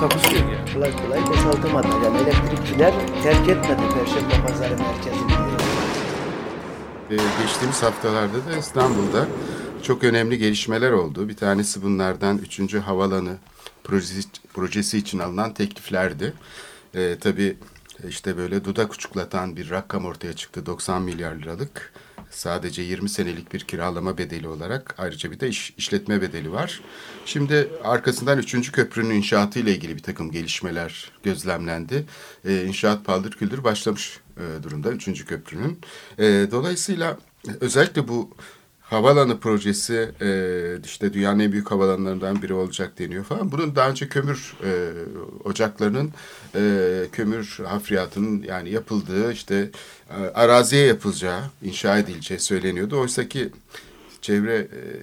Takusuyor 0.00 0.52
ya. 0.52 0.74
kolay 0.74 0.92
kolay 0.96 1.26
boşaltamadı. 1.26 1.88
Yani 2.04 2.18
elektrikçiler 2.18 2.94
terk 3.22 3.48
etmedi 3.48 3.82
Perşembe 3.94 4.46
Pazarı 4.46 4.76
merkezini. 4.78 5.32
Ee, 7.10 7.16
geçtiğimiz 7.42 7.82
haftalarda 7.82 8.46
da 8.46 8.56
İstanbul'da 8.58 9.26
çok 9.82 10.04
önemli 10.04 10.38
gelişmeler 10.38 10.90
oldu. 10.90 11.28
Bir 11.28 11.36
tanesi 11.36 11.82
bunlardan 11.82 12.38
3. 12.38 12.74
Havalanı 12.74 13.36
projesi, 13.84 14.28
projesi 14.54 14.98
için 14.98 15.18
alınan 15.18 15.54
tekliflerdi. 15.54 16.32
Ee, 16.94 17.16
tabii 17.20 17.56
işte 18.08 18.36
böyle 18.36 18.64
dudak 18.64 18.92
uçuklatan 18.94 19.56
bir 19.56 19.70
rakam 19.70 20.04
ortaya 20.04 20.32
çıktı. 20.32 20.66
90 20.66 21.02
milyar 21.02 21.34
liralık. 21.34 21.92
Sadece 22.30 22.82
20 22.82 23.08
senelik 23.08 23.52
bir 23.52 23.60
kiralama 23.60 24.18
bedeli 24.18 24.48
olarak 24.48 24.94
ayrıca 24.98 25.30
bir 25.30 25.40
de 25.40 25.48
iş, 25.48 25.74
işletme 25.78 26.22
bedeli 26.22 26.52
var. 26.52 26.80
Şimdi 27.26 27.68
arkasından 27.84 28.38
3. 28.38 28.72
köprünün 28.72 29.14
inşaatı 29.14 29.58
ile 29.58 29.74
ilgili 29.74 29.96
bir 29.96 30.02
takım 30.02 30.30
gelişmeler 30.30 31.10
gözlemlendi. 31.22 32.04
Ee, 32.44 32.64
inşaat 32.64 33.04
paldır 33.04 33.30
küldür 33.30 33.64
başlamış 33.64 34.20
e, 34.36 34.62
durumda 34.62 34.90
3. 34.90 35.24
köprünün. 35.24 35.80
E, 36.18 36.24
dolayısıyla 36.50 37.18
özellikle 37.60 38.08
bu 38.08 38.30
Havalanı 38.90 39.40
projesi 39.40 40.10
e, 40.20 40.28
işte 40.84 41.12
dünyanın 41.12 41.38
en 41.38 41.52
büyük 41.52 41.70
havalanlarından 41.70 42.42
biri 42.42 42.54
olacak 42.54 42.98
deniyor 42.98 43.24
falan. 43.24 43.52
Bunun 43.52 43.76
daha 43.76 43.90
önce 43.90 44.08
kömür 44.08 44.56
e, 44.64 44.90
ocaklarının 45.44 46.12
e, 46.54 46.60
kömür 47.12 47.58
hafriyatının 47.64 48.42
yani 48.42 48.70
yapıldığı 48.70 49.32
işte 49.32 49.70
e, 50.10 50.14
araziye 50.14 50.86
yapılacağı, 50.86 51.40
inşa 51.62 51.98
edileceği 51.98 52.40
söyleniyordu. 52.40 53.00
Oysa 53.00 53.28
ki 53.28 53.48
çevre 54.20 54.56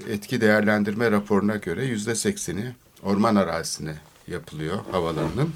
e, 0.07 0.13
etki 0.13 0.41
değerlendirme 0.41 1.11
raporuna 1.11 1.55
göre 1.55 1.85
yüzde 1.85 2.15
sekseni 2.15 2.71
orman 3.03 3.35
arazisine 3.35 3.95
yapılıyor 4.27 4.79
havalanının. 4.91 5.53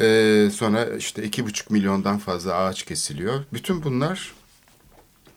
E, 0.00 0.50
sonra 0.50 0.84
işte 0.84 1.22
iki 1.22 1.46
buçuk 1.46 1.70
milyondan 1.70 2.18
fazla 2.18 2.54
ağaç 2.54 2.82
kesiliyor. 2.82 3.44
Bütün 3.52 3.82
bunlar 3.82 4.32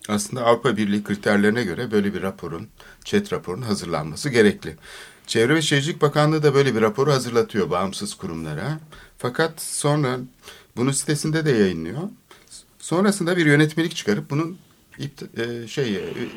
aslında 0.09 0.46
Avrupa 0.46 0.78
Birliği 0.78 1.04
kriterlerine 1.04 1.64
göre 1.64 1.92
böyle 1.92 2.14
bir 2.14 2.22
raporun, 2.22 2.68
ÇED 3.04 3.32
raporunun 3.32 3.66
hazırlanması 3.66 4.30
gerekli. 4.30 4.76
Çevre 5.28 5.56
ve 5.56 5.62
Şehircilik 5.62 6.02
Bakanlığı 6.02 6.44
da 6.44 6.54
böyle 6.54 6.76
bir 6.76 6.82
raporu 6.82 7.12
hazırlatıyor 7.12 7.70
bağımsız 7.70 8.14
kurumlara. 8.14 8.80
Fakat 9.18 9.62
sonra 9.62 10.20
bunu 10.76 10.94
sitesinde 10.94 11.46
de 11.46 11.52
yayınlıyor. 11.52 12.02
Sonrasında 12.80 13.38
bir 13.38 13.46
yönetmelik 13.46 13.96
çıkarıp 13.96 14.30
bunun 14.30 14.58
e, 15.38 15.68
şey 15.68 15.96
e, 15.96 16.00
e, 16.00 16.28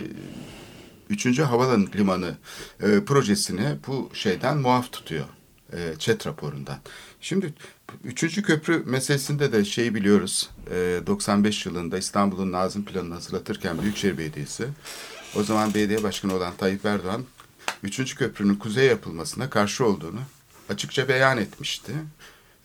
Üçüncü 1.11 1.43
Havalan 1.43 1.89
Limanı 1.97 2.35
e, 2.83 3.05
projesini 3.05 3.77
bu 3.87 4.11
şeyden 4.13 4.59
muaf 4.59 4.93
tutuyor. 4.93 5.27
E, 5.73 5.95
ÇED 5.99 6.27
raporundan. 6.27 6.79
Şimdi 7.21 7.55
üçüncü 8.05 8.43
köprü 8.43 8.83
meselesinde 8.87 9.53
de 9.53 9.65
şeyi 9.65 9.95
biliyoruz. 9.95 10.51
E, 10.71 11.01
95 11.07 11.67
yılında 11.67 11.99
İstanbul'un 11.99 12.53
Nazım 12.53 12.85
Planı'nı 12.85 13.15
hazırlatırken 13.15 13.83
Büyükşehir 13.83 14.19
Belediyesi 14.19 14.69
o 15.37 15.43
zaman 15.43 15.75
belediye 15.75 16.03
başkanı 16.03 16.35
olan 16.35 16.53
Tayyip 16.59 16.85
Erdoğan 16.87 17.25
üçüncü 17.83 18.17
köprünün 18.17 18.55
kuzeye 18.55 18.87
yapılmasına 18.89 19.51
karşı 19.51 19.87
olduğunu 19.87 20.21
açıkça 20.69 21.09
beyan 21.09 21.39
etmişti. 21.39 21.93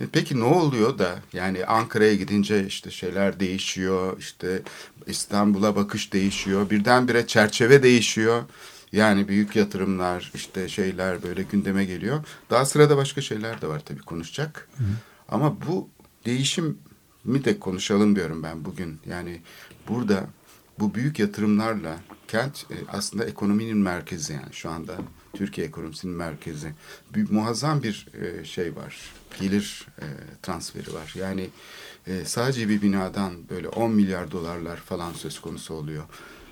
E, 0.01 0.03
Peki 0.11 0.39
ne 0.39 0.43
oluyor 0.43 0.99
da 0.99 1.19
yani 1.33 1.65
Ankara'ya 1.65 2.15
gidince 2.15 2.65
işte 2.67 2.91
şeyler 2.91 3.39
değişiyor, 3.39 4.17
işte 4.19 4.61
İstanbul'a 5.07 5.75
bakış 5.75 6.13
değişiyor, 6.13 6.69
birdenbire 6.69 7.27
çerçeve 7.27 7.83
değişiyor. 7.83 8.43
Yani 8.91 9.27
büyük 9.27 9.55
yatırımlar, 9.55 10.31
işte 10.35 10.69
şeyler 10.69 11.23
böyle 11.23 11.43
gündeme 11.43 11.85
geliyor. 11.85 12.23
Daha 12.49 12.65
sırada 12.65 12.97
başka 12.97 13.21
şeyler 13.21 13.61
de 13.61 13.67
var 13.67 13.81
tabii 13.85 14.01
konuşacak. 14.01 14.67
Ama 15.31 15.57
bu 15.67 15.89
değişimi 16.25 16.75
de 17.25 17.59
konuşalım 17.59 18.15
diyorum 18.15 18.43
ben 18.43 18.65
bugün. 18.65 18.99
Yani 19.05 19.41
burada 19.87 20.27
bu 20.79 20.95
büyük 20.95 21.19
yatırımlarla 21.19 21.99
kent 22.27 22.65
e, 22.71 22.75
aslında 22.87 23.25
ekonominin 23.25 23.77
merkezi 23.77 24.33
yani 24.33 24.53
şu 24.53 24.69
anda 24.69 24.97
Türkiye 25.33 25.67
ekonomisinin 25.67 26.15
merkezi. 26.15 26.73
Bir, 27.15 27.31
muazzam 27.31 27.83
bir 27.83 28.07
e, 28.21 28.45
şey 28.45 28.75
var. 28.75 29.13
Gelir 29.39 29.87
e, 29.99 30.05
transferi 30.43 30.93
var. 30.93 31.13
Yani 31.17 31.49
sadece 32.25 32.69
bir 32.69 32.81
binadan 32.81 33.49
böyle 33.49 33.69
10 33.69 33.91
milyar 33.91 34.31
dolarlar 34.31 34.77
falan 34.77 35.13
söz 35.13 35.41
konusu 35.41 35.73
oluyor. 35.73 36.03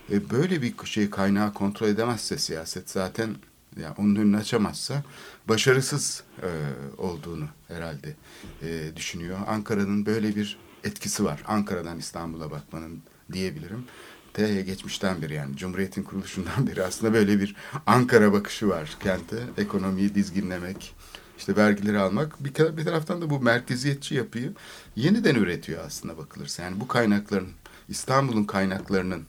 Böyle 0.10 0.62
bir 0.62 0.74
şey 0.86 1.10
kaynağı 1.10 1.54
kontrol 1.54 1.88
edemezse 1.88 2.38
siyaset 2.38 2.90
zaten 2.90 3.36
ya 3.80 3.96
onun 3.98 4.16
önünü 4.16 4.38
açamazsa 4.38 5.04
başarısız 5.48 6.24
e, 6.42 6.50
olduğunu 6.98 7.46
herhalde 7.68 8.16
e, 8.62 8.96
düşünüyor. 8.96 9.38
Ankara'nın 9.48 10.06
böyle 10.06 10.36
bir 10.36 10.58
etkisi 10.84 11.26
var. 11.26 11.44
Ankara'dan 11.48 12.00
İstanbul'a 12.00 12.52
bakmanın 12.52 13.00
diyebilirim. 13.32 13.86
T 14.34 14.62
geçmişten 14.62 15.22
beri 15.22 15.34
yani 15.34 15.58
Cumhuriyet'in 15.58 16.04
kuruluşundan 16.04 16.68
beri 16.68 16.84
aslında 16.84 17.14
böyle 17.14 17.40
bir 17.40 17.56
Ankara 17.86 18.34
bakışı 18.34 18.70
var 18.70 18.98
kente. 19.04 19.38
Ekonomiyi 19.58 20.16
dizginlemek, 20.16 20.96
işte 21.38 21.56
vergileri 21.56 22.00
almak. 22.00 22.44
Bir, 22.44 22.78
bir 22.78 22.86
taraftan 22.86 23.22
da 23.22 23.30
bu 23.30 23.40
merkeziyetçi 23.40 24.16
yapıyı 24.16 24.54
yeniden 24.96 25.36
üretiyor 25.36 25.86
aslında 25.86 26.18
bakılırsa. 26.18 26.64
Yani 26.64 26.80
bu 26.80 26.88
kaynakların, 26.88 27.50
İstanbul'un 27.90 28.44
kaynaklarının 28.44 29.26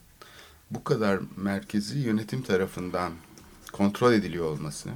bu 0.71 0.83
kadar 0.83 1.19
merkezi 1.37 1.99
yönetim 1.99 2.41
tarafından 2.41 3.11
kontrol 3.71 4.13
ediliyor 4.13 4.45
olması, 4.45 4.89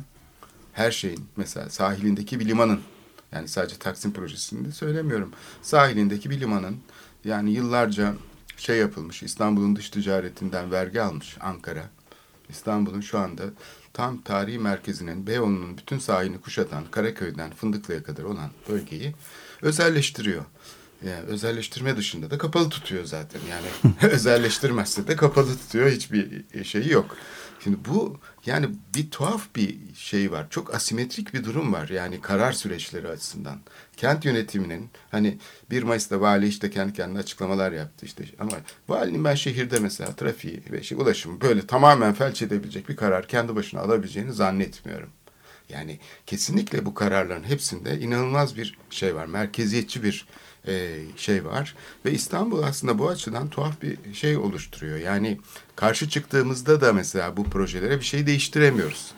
her 0.74 0.92
şeyin 0.92 1.26
mesela 1.36 1.70
sahilindeki 1.70 2.40
bir 2.40 2.46
limanın, 2.46 2.82
yani 3.32 3.48
sadece 3.48 3.78
Taksim 3.78 4.14
projesinde 4.14 4.72
söylemiyorum, 4.72 5.32
sahilindeki 5.62 6.30
bir 6.30 6.40
limanın 6.40 6.78
yani 7.26 7.52
yıllarca 7.52 8.14
şey 8.58 8.78
yapılmış, 8.78 9.24
İstanbul'un 9.24 9.76
dış 9.76 9.90
ticaretinden 9.90 10.72
vergi 10.72 11.02
almış 11.02 11.38
Ankara. 11.42 11.90
İstanbul'un 12.50 13.02
şu 13.02 13.20
anda 13.20 13.44
tam 13.94 14.22
tarihi 14.22 14.60
merkezinin, 14.60 15.28
Beyoğlu'nun 15.28 15.78
bütün 15.78 16.00
sahilini 16.00 16.42
kuşatan 16.42 16.84
Karaköy'den 16.92 17.52
Fındıklı'ya 17.52 18.04
kadar 18.04 18.24
olan 18.24 18.50
bölgeyi 18.70 19.16
özelleştiriyor. 19.62 20.46
Yani 21.06 21.20
özelleştirme 21.20 21.98
dışında 21.98 22.32
da 22.32 22.38
kapalı 22.38 22.70
tutuyor 22.70 23.06
zaten. 23.06 23.40
Yani 23.50 23.96
özelleştirmezse 24.14 25.08
de 25.08 25.16
kapalı 25.16 25.58
tutuyor. 25.58 25.90
Hiçbir 25.90 26.46
şeyi 26.64 26.92
yok. 26.92 27.18
Şimdi 27.64 27.78
bu 27.90 28.20
yani 28.46 28.70
bir 28.96 29.12
tuhaf 29.12 29.56
bir 29.56 29.78
şey 29.96 30.32
var. 30.32 30.48
Çok 30.50 30.76
asimetrik 30.76 31.34
bir 31.34 31.44
durum 31.44 31.74
var. 31.74 31.90
Yani 31.90 32.22
karar 32.22 32.52
süreçleri 32.52 33.08
açısından. 33.08 33.60
Kent 33.98 34.26
yönetiminin 34.26 34.90
hani 35.12 35.38
1 35.72 35.84
Mayıs'ta 35.84 36.22
vali 36.22 36.48
işte 36.48 36.70
kendi 36.70 36.94
kendine 36.94 37.20
açıklamalar 37.20 37.72
yaptı 37.72 38.06
işte 38.06 38.24
ama 38.40 38.52
valinin 38.88 39.24
ben 39.24 39.36
şehirde 39.36 39.80
mesela 39.80 40.16
trafiği 40.16 40.64
ve 40.72 40.84
şey, 40.84 40.98
ulaşımı 40.98 41.42
böyle 41.42 41.68
tamamen 41.68 42.14
felç 42.14 42.42
edebilecek 42.42 42.90
bir 42.90 42.96
karar 42.96 43.28
kendi 43.28 43.56
başına 43.56 43.82
alabileceğini 43.82 44.34
zannetmiyorum. 44.34 45.10
Yani 45.70 46.00
kesinlikle 46.26 46.86
bu 46.86 46.94
kararların 46.94 47.44
hepsinde 47.44 48.00
inanılmaz 48.00 48.58
bir 48.58 48.78
şey 48.90 49.16
var. 49.16 49.26
Merkeziyetçi 49.26 50.04
bir 50.04 50.26
e, 50.68 51.00
şey 51.18 51.46
var. 51.46 51.76
Ve 52.06 52.12
İstanbul 52.12 52.64
aslında 52.64 53.00
bu 53.00 53.10
açıdan 53.10 53.50
tuhaf 53.50 53.82
bir 53.82 54.14
şey 54.14 54.38
oluşturuyor. 54.38 54.98
Yani 54.98 55.40
karşı 55.76 56.10
çıktığımızda 56.10 56.82
da 56.82 56.94
mesela 56.94 57.38
bu 57.38 57.44
projelere 57.44 58.00
bir 58.00 58.06
şey 58.06 58.28
değiştiremiyoruz. 58.28 59.12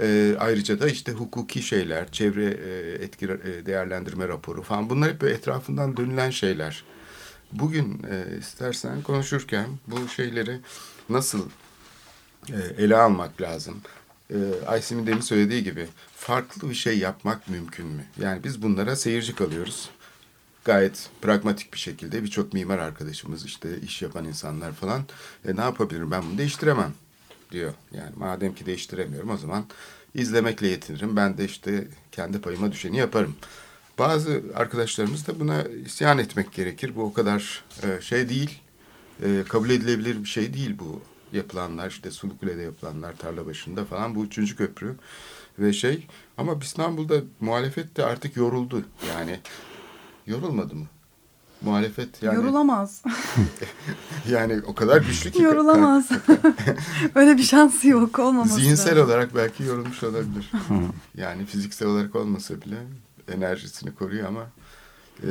E, 0.00 0.36
ayrıca 0.38 0.80
da 0.80 0.88
işte 0.88 1.12
hukuki 1.12 1.62
şeyler, 1.62 2.12
çevre 2.12 2.44
e, 2.44 3.04
etki 3.04 3.24
e, 3.24 3.66
değerlendirme 3.66 4.28
raporu 4.28 4.62
falan 4.62 4.90
bunlar 4.90 5.12
hep 5.12 5.24
etrafından 5.24 5.96
dönülen 5.96 6.30
şeyler. 6.30 6.84
Bugün 7.52 8.02
e, 8.10 8.38
istersen 8.38 9.02
konuşurken 9.02 9.66
bu 9.86 10.08
şeyleri 10.08 10.60
nasıl 11.08 11.48
e, 12.48 12.58
ele 12.78 12.96
almak 12.96 13.40
lazım? 13.40 13.80
E, 14.30 14.36
Aysim'in 14.66 15.06
demin 15.06 15.20
söylediği 15.20 15.64
gibi 15.64 15.88
farklı 16.16 16.70
bir 16.70 16.74
şey 16.74 16.98
yapmak 16.98 17.48
mümkün 17.48 17.86
mü? 17.86 18.04
Yani 18.20 18.44
biz 18.44 18.62
bunlara 18.62 18.96
seyirci 18.96 19.34
kalıyoruz 19.34 19.90
gayet 20.64 21.10
pragmatik 21.22 21.72
bir 21.72 21.78
şekilde 21.78 22.22
birçok 22.22 22.52
mimar 22.52 22.78
arkadaşımız 22.78 23.44
işte 23.44 23.80
iş 23.80 24.02
yapan 24.02 24.24
insanlar 24.24 24.72
falan 24.72 25.02
e, 25.48 25.56
ne 25.56 25.60
yapabilirim 25.60 26.10
ben 26.10 26.22
bunu 26.22 26.38
değiştiremem 26.38 26.92
diyor. 27.52 27.72
Yani 27.92 28.10
madem 28.16 28.54
ki 28.54 28.66
değiştiremiyorum 28.66 29.30
o 29.30 29.36
zaman 29.36 29.64
izlemekle 30.14 30.68
yetinirim. 30.68 31.16
Ben 31.16 31.38
de 31.38 31.44
işte 31.44 31.88
kendi 32.12 32.40
payıma 32.40 32.72
düşeni 32.72 32.96
yaparım. 32.96 33.36
bazı 33.98 34.42
arkadaşlarımız 34.54 35.26
da 35.26 35.40
buna 35.40 35.62
isyan 35.62 36.18
etmek 36.18 36.52
gerekir. 36.52 36.96
Bu 36.96 37.02
o 37.02 37.12
kadar 37.12 37.64
e, 37.82 38.00
şey 38.00 38.28
değil, 38.28 38.60
e, 39.22 39.44
kabul 39.48 39.70
edilebilir 39.70 40.20
bir 40.24 40.28
şey 40.28 40.54
değil 40.54 40.78
bu 40.78 41.02
yapılanlar. 41.32 41.90
İşte 41.90 42.10
Sulukule'de 42.10 42.62
yapılanlar, 42.62 43.16
tarla 43.16 43.46
başında 43.46 43.84
falan 43.84 44.14
bu 44.14 44.24
üçüncü 44.24 44.56
köprü 44.56 44.94
ve 45.58 45.72
şey. 45.72 46.06
Ama 46.38 46.58
İstanbul'da 46.62 47.20
muhalefet 47.40 47.96
de 47.96 48.04
artık 48.04 48.36
yoruldu. 48.36 48.84
Yani 49.08 49.40
yorulmadı 50.26 50.74
mı? 50.74 50.86
Muhalefet 51.62 52.22
yani... 52.22 52.36
Yorulamaz. 52.36 53.02
yani 54.30 54.60
o 54.66 54.74
kadar 54.74 55.02
güçlü 55.02 55.30
ki. 55.30 55.42
Yorulamaz. 55.42 56.08
Öyle 57.14 57.36
bir 57.36 57.42
şansı 57.42 57.88
yok 57.88 58.18
olmaması 58.18 58.54
Zihinsel 58.54 58.92
lazım. 58.92 59.04
olarak 59.04 59.36
belki 59.36 59.62
yorulmuş 59.62 60.02
olabilir. 60.02 60.50
yani 61.16 61.44
fiziksel 61.44 61.88
olarak 61.88 62.16
olmasa 62.16 62.60
bile 62.60 62.76
enerjisini 63.34 63.94
koruyor 63.94 64.28
ama 64.28 64.46
e, 65.26 65.28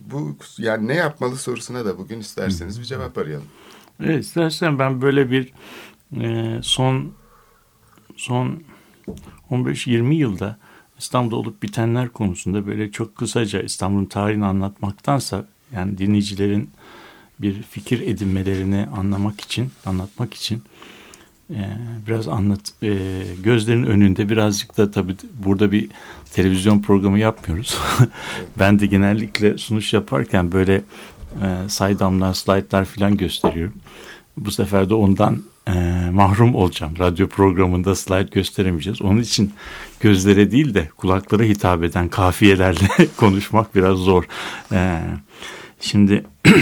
bu 0.00 0.36
yani 0.58 0.88
ne 0.88 0.94
yapmalı 0.94 1.36
sorusuna 1.36 1.84
da 1.84 1.98
bugün 1.98 2.20
isterseniz 2.20 2.80
bir 2.80 2.84
cevap 2.84 3.18
arayalım. 3.18 3.48
Evet 4.00 4.24
istersen 4.24 4.78
ben 4.78 5.02
böyle 5.02 5.30
bir 5.30 5.52
e, 6.20 6.58
son 6.62 7.12
son 8.16 8.62
15-20 9.50 10.14
yılda 10.14 10.58
İstanbul'da 10.98 11.36
olup 11.36 11.62
bitenler 11.62 12.08
konusunda 12.08 12.66
böyle 12.66 12.90
çok 12.90 13.16
kısaca 13.16 13.60
İstanbul'un 13.60 14.04
tarihini 14.04 14.44
anlatmaktansa 14.44 15.44
yani 15.72 15.98
dinleyicilerin 15.98 16.70
bir 17.38 17.62
fikir 17.62 18.00
edinmelerini 18.00 18.86
anlamak 18.96 19.40
için, 19.40 19.70
anlatmak 19.86 20.34
için 20.34 20.62
e, 21.50 21.60
biraz 22.06 22.28
anlat 22.28 22.60
e, 22.82 23.22
gözlerin 23.42 23.84
önünde 23.84 24.28
birazcık 24.28 24.76
da 24.76 24.90
tabii 24.90 25.16
burada 25.44 25.72
bir 25.72 25.88
televizyon 26.32 26.82
programı 26.82 27.18
yapmıyoruz. 27.18 27.78
ben 28.58 28.78
de 28.78 28.86
genellikle 28.86 29.58
sunuş 29.58 29.92
yaparken 29.92 30.52
böyle 30.52 30.74
e, 31.42 31.68
saydamlar, 31.68 32.34
slaytlar 32.34 32.84
falan 32.84 33.16
gösteriyorum. 33.16 33.74
Bu 34.36 34.50
sefer 34.50 34.88
de 34.90 34.94
ondan 34.94 35.42
e, 35.68 36.10
mahrum 36.10 36.54
olacağım. 36.54 36.94
Radyo 36.98 37.28
programında 37.28 37.94
slide 37.94 38.28
gösteremeyeceğiz. 38.32 39.02
Onun 39.02 39.20
için 39.20 39.52
gözlere 40.00 40.50
değil 40.50 40.74
de 40.74 40.88
kulaklara 40.96 41.42
hitap 41.42 41.82
eden 41.82 42.08
kafiyelerle 42.08 42.88
konuşmak 43.16 43.74
biraz 43.74 43.98
zor. 43.98 44.24
E, 44.72 45.00
şimdi 45.80 46.24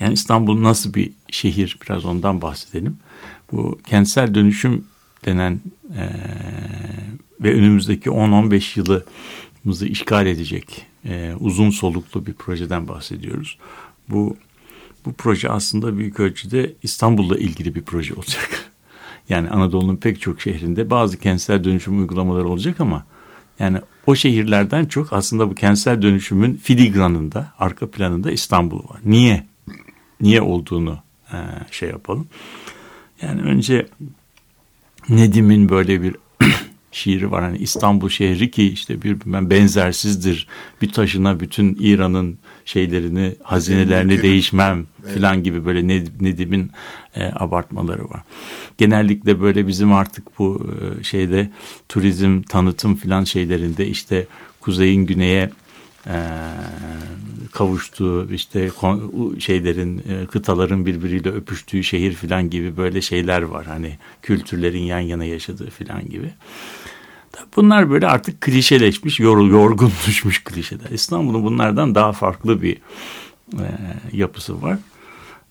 yani 0.00 0.12
İstanbul 0.12 0.62
nasıl 0.62 0.94
bir 0.94 1.12
şehir 1.30 1.78
biraz 1.86 2.04
ondan 2.04 2.42
bahsedelim. 2.42 2.96
Bu 3.52 3.78
kentsel 3.86 4.34
dönüşüm 4.34 4.84
denen 5.24 5.60
e, 5.96 6.04
ve 7.40 7.54
önümüzdeki 7.54 8.10
10-15 8.10 8.78
yılımızı 8.78 9.86
işgal 9.86 10.26
edecek 10.26 10.86
e, 11.04 11.34
uzun 11.40 11.70
soluklu 11.70 12.26
bir 12.26 12.32
projeden 12.32 12.88
bahsediyoruz. 12.88 13.58
Bu 14.08 14.36
bu 15.04 15.12
proje 15.12 15.48
aslında 15.48 15.98
büyük 15.98 16.20
ölçüde 16.20 16.72
İstanbul'la 16.82 17.38
ilgili 17.38 17.74
bir 17.74 17.82
proje 17.82 18.14
olacak. 18.14 18.50
Yani 19.28 19.50
Anadolu'nun 19.50 19.96
pek 19.96 20.20
çok 20.20 20.40
şehrinde 20.40 20.90
bazı 20.90 21.18
kentsel 21.18 21.64
dönüşüm 21.64 21.98
uygulamaları 21.98 22.48
olacak 22.48 22.80
ama 22.80 23.04
yani 23.58 23.78
o 24.06 24.14
şehirlerden 24.14 24.84
çok 24.84 25.12
aslında 25.12 25.50
bu 25.50 25.54
kentsel 25.54 26.02
dönüşümün 26.02 26.54
filigranında, 26.54 27.52
arka 27.58 27.90
planında 27.90 28.30
İstanbul 28.30 28.78
var. 28.78 29.00
Niye? 29.04 29.46
Niye 30.20 30.42
olduğunu 30.42 30.98
e, 31.32 31.36
şey 31.70 31.88
yapalım. 31.88 32.26
Yani 33.22 33.42
önce 33.42 33.86
Nedim'in 35.08 35.68
böyle 35.68 36.02
bir 36.02 36.16
şiiri 36.94 37.30
var. 37.30 37.42
Hani 37.42 37.58
İstanbul 37.58 38.08
şehri 38.08 38.50
ki 38.50 38.72
işte 38.72 39.02
birbirinden 39.02 39.50
benzersizdir. 39.50 40.46
Bir 40.82 40.92
taşına 40.92 41.40
bütün 41.40 41.76
İran'ın 41.80 42.38
şeylerini, 42.64 43.34
hazinelerini 43.42 44.22
değişmem 44.22 44.86
filan 45.14 45.42
gibi 45.42 45.64
böyle 45.64 45.88
Nedim'in 46.20 46.70
e, 47.16 47.24
abartmaları 47.24 48.04
var. 48.04 48.22
Genellikle 48.78 49.40
böyle 49.40 49.66
bizim 49.66 49.92
artık 49.92 50.38
bu 50.38 50.66
e, 51.00 51.04
şeyde 51.04 51.50
turizm, 51.88 52.42
tanıtım 52.42 52.96
filan 52.96 53.24
şeylerinde 53.24 53.86
işte 53.86 54.26
kuzeyin 54.60 55.06
güneye 55.06 55.50
e, 56.06 56.16
kavuştuğu 57.52 58.32
işte 58.32 58.70
şeylerin 59.38 59.98
e, 59.98 60.26
kıtaların 60.26 60.86
birbiriyle 60.86 61.28
öpüştüğü 61.28 61.84
şehir 61.84 62.12
filan 62.12 62.50
gibi 62.50 62.76
böyle 62.76 63.02
şeyler 63.02 63.42
var 63.42 63.66
hani 63.66 63.98
kültürlerin 64.22 64.82
yan 64.82 65.00
yana 65.00 65.24
yaşadığı 65.24 65.70
filan 65.70 66.08
gibi. 66.08 66.30
Bunlar 67.56 67.90
böyle 67.90 68.06
artık 68.06 68.40
klişeleşmiş, 68.40 69.20
yorul, 69.20 69.50
yorgun 69.50 69.92
düşmüş 70.06 70.44
klişeler. 70.44 70.90
İstanbul'un 70.90 71.44
bunlardan 71.44 71.94
daha 71.94 72.12
farklı 72.12 72.62
bir 72.62 72.76
e, 73.52 73.66
yapısı 74.12 74.62
var. 74.62 74.78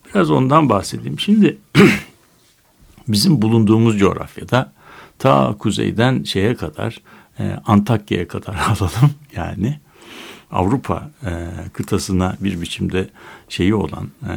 Biraz 0.09 0.31
ondan 0.31 0.69
bahsedeyim. 0.69 1.19
Şimdi 1.19 1.57
bizim 3.07 3.41
bulunduğumuz 3.41 3.99
coğrafyada 3.99 4.73
ta 5.19 5.55
kuzeyden 5.59 6.23
şeye 6.23 6.55
kadar 6.55 7.01
e, 7.39 7.57
Antakya'ya 7.65 8.27
kadar 8.27 8.55
alalım 8.67 9.13
yani. 9.35 9.79
Avrupa 10.51 11.11
e, 11.25 11.31
kıtasına 11.73 12.37
bir 12.39 12.61
biçimde 12.61 13.09
şeyi 13.49 13.75
olan, 13.75 14.09
e, 14.23 14.33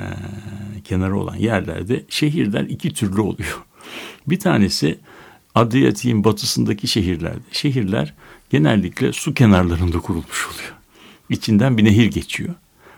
kenarı 0.85 1.19
olan 1.19 1.37
yerlerde 1.37 2.05
şehirler 2.09 2.63
iki 2.63 2.95
türlü 2.95 3.21
oluyor. 3.21 3.63
Bir 4.27 4.41
tanesi 4.41 4.99
Adriyatik'in 5.57 6.25
batısındaki 6.25 6.89
şehirlerde. 6.89 7.41
Şehirler 7.53 8.15
genellikle 8.51 9.13
su 9.13 9.35
kenarlarında 9.35 9.99
kurulmuş 9.99 10.47
oluyor. 10.47 10.75
İçinden 11.31 11.79
bir 11.79 11.85
nehir 11.85 12.11
geçiyor. 12.11 12.55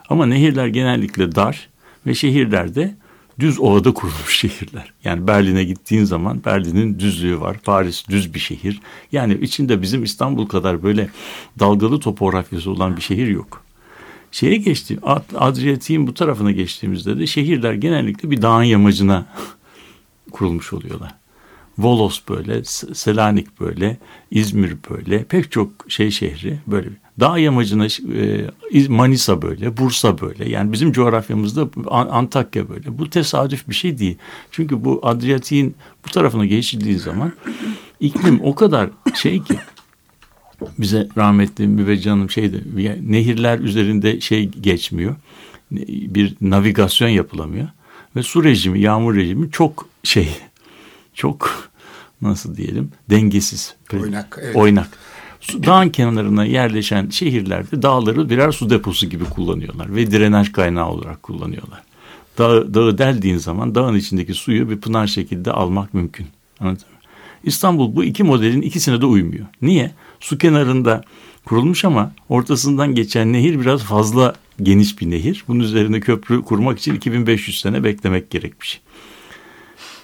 Ama 0.09 0.27
nehirler 0.27 0.67
genellikle 0.67 1.35
dar 1.35 1.69
ve 2.07 2.15
şehirlerde 2.15 2.95
düz 3.41 3.61
ovada 3.61 3.95
kurulmuş 3.95 4.39
şehirler. 4.39 4.93
Yani 5.05 5.27
Berlin'e 5.27 5.65
gittiğin 5.65 6.05
zaman 6.05 6.45
Berlin'in 6.45 6.99
düzlüğü 6.99 7.41
var. 7.41 7.59
Paris 7.65 8.09
düz 8.09 8.35
bir 8.35 8.41
şehir. 8.41 8.81
Yani 9.13 9.35
içinde 9.35 9.83
bizim 9.83 10.05
İstanbul 10.05 10.47
kadar 10.47 10.83
böyle 10.83 11.11
dalgalı 11.59 12.01
topografyası 12.01 12.71
olan 12.71 12.97
bir 12.97 13.03
şehir 13.03 13.27
yok. 13.27 13.65
Şeye 14.33 14.57
geçti, 14.57 14.99
Adriyatik'in 15.37 16.07
bu 16.07 16.15
tarafına 16.15 16.51
geçtiğimizde 16.51 17.19
de 17.19 17.27
şehirler 17.27 17.75
genellikle 17.75 18.31
bir 18.31 18.43
dağın 18.43 18.63
yamacına 18.63 19.27
kurulmuş 20.31 20.73
oluyorlar. 20.73 21.18
Volos 21.79 22.21
böyle, 22.29 22.65
Selanik 22.95 23.61
böyle, 23.61 23.97
İzmir 24.31 24.77
böyle, 24.91 25.25
pek 25.25 25.53
çok 25.53 25.71
şey 25.89 26.11
şehri 26.11 26.59
böyle. 26.67 26.89
Dağ 27.21 27.39
yamacına 27.39 27.87
e, 28.15 28.89
Manisa 28.89 29.43
böyle, 29.43 29.77
Bursa 29.77 30.21
böyle. 30.21 30.51
Yani 30.51 30.73
bizim 30.73 30.93
coğrafyamızda 30.93 31.69
Antakya 31.91 32.69
böyle. 32.69 32.99
Bu 32.99 33.11
tesadüf 33.11 33.69
bir 33.69 33.75
şey 33.75 33.99
değil. 33.99 34.19
Çünkü 34.51 34.85
bu 34.85 35.01
Adriyatik'in 35.03 35.75
bu 36.07 36.11
tarafına 36.11 36.47
geçildiği 36.47 36.99
zaman 36.99 37.33
iklim 38.01 38.41
o 38.43 38.55
kadar 38.55 38.91
şey 39.15 39.43
ki 39.43 39.55
bize 40.79 41.09
rahmetli 41.17 41.67
mübeccanım 41.67 42.31
şeydi 42.31 42.65
nehirler 43.03 43.59
üzerinde 43.59 44.21
şey 44.21 44.49
geçmiyor. 44.49 45.17
Bir 45.87 46.35
navigasyon 46.41 47.09
yapılamıyor 47.09 47.69
ve 48.17 48.23
su 48.23 48.45
rejimi, 48.45 48.81
yağmur 48.81 49.15
rejimi 49.15 49.51
çok 49.51 49.89
şey 50.03 50.29
çok 51.15 51.68
nasıl 52.23 52.57
diyelim 52.57 52.91
dengesiz. 53.11 53.75
Oynak. 53.95 54.39
Evet. 54.43 54.57
Oynak. 54.57 54.89
Dağın 55.67 55.89
kenarına 55.89 56.45
yerleşen 56.45 57.09
şehirlerde 57.11 57.83
dağları 57.83 58.31
birer 58.31 58.53
su 58.53 58.71
deposu 58.71 59.07
gibi 59.07 59.25
kullanıyorlar 59.25 59.95
ve 59.95 60.11
drenaj 60.11 60.53
kaynağı 60.53 60.89
olarak 60.89 61.23
kullanıyorlar. 61.23 61.83
Dağı, 62.39 62.75
dağı 62.75 62.99
deldiğin 62.99 63.39
zaman 63.39 63.75
dağın 63.75 63.95
içindeki 63.95 64.35
suyu 64.35 64.71
bir 64.71 64.81
pınar 64.81 65.07
şekilde 65.07 65.53
almak 65.53 65.95
mümkün. 65.95 66.27
Anladın 66.61 66.89
mı? 66.93 66.99
İstanbul 67.45 67.97
bu 67.97 68.05
iki 68.05 68.23
modelin 68.23 68.63
ikisine 68.63 69.01
de 69.01 69.07
uymuyor. 69.07 69.47
Niye? 69.63 69.91
Su 70.21 70.39
kenarında 70.39 71.03
kurulmuş 71.45 71.85
ama 71.85 72.13
ortasından 72.29 72.95
geçen 72.95 73.33
nehir 73.33 73.61
biraz 73.61 73.83
fazla 73.83 74.35
geniş 74.63 75.01
bir 75.01 75.11
nehir. 75.11 75.45
Bunun 75.49 75.61
üzerine 75.61 76.01
köprü 76.01 76.43
kurmak 76.43 76.79
için 76.79 76.95
2500 76.95 77.61
sene 77.61 77.85
beklemek 77.85 78.31
gerekmiş. 78.31 78.81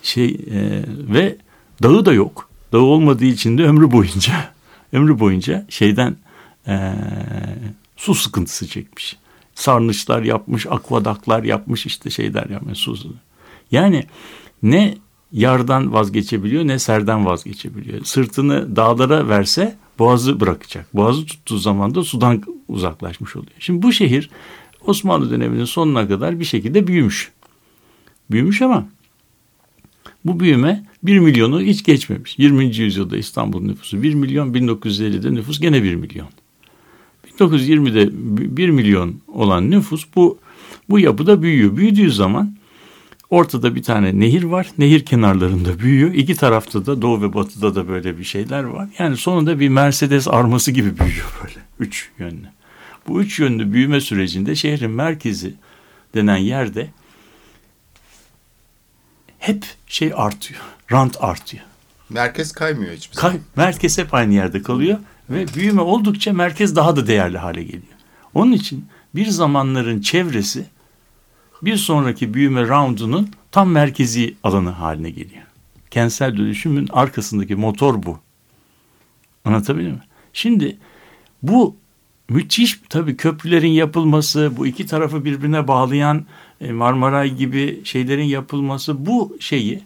Şey 0.02 0.26
e, 0.26 0.84
ve 0.88 1.36
dağı 1.84 2.04
da 2.04 2.12
yok. 2.12 2.48
Dağı 2.72 2.80
olmadığı 2.80 3.24
için 3.24 3.58
de 3.58 3.64
ömrü 3.64 3.92
boyunca 3.92 4.32
ömrü 4.92 5.18
boyunca 5.18 5.66
şeyden 5.68 6.16
e, 6.66 6.94
su 7.96 8.14
sıkıntısı 8.14 8.68
çekmiş. 8.68 9.16
Sarnıçlar 9.54 10.22
yapmış, 10.22 10.66
akvadaklar 10.66 11.42
yapmış 11.42 11.86
işte 11.86 12.10
şeyler 12.10 12.50
yapmış 12.50 12.78
su. 12.78 12.96
Yani 13.70 14.04
ne 14.62 14.98
yardan 15.32 15.92
vazgeçebiliyor 15.92 16.66
ne 16.66 16.78
serden 16.78 17.26
vazgeçebiliyor. 17.26 18.04
Sırtını 18.04 18.76
dağlara 18.76 19.28
verse 19.28 19.76
boğazı 19.98 20.40
bırakacak. 20.40 20.94
Boğazı 20.94 21.26
tuttuğu 21.26 21.58
zaman 21.58 21.94
da 21.94 22.02
sudan 22.02 22.42
uzaklaşmış 22.68 23.36
oluyor. 23.36 23.56
Şimdi 23.58 23.82
bu 23.82 23.92
şehir 23.92 24.30
Osmanlı 24.86 25.30
döneminin 25.30 25.64
sonuna 25.64 26.08
kadar 26.08 26.40
bir 26.40 26.44
şekilde 26.44 26.86
büyümüş. 26.86 27.32
Büyümüş 28.30 28.62
ama 28.62 28.86
bu 30.24 30.40
büyüme 30.40 30.84
1 31.02 31.18
milyonu 31.18 31.60
hiç 31.60 31.84
geçmemiş. 31.84 32.38
20. 32.38 32.76
yüzyılda 32.76 33.16
İstanbul 33.16 33.62
nüfusu 33.62 34.02
1 34.02 34.14
milyon, 34.14 34.54
1950'de 34.54 35.34
nüfus 35.34 35.60
gene 35.60 35.82
1 35.82 35.94
milyon. 35.94 36.28
1920'de 37.38 38.08
1 38.56 38.70
milyon 38.70 39.14
olan 39.28 39.70
nüfus 39.70 40.06
bu 40.16 40.38
bu 40.90 40.98
yapıda 40.98 41.42
büyüyor. 41.42 41.76
Büyüdüğü 41.76 42.10
zaman 42.10 42.56
ortada 43.30 43.74
bir 43.74 43.82
tane 43.82 44.20
nehir 44.20 44.42
var. 44.42 44.66
Nehir 44.78 45.04
kenarlarında 45.04 45.78
büyüyor. 45.78 46.14
İki 46.14 46.34
tarafta 46.34 46.86
da 46.86 47.02
doğu 47.02 47.22
ve 47.22 47.34
batıda 47.34 47.74
da 47.74 47.88
böyle 47.88 48.18
bir 48.18 48.24
şeyler 48.24 48.64
var. 48.64 48.88
Yani 48.98 49.16
sonunda 49.16 49.60
bir 49.60 49.68
Mercedes 49.68 50.28
arması 50.28 50.72
gibi 50.72 50.98
büyüyor 50.98 51.38
böyle. 51.42 51.60
Üç 51.78 52.10
yönlü. 52.18 52.48
Bu 53.08 53.22
üç 53.22 53.40
yönlü 53.40 53.72
büyüme 53.72 54.00
sürecinde 54.00 54.54
şehrin 54.54 54.90
merkezi 54.90 55.54
denen 56.14 56.36
yerde 56.36 56.90
hep 59.46 59.66
şey 59.86 60.12
artıyor. 60.16 60.60
Rant 60.92 61.16
artıyor. 61.20 61.64
Merkez 62.10 62.52
kaymıyor 62.52 62.92
hiçbir 62.92 63.16
Kay, 63.16 63.30
zaman. 63.30 63.44
merkez 63.56 63.98
hep 63.98 64.14
aynı 64.14 64.34
yerde 64.34 64.62
kalıyor 64.62 64.98
ve 65.30 65.46
büyüme 65.54 65.80
oldukça 65.80 66.32
merkez 66.32 66.76
daha 66.76 66.96
da 66.96 67.06
değerli 67.06 67.38
hale 67.38 67.62
geliyor. 67.62 67.94
Onun 68.34 68.52
için 68.52 68.86
bir 69.14 69.26
zamanların 69.26 70.00
çevresi 70.00 70.66
bir 71.62 71.76
sonraki 71.76 72.34
büyüme 72.34 72.68
roundunun 72.68 73.30
tam 73.52 73.70
merkezi 73.70 74.34
alanı 74.42 74.70
haline 74.70 75.10
geliyor. 75.10 75.44
Kentsel 75.90 76.36
dönüşümün 76.36 76.88
arkasındaki 76.92 77.56
motor 77.56 78.02
bu. 78.02 78.18
Anlatabiliyor 79.44 79.90
muyum? 79.90 80.04
Şimdi 80.32 80.76
bu 81.42 81.76
müthiş 82.28 82.80
tabii 82.88 83.16
köprülerin 83.16 83.68
yapılması, 83.68 84.52
bu 84.56 84.66
iki 84.66 84.86
tarafı 84.86 85.24
birbirine 85.24 85.68
bağlayan 85.68 86.26
Marmaray 86.72 87.34
gibi 87.34 87.80
şeylerin 87.84 88.24
yapılması 88.24 89.06
bu 89.06 89.36
şeyi, 89.40 89.82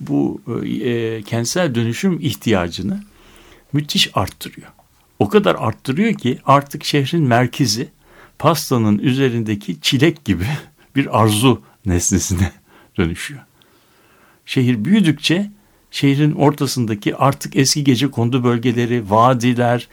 bu 0.00 0.40
e, 0.84 1.22
kentsel 1.22 1.74
dönüşüm 1.74 2.18
ihtiyacını 2.20 3.02
müthiş 3.72 4.10
arttırıyor. 4.14 4.68
O 5.18 5.28
kadar 5.28 5.54
arttırıyor 5.54 6.14
ki 6.14 6.38
artık 6.46 6.84
şehrin 6.84 7.22
merkezi 7.22 7.88
pastanın 8.38 8.98
üzerindeki 8.98 9.80
çilek 9.80 10.24
gibi 10.24 10.46
bir 10.96 11.20
arzu 11.20 11.62
nesnesine 11.86 12.52
dönüşüyor. 12.96 13.40
Şehir 14.46 14.84
büyüdükçe 14.84 15.50
şehrin 15.90 16.32
ortasındaki 16.32 17.16
artık 17.16 17.56
eski 17.56 17.84
gece 17.84 18.10
kondu 18.10 18.44
bölgeleri, 18.44 19.10
vadiler, 19.10 19.88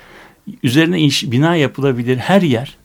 üzerine 0.64 1.00
inş, 1.00 1.32
bina 1.32 1.56
yapılabilir 1.56 2.18
her 2.18 2.42
yer 2.42 2.77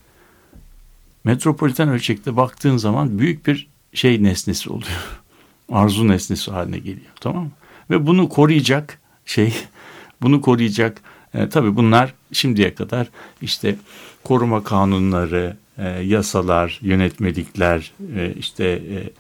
metropoliten 1.25 1.88
ölçekte 1.88 2.37
baktığın 2.37 2.76
zaman 2.76 3.19
büyük 3.19 3.47
bir 3.47 3.69
şey 3.95 4.23
nesnesi 4.23 4.71
oluyor. 4.71 5.21
Arzu 5.73 6.09
nesnesi 6.09 6.50
haline 6.50 6.79
geliyor. 6.79 7.12
Tamam 7.21 7.45
mı? 7.45 7.50
Ve 7.91 8.07
bunu 8.07 8.29
koruyacak 8.29 8.99
şey, 9.26 9.55
bunu 10.23 10.41
koruyacak 10.41 11.00
e, 11.35 11.49
tabii 11.49 11.76
bunlar 11.76 12.14
şimdiye 12.33 12.75
kadar 12.75 13.09
işte 13.43 13.76
koruma 14.25 14.64
kanunları, 14.64 15.57
e, 15.79 15.88
yasalar, 15.88 16.79
yönetmelikler, 16.83 17.93
e, 18.17 18.35
işte 18.38 18.64
e, 18.64 19.11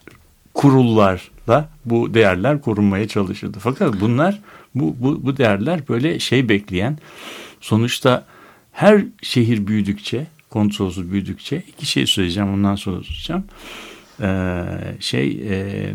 kurullarla 0.54 1.68
bu 1.84 2.14
değerler 2.14 2.60
korunmaya 2.60 3.08
çalışıldı. 3.08 3.58
Fakat 3.60 4.00
bunlar 4.00 4.40
bu, 4.74 4.96
bu, 5.00 5.26
bu 5.26 5.36
değerler 5.36 5.88
böyle 5.88 6.18
şey 6.18 6.48
bekleyen 6.48 6.98
sonuçta 7.60 8.24
her 8.72 9.04
şehir 9.22 9.66
büyüdükçe 9.66 10.26
kontrolsüz 10.52 11.12
büyüdükçe 11.12 11.62
iki 11.68 11.86
şey 11.86 12.06
söyleyeceğim 12.06 12.54
ondan 12.54 12.76
sonra 12.76 13.02
söyleyeceğim. 13.02 13.44
Ee, 14.20 14.64
şey 15.00 15.42
e, 15.50 15.94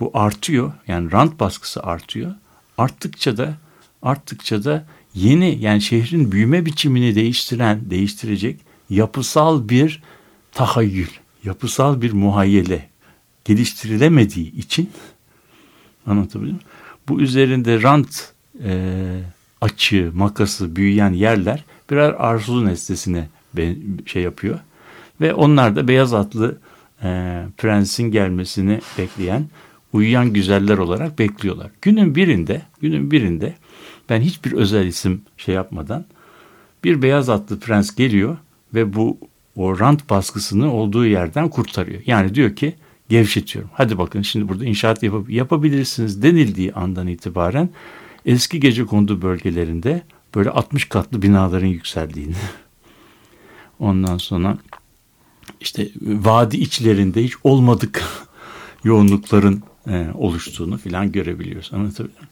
bu 0.00 0.10
artıyor 0.14 0.72
yani 0.88 1.12
rant 1.12 1.40
baskısı 1.40 1.82
artıyor. 1.82 2.34
Arttıkça 2.78 3.36
da 3.36 3.54
arttıkça 4.02 4.64
da 4.64 4.86
yeni 5.14 5.58
yani 5.60 5.80
şehrin 5.80 6.32
büyüme 6.32 6.66
biçimini 6.66 7.14
değiştiren, 7.14 7.90
değiştirecek 7.90 8.60
yapısal 8.90 9.68
bir 9.68 10.02
tahayyül, 10.52 11.10
yapısal 11.44 12.02
bir 12.02 12.12
muhayyele 12.12 12.88
geliştirilemediği 13.44 14.56
için 14.56 14.90
anlatabiliyor 16.06 16.52
muyum? 16.52 16.68
Bu 17.08 17.20
üzerinde 17.20 17.82
rant 17.82 18.32
e, 18.64 18.72
açığı, 19.60 20.10
makası 20.14 20.76
büyüyen 20.76 21.12
yerler 21.12 21.64
birer 21.90 22.14
arzu 22.18 22.66
nesnesine 22.66 23.28
şey 24.06 24.22
yapıyor. 24.22 24.58
Ve 25.20 25.34
onlar 25.34 25.76
da 25.76 25.88
beyaz 25.88 26.14
atlı 26.14 26.58
e, 27.02 27.42
prensin 27.58 28.10
gelmesini 28.10 28.80
bekleyen 28.98 29.46
uyuyan 29.92 30.32
güzeller 30.32 30.78
olarak 30.78 31.18
bekliyorlar. 31.18 31.70
Günün 31.82 32.14
birinde, 32.14 32.62
günün 32.80 33.10
birinde 33.10 33.54
ben 34.08 34.20
hiçbir 34.20 34.52
özel 34.52 34.86
isim 34.86 35.22
şey 35.36 35.54
yapmadan 35.54 36.04
bir 36.84 37.02
beyaz 37.02 37.28
atlı 37.28 37.60
prens 37.60 37.94
geliyor 37.94 38.36
ve 38.74 38.94
bu 38.94 39.18
o 39.56 39.80
rant 39.80 40.10
baskısını 40.10 40.72
olduğu 40.72 41.06
yerden 41.06 41.48
kurtarıyor. 41.48 42.02
Yani 42.06 42.34
diyor 42.34 42.56
ki 42.56 42.74
gevşetiyorum. 43.08 43.70
Hadi 43.74 43.98
bakın 43.98 44.22
şimdi 44.22 44.48
burada 44.48 44.64
inşaat 44.64 45.02
yap 45.02 45.14
yapabilirsiniz 45.30 46.22
denildiği 46.22 46.72
andan 46.72 47.06
itibaren 47.06 47.68
eski 48.26 48.60
gece 48.60 48.86
kondu 48.86 49.22
bölgelerinde 49.22 50.02
böyle 50.34 50.50
60 50.50 50.84
katlı 50.84 51.22
binaların 51.22 51.66
yükseldiğini 51.66 52.34
ondan 53.82 54.18
sonra 54.18 54.58
işte 55.60 55.88
vadi 56.02 56.56
içlerinde 56.56 57.24
hiç 57.24 57.32
olmadık 57.44 58.04
yoğunlukların 58.84 59.62
e, 59.88 60.06
oluştuğunu 60.14 60.78
filan 60.78 61.12
görebiliyoruz. 61.12 61.70
Anlatabiliyor? 61.72 62.22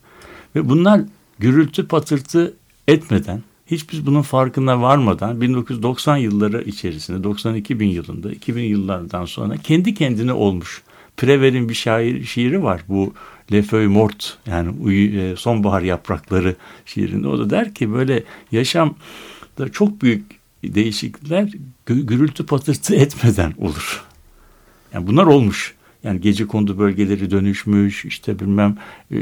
Ve 0.57 0.69
bunlar 0.69 1.01
gürültü 1.39 1.89
patırtı 1.89 2.55
etmeden 2.89 3.43
hiç 3.67 3.93
biz 3.93 4.07
bunun 4.07 4.23
farkına 4.23 4.83
varmadan 4.83 5.41
1990 5.41 6.17
yılları 6.17 6.63
içerisinde 6.63 7.25
92 7.25 7.81
bin 7.81 7.89
yılında 7.89 8.33
2000 8.33 8.63
yıllardan 8.63 9.25
sonra 9.25 9.57
kendi 9.57 9.95
kendine 9.95 10.33
olmuş. 10.33 10.83
Prever'in 11.17 11.69
bir 11.69 11.75
şair, 11.75 12.25
şiiri 12.25 12.63
var 12.63 12.85
bu 12.89 13.15
Le 13.53 13.63
Feuille 13.63 13.89
Mort 13.89 14.39
yani 14.47 14.71
uyu, 14.71 15.37
sonbahar 15.37 15.83
yaprakları 15.83 16.57
şiirinde. 16.87 17.29
O 17.29 17.39
da 17.39 17.51
der 17.51 17.75
ki 17.75 17.93
böyle 17.93 18.25
yaşamda 18.53 19.69
çok 19.73 20.03
büyük 20.03 20.40
değişiklikler 20.65 21.49
gürültü 21.87 22.47
patırtı 22.47 22.95
etmeden 22.95 23.55
olur. 23.59 24.05
Yani 24.95 25.07
bunlar 25.07 25.27
olmuş. 25.27 25.75
Yani 26.05 26.21
gece 26.21 26.47
kondu 26.47 26.79
bölgeleri 26.79 27.31
dönüşmüş, 27.31 28.05
işte 28.05 28.39
bilmem 28.39 28.77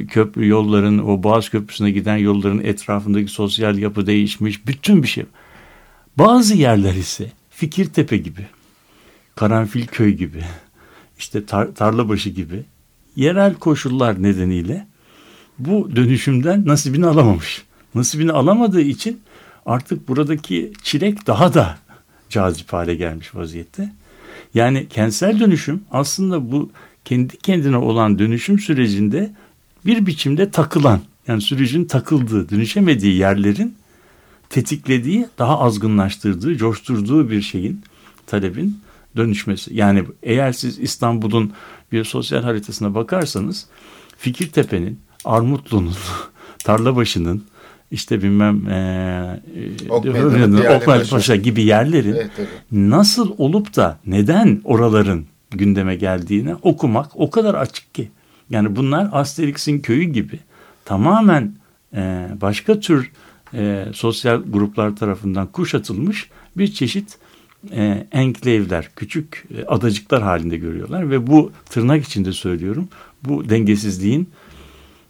köprü 0.09 0.49
yolların, 0.49 0.99
o 0.99 1.23
Boğaz 1.23 1.49
Köprüsü'ne 1.49 1.91
giden 1.91 2.17
yolların 2.17 2.65
etrafındaki 2.65 3.29
sosyal 3.29 3.79
yapı 3.79 4.07
değişmiş, 4.07 4.67
bütün 4.67 5.03
bir 5.03 5.09
şey. 5.09 5.25
Bazı 6.17 6.55
yerler 6.55 6.95
ise 6.95 7.33
Fikirtepe 7.51 8.17
gibi, 8.17 8.47
Karanfilköy 9.35 10.15
gibi, 10.15 10.45
işte 11.19 11.47
tar 11.47 11.75
Tarlabaşı 11.75 12.31
gibi 12.31 12.65
yerel 13.17 13.55
koşullar 13.55 14.23
nedeniyle 14.23 14.87
bu 15.59 15.97
dönüşümden 15.97 16.67
nasibini 16.67 17.07
alamamış. 17.07 17.63
Nasibini 17.95 18.33
alamadığı 18.33 18.81
için 18.81 19.21
artık 19.67 20.09
buradaki 20.09 20.73
çilek 20.83 21.27
daha 21.27 21.55
da 21.55 21.79
cazip 22.29 22.73
hale 22.73 22.95
gelmiş 22.95 23.35
vaziyette. 23.35 23.93
Yani 24.55 24.89
kentsel 24.89 25.41
dönüşüm 25.41 25.83
aslında 25.91 26.53
bu 26.53 26.71
kendi 27.05 27.37
kendine 27.37 27.77
olan 27.77 28.19
dönüşüm 28.19 28.59
sürecinde 28.59 29.33
bir 29.87 30.07
biçimde 30.07 30.51
takılan 30.51 31.01
yani 31.29 31.41
sürecin 31.41 31.85
takıldığı, 31.85 32.51
dönüşemediği 32.51 33.17
yerlerin 33.17 33.75
tetiklediği, 34.51 35.27
daha 35.39 35.61
azgınlaştırdığı, 35.61 36.57
coşturduğu 36.57 37.31
bir 37.31 37.43
şeyin, 37.43 37.83
talebin 38.27 38.81
dönüşmesi. 39.17 39.75
Yani 39.75 40.05
eğer 40.23 40.53
siz 40.53 40.79
İstanbul'un 40.79 41.53
bir 41.93 42.05
sosyal 42.05 42.43
haritasına 42.43 42.95
bakarsanız 42.95 43.67
Fikirtepe'nin, 44.19 45.01
Armutlu'nun, 45.25 45.95
Tarlabaşı'nın, 46.65 47.45
işte 47.91 48.23
bilmem 48.23 48.69
e, 48.69 49.41
Okmel 50.77 51.09
Paşa 51.09 51.37
gibi 51.37 51.63
yerlerin 51.63 52.15
evet, 52.15 52.31
evet. 52.39 52.49
nasıl 52.73 53.35
olup 53.39 53.77
da 53.77 53.99
neden 54.07 54.61
oraların 54.65 55.25
gündeme 55.51 55.97
geldiğini 55.97 56.55
okumak 56.55 57.11
o 57.15 57.31
kadar 57.31 57.55
açık 57.55 57.95
ki. 57.95 58.09
Yani 58.51 58.77
bunlar 58.77 59.09
Asterix'in 59.13 59.81
köyü 59.81 60.05
gibi 60.05 60.39
tamamen 60.85 61.55
e, 61.95 62.29
başka 62.41 62.81
tür 62.81 63.11
e, 63.55 63.85
sosyal 63.93 64.43
gruplar 64.49 64.97
tarafından 64.97 65.47
kuşatılmış 65.47 66.31
bir 66.57 66.73
çeşit 66.73 67.19
e, 67.71 68.07
enklevler, 68.13 68.91
küçük 68.97 69.45
e, 69.59 69.65
adacıklar 69.65 70.23
halinde 70.23 70.57
görüyorlar 70.57 71.11
ve 71.11 71.27
bu 71.27 71.53
tırnak 71.71 72.05
içinde 72.05 72.33
söylüyorum 72.33 72.89
bu 73.25 73.49
dengesizliğin 73.49 74.31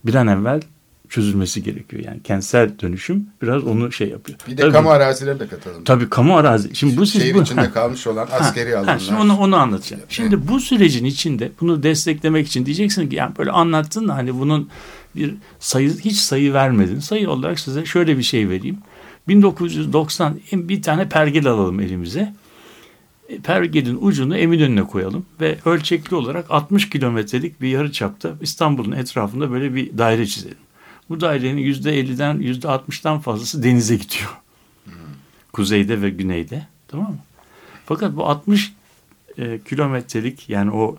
bir 0.07 0.15
an 0.15 0.27
evvel 0.27 0.61
çözülmesi 1.09 1.63
gerekiyor. 1.63 2.05
Yani 2.05 2.23
kentsel 2.23 2.79
dönüşüm 2.79 3.27
biraz 3.43 3.65
onu 3.65 3.93
şey 3.93 4.09
yapıyor. 4.09 4.39
Bir 4.49 4.57
de 4.57 4.63
tabii, 4.63 4.73
kamu 4.73 4.91
arazileri 4.91 5.41
de 5.41 5.49
katalım. 5.49 5.85
Tabii 5.85 6.11
kamu 6.11 6.37
arazi. 6.37 6.77
Şimdi 6.77 6.97
bu 6.97 7.07
siz 7.07 7.23
şehir 7.23 7.35
bu, 7.35 7.43
içinde 7.43 7.61
ha, 7.61 7.73
kalmış 7.73 8.07
olan 8.07 8.29
askeri 8.33 8.71
ha, 8.71 8.77
alanlar. 8.77 8.95
Ha, 8.95 8.99
şimdi 8.99 9.21
onu 9.21 9.39
onu 9.39 9.57
anlatacağım. 9.57 10.03
Şimdi 10.09 10.49
bu 10.49 10.61
sürecin 10.61 11.05
içinde 11.05 11.53
bunu 11.61 11.83
desteklemek 11.83 12.47
için 12.47 12.67
diyeceksin 12.67 13.09
ki 13.09 13.17
yani 13.17 13.37
böyle 13.39 13.51
anlattın 13.51 14.09
da 14.09 14.15
hani 14.15 14.39
bunun 14.39 14.69
bir 15.17 15.35
sayı 15.59 15.99
hiç 15.99 16.17
sayı 16.17 16.53
vermedin. 16.53 17.01
Sayı 17.01 17.31
olarak 17.31 17.61
size 17.61 17.85
şöyle 17.85 18.19
bir 18.19 18.23
şey 18.23 18.49
vereyim. 18.49 18.79
1990 19.29 20.41
bir 20.53 20.83
tane 20.83 21.09
pergel 21.09 21.47
alalım 21.47 21.81
elimize. 21.81 22.35
E, 23.29 23.39
pergelin 23.39 23.99
ucunu 24.01 24.37
Eminönü'ne 24.37 24.83
koyalım 24.83 25.27
ve 25.41 25.59
ölçekli 25.65 26.17
olarak 26.17 26.51
60 26.51 26.91
kilometrelik 26.91 27.61
bir 27.61 27.69
yarı 27.69 27.93
çapta 27.93 28.35
İstanbul'un 28.41 28.93
etrafında 28.93 29.51
böyle 29.51 29.75
bir 29.75 29.99
daire 29.99 30.27
çizelim. 30.27 30.57
Bu 31.11 31.21
dairenin 31.21 31.63
%50'den 31.63 32.37
%60'dan 32.37 33.19
fazlası 33.19 33.63
denize 33.63 33.97
gidiyor. 33.97 34.37
Kuzeyde 35.53 36.03
ve 36.03 36.11
güneyde. 36.11 36.67
Tamam 36.89 37.11
mı? 37.11 37.19
Fakat 37.87 38.17
bu 38.17 38.27
60 38.27 38.73
e, 39.39 39.59
kilometrelik 39.69 40.49
yani 40.49 40.71
o 40.71 40.97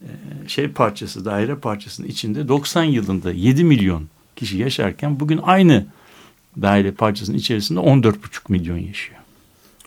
e, 0.00 0.08
şey 0.48 0.68
parçası, 0.68 1.24
daire 1.24 1.54
parçasının 1.54 2.06
içinde 2.06 2.48
90 2.48 2.84
yılında 2.84 3.32
7 3.32 3.64
milyon 3.64 4.08
kişi 4.36 4.58
yaşarken 4.58 5.20
bugün 5.20 5.40
aynı 5.42 5.86
daire 6.62 6.92
parçasının 6.92 7.36
içerisinde 7.36 7.80
14,5 7.80 8.14
milyon 8.48 8.78
yaşıyor. 8.78 9.21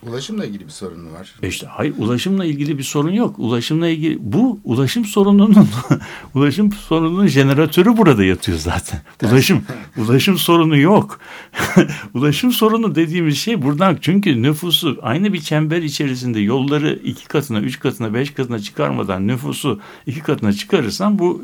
Ulaşımla 0.09 0.45
ilgili 0.45 0.65
bir 0.65 0.71
sorun 0.71 1.13
var. 1.13 1.35
E 1.43 1.47
işte 1.47 1.67
hayır 1.67 1.93
ulaşımla 1.97 2.45
ilgili 2.45 2.77
bir 2.77 2.83
sorun 2.83 3.11
yok. 3.11 3.39
Ulaşımla 3.39 3.87
ilgili 3.87 4.17
bu 4.21 4.59
ulaşım 4.63 5.05
sorununun 5.05 5.67
ulaşım 6.33 6.71
sorununun 6.71 7.27
jeneratörü 7.27 7.97
burada 7.97 8.23
yatıyor 8.23 8.57
zaten. 8.57 9.01
Ulaşım 9.23 9.63
ulaşım 9.97 10.37
sorunu 10.37 10.77
yok. 10.77 11.19
ulaşım 12.13 12.51
sorunu 12.51 12.95
dediğimiz 12.95 13.37
şey 13.37 13.61
buradan 13.61 13.97
çünkü 14.01 14.41
nüfusu 14.41 14.99
aynı 15.01 15.33
bir 15.33 15.39
çember 15.41 15.81
içerisinde 15.81 16.39
yolları 16.39 16.99
iki 17.03 17.27
katına, 17.27 17.59
üç 17.59 17.79
katına, 17.79 18.13
beş 18.13 18.33
katına 18.33 18.59
çıkarmadan 18.59 19.27
nüfusu 19.27 19.79
iki 20.07 20.19
katına 20.19 20.53
çıkarırsan 20.53 21.19
bu 21.19 21.41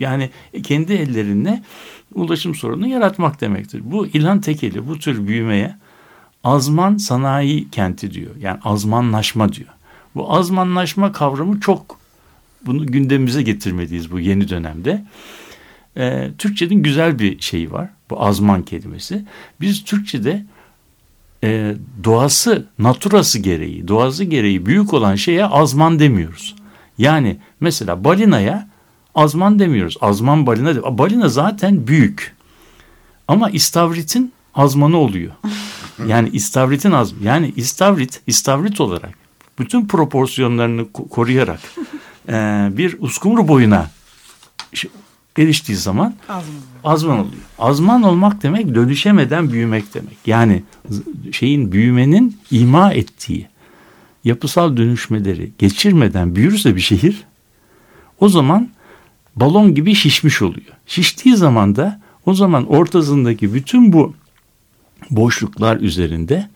yani 0.00 0.30
kendi 0.62 0.92
ellerinle 0.92 1.62
ulaşım 2.14 2.54
sorunu 2.54 2.86
yaratmak 2.86 3.40
demektir. 3.40 3.82
Bu 3.84 4.06
İlhan 4.06 4.40
Tekeli 4.40 4.88
bu 4.88 4.98
tür 4.98 5.26
büyümeye 5.26 5.76
azman 6.44 6.96
sanayi 6.96 7.70
kenti 7.70 8.10
diyor. 8.10 8.36
Yani 8.40 8.58
azmanlaşma 8.64 9.52
diyor. 9.52 9.68
Bu 10.14 10.34
azmanlaşma 10.34 11.12
kavramı 11.12 11.60
çok 11.60 11.98
bunu 12.66 12.86
gündemimize 12.86 13.42
getirmeliyiz 13.42 14.12
bu 14.12 14.20
yeni 14.20 14.48
dönemde. 14.48 15.04
Ee, 15.96 16.30
Türkçenin 16.38 16.82
güzel 16.82 17.18
bir 17.18 17.40
şeyi 17.40 17.72
var. 17.72 17.88
Bu 18.10 18.24
azman 18.24 18.62
kelimesi. 18.62 19.24
Biz 19.60 19.84
Türkçe'de 19.84 20.44
e, 21.44 21.74
doğası, 22.04 22.66
naturası 22.78 23.38
gereği, 23.38 23.88
doğası 23.88 24.24
gereği 24.24 24.66
büyük 24.66 24.94
olan 24.94 25.14
şeye 25.14 25.46
azman 25.46 25.98
demiyoruz. 25.98 26.54
Yani 26.98 27.36
mesela 27.60 28.04
balinaya 28.04 28.68
azman 29.14 29.58
demiyoruz. 29.58 29.96
Azman 30.00 30.46
balina 30.46 30.98
balina 30.98 31.28
zaten 31.28 31.86
büyük. 31.86 32.36
Ama 33.28 33.50
istavritin 33.50 34.32
azmanı 34.54 34.96
oluyor. 34.96 35.32
Yani 36.06 36.28
istavritin 36.28 36.92
az 36.92 37.12
yani 37.22 37.52
istavrit 37.56 38.20
istavrit 38.26 38.80
olarak 38.80 39.14
bütün 39.58 39.86
proporsiyonlarını 39.86 40.92
koruyarak 40.92 41.60
e, 42.28 42.32
bir 42.72 42.96
uskumru 43.00 43.48
boyuna 43.48 43.90
eriştiği 45.38 45.78
zaman 45.78 46.14
azman. 46.28 46.54
azman 46.84 47.18
oluyor. 47.18 47.42
Azman 47.58 48.02
olmak 48.02 48.42
demek 48.42 48.74
dönüşemeden 48.74 49.52
büyümek 49.52 49.94
demek. 49.94 50.16
Yani 50.26 50.62
şeyin 51.32 51.72
büyümenin 51.72 52.38
ima 52.50 52.92
ettiği 52.92 53.48
yapısal 54.24 54.76
dönüşmeleri 54.76 55.50
geçirmeden 55.58 56.36
büyürse 56.36 56.76
bir 56.76 56.80
şehir 56.80 57.24
o 58.20 58.28
zaman 58.28 58.68
balon 59.36 59.74
gibi 59.74 59.94
şişmiş 59.94 60.42
oluyor. 60.42 60.66
Şiştiği 60.86 61.36
zaman 61.36 61.76
da 61.76 62.00
o 62.26 62.34
zaman 62.34 62.66
ortasındaki 62.66 63.54
bütün 63.54 63.92
bu 63.92 64.14
boşluklar 65.10 65.76
üzerinde 65.76 66.48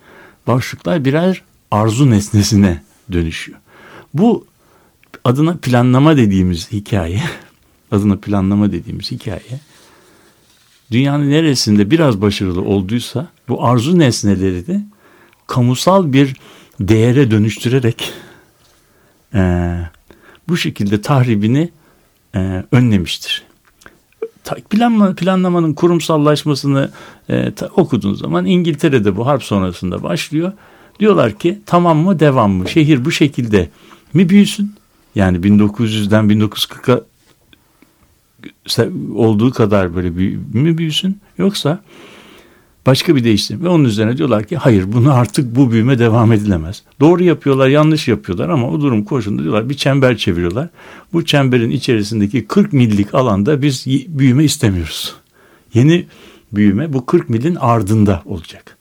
boşluklar 0.47 1.05
birer 1.05 1.43
arzu 1.71 2.11
nesnesine 2.11 2.83
dönüşüyor. 3.13 3.59
Bu 4.15 4.47
adına 5.25 5.57
planlama 5.57 6.17
dediğimiz 6.17 6.73
hikaye, 6.73 7.23
adına 7.91 8.17
planlama 8.17 8.73
dediğimiz 8.73 9.11
hikaye 9.11 9.61
dünyanın 10.91 11.31
neresinde 11.31 11.91
biraz 11.91 12.21
başarılı 12.21 12.63
olduysa 12.63 13.29
bu 13.49 13.65
arzu 13.67 13.99
nesneleri 13.99 14.67
de 14.67 14.85
kamusal 15.47 16.13
bir 16.13 16.37
değere 16.81 17.31
dönüştürerek 17.31 18.13
e, 19.35 19.75
bu 20.49 20.57
şekilde 20.57 21.03
tahribini 21.03 21.71
e, 22.35 22.65
önlemiştir 22.73 23.48
planlama, 24.71 25.15
planlamanın 25.15 25.75
kurumsallaşmasını 25.75 26.91
e, 27.29 27.53
ta, 27.53 27.67
okuduğun 27.67 28.15
zaman 28.15 28.47
İngiltere'de 28.47 29.17
bu 29.17 29.27
harp 29.27 29.43
sonrasında 29.43 30.03
başlıyor. 30.03 30.53
Diyorlar 31.01 31.39
ki 31.39 31.59
tamam 31.67 31.99
mı 31.99 32.21
devam 32.21 32.53
mı? 32.53 32.69
Şehir 32.69 33.05
bu 33.05 33.11
şekilde 33.13 33.71
mi 34.15 34.29
büyüsün? 34.29 34.75
Yani 35.15 35.39
1900'den 35.39 36.25
1940'a 36.25 37.01
olduğu 39.15 39.51
kadar 39.51 39.95
böyle 39.95 40.17
büyü, 40.17 40.39
mi 40.53 40.79
büyüsün? 40.79 41.21
Yoksa 41.39 41.83
başka 42.87 43.17
bir 43.17 43.25
değişim. 43.25 43.65
Ve 43.65 43.69
onun 43.69 43.85
üzerine 43.85 44.17
diyorlar 44.17 44.45
ki 44.45 44.57
hayır 44.57 44.93
bunu 44.93 45.13
artık 45.13 45.57
bu 45.57 45.73
büyüme 45.73 45.99
devam 45.99 46.33
edilemez. 46.33 46.83
Doğru 47.01 47.25
yapıyorlar 47.25 47.69
yanlış 47.69 48.09
yapıyorlar 48.09 48.49
ama 48.49 48.71
o 48.71 48.81
durum 48.81 49.05
koşulunda 49.05 49.43
diyorlar 49.43 49.69
bir 49.69 49.75
çember 49.75 50.17
çeviriyorlar. 50.17 50.69
Bu 51.13 51.25
çemberin 51.25 51.71
içerisindeki 51.71 52.47
40 52.47 52.73
millik 52.73 53.15
alanda 53.15 53.63
biz 53.63 53.87
büyüme 54.09 54.45
istemiyoruz. 54.45 55.15
Yeni 55.75 56.07
büyüme 56.53 56.93
bu 56.93 57.07
40 57.07 57.29
milin 57.29 57.55
ardında 57.55 58.23
olacak. 58.25 58.77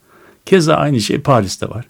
Keza 0.46 0.74
aynı 0.74 1.02
şey 1.02 1.20
Paris'te 1.20 1.70
var. 1.70 1.86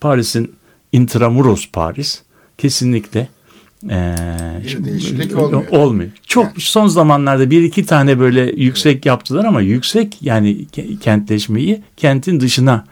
Paris'in 0.00 0.52
intramuros 0.92 1.68
Paris 1.72 2.22
kesinlikle 2.58 3.28
ee, 3.90 4.16
değişiklik 4.84 5.38
olmuyor. 5.38 5.68
Olmuyor. 5.70 6.10
Çok 6.26 6.44
yani. 6.44 6.54
son 6.58 6.86
zamanlarda 6.86 7.50
bir 7.50 7.62
iki 7.62 7.86
tane 7.86 8.18
böyle 8.18 8.40
yüksek 8.56 8.94
evet. 8.94 9.06
yaptılar 9.06 9.44
ama 9.44 9.60
yüksek 9.60 10.16
yani 10.20 10.66
kentleşmeyi 11.00 11.82
kentin 11.96 12.40
dışına 12.40 12.84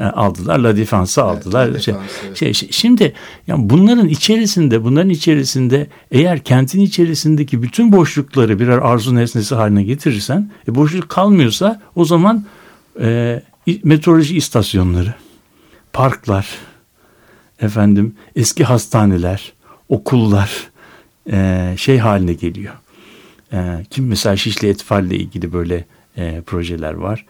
e, 0.00 0.04
aldılar. 0.04 0.58
La 0.58 0.76
Défense'ı 0.76 1.24
aldılar. 1.24 1.68
Evet, 1.68 1.82
şey, 1.82 1.94
şey, 2.34 2.52
şey, 2.52 2.68
şimdi 2.72 3.12
yani 3.46 3.70
bunların 3.70 4.08
içerisinde 4.08 4.84
bunların 4.84 5.10
içerisinde 5.10 5.86
eğer 6.10 6.38
kentin 6.38 6.80
içerisindeki 6.80 7.62
bütün 7.62 7.92
boşlukları 7.92 8.60
birer 8.60 8.78
arzu 8.78 9.14
nesnesi 9.14 9.54
haline 9.54 9.82
getirirsen 9.82 10.50
e, 10.68 10.74
boşluk 10.74 11.08
kalmıyorsa 11.08 11.80
o 11.94 12.04
zaman 12.04 12.44
e, 13.00 13.42
meteoroloji 13.84 14.36
istasyonları, 14.36 15.14
parklar, 15.92 16.46
efendim 17.60 18.14
eski 18.36 18.64
hastaneler, 18.64 19.52
okullar 19.88 20.70
e, 21.32 21.74
şey 21.78 21.98
haline 21.98 22.32
geliyor. 22.32 22.74
E, 23.52 23.86
kim 23.90 24.06
mesela 24.06 24.36
Şişli 24.36 24.68
Etfal 24.68 25.04
ile 25.04 25.16
ilgili 25.16 25.52
böyle 25.52 25.84
e, 26.16 26.40
projeler 26.46 26.94
var. 26.94 27.26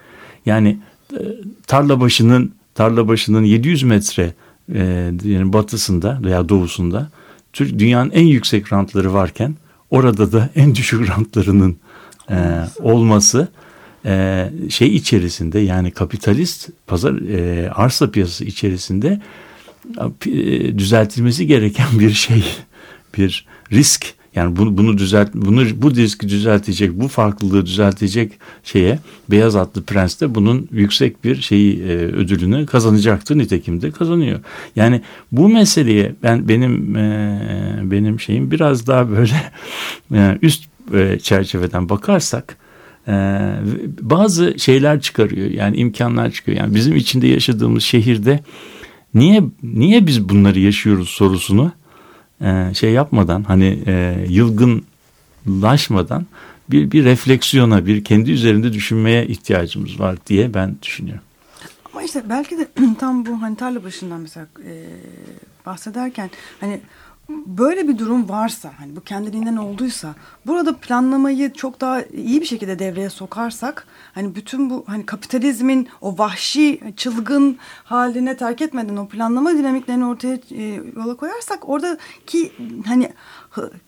Yani 0.47 0.79
e, 1.13 1.21
tarla 1.67 2.01
başının 2.01 2.53
tarla 2.75 3.09
başının 3.09 3.45
700 3.45 3.83
metre 3.83 4.35
e, 4.75 4.81
yani 5.25 5.53
batısında 5.53 6.21
veya 6.23 6.49
doğusunda 6.49 7.11
dünyanın 7.59 8.11
en 8.11 8.27
yüksek 8.27 8.73
rantları 8.73 9.13
varken 9.13 9.55
orada 9.91 10.33
da 10.33 10.51
en 10.57 10.75
düşük 10.75 11.11
rantlarının 11.11 11.77
e, 12.31 12.37
olması 12.81 13.49
e, 14.05 14.51
şey 14.71 14.97
içerisinde 14.97 15.59
yani 15.59 15.91
kapitalist 15.91 16.69
pazar 16.87 17.15
e, 17.15 17.71
arsa 17.71 18.11
piyasası 18.11 18.45
içerisinde 18.45 19.21
düzeltilmesi 20.79 21.47
gereken 21.47 21.87
bir 21.99 22.11
şey, 22.11 22.45
bir 23.19 23.47
risk. 23.73 24.17
Yani 24.35 24.57
bunu, 24.57 24.79
bunu 24.79 24.99
düzelt, 24.99 25.35
bunu 25.35 25.65
bu 25.75 25.95
riski 25.95 26.29
düzeltecek, 26.29 27.01
bu 27.01 27.09
farklılığı 27.09 27.67
düzeltecek 27.67 28.33
şeye 28.65 28.99
Beyaz 29.31 29.57
Atlı 29.57 29.83
Prens 29.83 30.21
de 30.21 30.35
bunun 30.35 30.69
yüksek 30.73 31.25
bir 31.25 31.41
şeyi 31.41 31.83
e, 31.83 31.97
ödülünü 31.97 32.67
kazanacaktı. 32.67 33.39
Nitekim 33.39 33.83
de 33.83 33.91
kazanıyor. 33.91 34.41
Yani 34.77 35.01
bu 35.33 35.49
meseleye 35.49 36.15
ben 36.23 36.49
benim 36.49 36.97
e, 36.97 37.81
benim 37.83 38.21
şeyim 38.21 38.51
biraz 38.51 38.87
daha 38.87 39.11
böyle 39.11 39.53
e, 40.15 40.39
üst 40.43 40.65
e, 40.95 41.19
çerçeveden 41.19 41.89
bakarsak 41.89 42.57
e, 43.09 43.13
bazı 44.01 44.55
şeyler 44.59 45.01
çıkarıyor. 45.01 45.51
Yani 45.51 45.77
imkanlar 45.77 46.31
çıkıyor. 46.31 46.59
Yani 46.59 46.75
bizim 46.75 46.97
içinde 46.97 47.27
yaşadığımız 47.27 47.83
şehirde 47.83 48.41
niye 49.17 49.43
niye 49.63 50.07
biz 50.07 50.29
bunları 50.29 50.61
yaşıyoruz 50.61 51.09
sorusunu 51.09 51.73
e, 52.41 52.75
şey 52.75 52.93
yapmadan 52.93 53.43
hani 53.43 53.83
e, 53.87 54.27
yılgınlaşmadan 54.29 56.27
bir 56.71 56.91
bir 56.91 57.05
refleksiyona 57.05 57.87
bir 57.87 58.05
kendi 58.05 58.31
üzerinde 58.31 58.73
düşünmeye 58.73 59.27
ihtiyacımız 59.27 60.01
var 60.01 60.17
diye 60.27 60.55
ben 60.55 60.77
düşünüyorum. 60.83 61.23
Ama 61.93 62.03
işte 62.03 62.23
belki 62.29 62.59
de 62.59 62.69
tam 62.99 63.27
bu 63.27 63.43
hani 63.43 63.57
tarla 63.57 63.85
başından 63.85 64.21
mesela 64.21 64.47
e, 64.65 64.85
bahsederken 65.67 66.31
hani 66.61 66.81
böyle 67.29 67.89
bir 67.89 67.99
durum 67.99 68.29
varsa 68.29 68.73
hani 68.79 68.97
bu 68.97 69.01
kendiliğinden 69.01 69.57
olduysa 69.57 70.15
burada 70.47 70.77
planlamayı 70.77 71.53
çok 71.53 71.81
daha 71.81 72.03
iyi 72.03 72.41
bir 72.41 72.47
şekilde 72.47 72.79
devreye 72.79 73.11
sokarsak 73.11 73.87
hani 74.15 74.35
bütün 74.35 74.71
bu 74.71 74.85
hani 74.87 75.07
kapitalizmin 75.07 75.89
o 76.01 76.19
vahşi 76.19 76.81
çılgın 76.97 77.57
haline 77.85 78.37
terk 78.37 78.63
etmeden 78.63 78.97
o 78.97 79.09
planlama 79.09 79.51
dinamiklerini 79.51 80.07
ortaya 80.07 80.39
e, 80.51 80.81
yola 80.97 81.17
koyarsak 81.17 81.69
oradaki 81.69 82.53
hani 82.87 83.13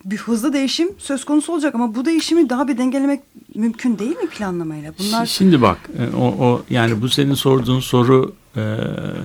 bir 0.04 0.16
hızlı 0.16 0.52
değişim 0.52 0.88
söz 0.98 1.24
konusu 1.24 1.52
olacak 1.52 1.74
ama 1.74 1.94
bu 1.94 2.04
değişimi 2.04 2.50
daha 2.50 2.68
bir 2.68 2.78
dengelemek 2.78 3.20
mümkün 3.54 3.98
değil 3.98 4.16
mi 4.16 4.26
planlamayla? 4.26 4.92
Bunlar 4.98 5.26
Şi- 5.26 5.26
Şimdi 5.26 5.62
bak 5.62 5.78
e, 5.98 6.16
o, 6.16 6.24
o 6.24 6.62
yani 6.70 7.02
bu 7.02 7.08
senin 7.08 7.34
sorduğun 7.34 7.80
soru 7.80 8.34
e, 8.56 8.62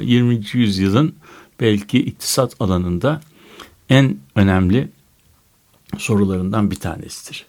20. 0.02 0.42
yüzyılın 0.54 1.16
belki 1.60 2.00
iktisat 2.00 2.62
alanında 2.62 3.22
en 3.90 4.18
önemli 4.36 4.90
sorularından 5.98 6.72
bir 6.72 6.76
tanesidir. 6.76 7.46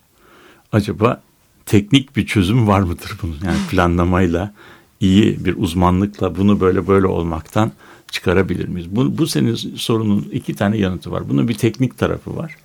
Acaba 0.73 1.23
teknik 1.67 2.17
bir 2.17 2.27
çözüm 2.27 2.69
var 2.69 2.81
mıdır 2.81 3.17
bunun? 3.23 3.39
Yani 3.45 3.59
planlamayla 3.71 4.55
iyi 5.01 5.45
bir 5.45 5.57
uzmanlıkla 5.57 6.37
bunu 6.37 6.61
böyle 6.61 6.87
böyle 6.87 7.07
olmaktan 7.07 7.73
çıkarabilir 8.11 8.69
miyiz? 8.69 8.97
Bu, 8.97 9.19
bu 9.19 9.27
senin 9.27 9.55
sorunun 9.55 10.29
iki 10.33 10.55
tane 10.55 10.77
yanıtı 10.77 11.11
var. 11.11 11.29
Bunun 11.29 11.49
bir 11.49 11.55
teknik 11.55 11.99
tarafı 11.99 12.37
var. 12.37 12.57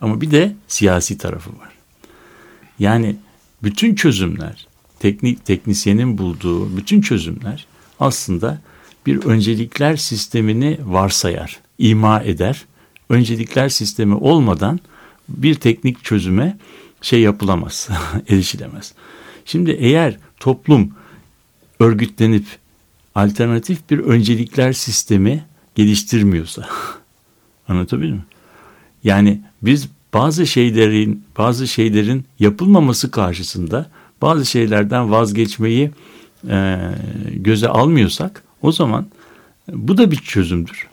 Ama 0.00 0.20
bir 0.20 0.30
de 0.30 0.56
siyasi 0.68 1.18
tarafı 1.18 1.50
var. 1.50 1.72
Yani 2.78 3.16
bütün 3.62 3.94
çözümler, 3.94 4.66
teknik 4.98 5.46
teknisyenin 5.46 6.18
bulduğu 6.18 6.76
bütün 6.76 7.00
çözümler 7.00 7.66
aslında 8.00 8.60
bir 9.06 9.24
öncelikler 9.24 9.96
sistemini 9.96 10.78
varsayar, 10.84 11.60
ima 11.78 12.20
eder. 12.22 12.64
Öncelikler 13.08 13.68
sistemi 13.68 14.14
olmadan 14.14 14.80
bir 15.28 15.54
teknik 15.54 16.04
çözüme 16.04 16.58
şey 17.02 17.20
yapılamaz, 17.20 17.88
erişilemez. 18.28 18.94
Şimdi 19.44 19.70
eğer 19.70 20.18
toplum 20.40 20.92
örgütlenip 21.80 22.46
alternatif 23.14 23.90
bir 23.90 23.98
öncelikler 23.98 24.72
sistemi 24.72 25.44
geliştirmiyorsa 25.74 26.68
anlatabiliyor 27.68 28.12
muyum? 28.12 28.26
Yani 29.04 29.40
biz 29.62 29.88
bazı 30.14 30.46
şeylerin 30.46 31.24
bazı 31.38 31.68
şeylerin 31.68 32.24
yapılmaması 32.38 33.10
karşısında 33.10 33.90
bazı 34.22 34.46
şeylerden 34.46 35.10
vazgeçmeyi 35.10 35.90
e, 36.48 36.78
göze 37.30 37.68
almıyorsak 37.68 38.42
o 38.62 38.72
zaman 38.72 39.06
bu 39.68 39.98
da 39.98 40.10
bir 40.10 40.16
çözümdür. 40.16 40.88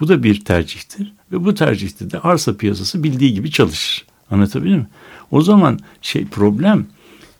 Bu 0.00 0.08
da 0.08 0.22
bir 0.22 0.44
tercihtir 0.44 1.12
ve 1.32 1.44
bu 1.44 1.54
tercihte 1.54 2.10
de 2.10 2.18
arsa 2.20 2.56
piyasası 2.56 3.04
bildiği 3.04 3.34
gibi 3.34 3.50
çalışır. 3.50 4.04
Anlatabiliyor 4.30 4.76
muyum? 4.76 4.90
O 5.30 5.42
zaman 5.42 5.78
şey 6.02 6.26
problem 6.26 6.86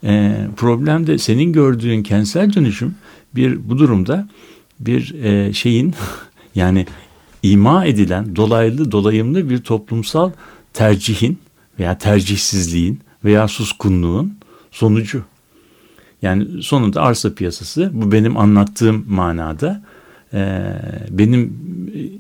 e, 0.05 0.47
problem 0.57 1.07
de 1.07 1.19
senin 1.19 1.53
gördüğün 1.53 2.03
kentsel 2.03 2.53
dönüşüm 2.53 2.95
bir 3.35 3.69
bu 3.69 3.79
durumda 3.79 4.29
bir 4.81 5.15
e, 5.15 5.53
şeyin 5.53 5.95
yani 6.55 6.87
ima 7.43 7.85
edilen 7.85 8.37
dolaylı 8.37 8.93
dolayımlı 8.93 9.51
bir 9.51 9.59
toplumsal 9.59 10.31
tercihin 10.73 11.39
veya 11.79 11.99
tercihsizliğin 11.99 13.01
veya 13.25 13.49
suskunluğun 13.49 14.35
sonucu. 14.71 15.23
Yani 16.23 16.63
sonunda 16.63 17.03
arsa 17.03 17.35
piyasası 17.35 17.91
bu 17.93 18.13
benim 18.13 18.37
anlattığım 18.37 19.05
manada 19.09 19.83
benim 21.11 21.57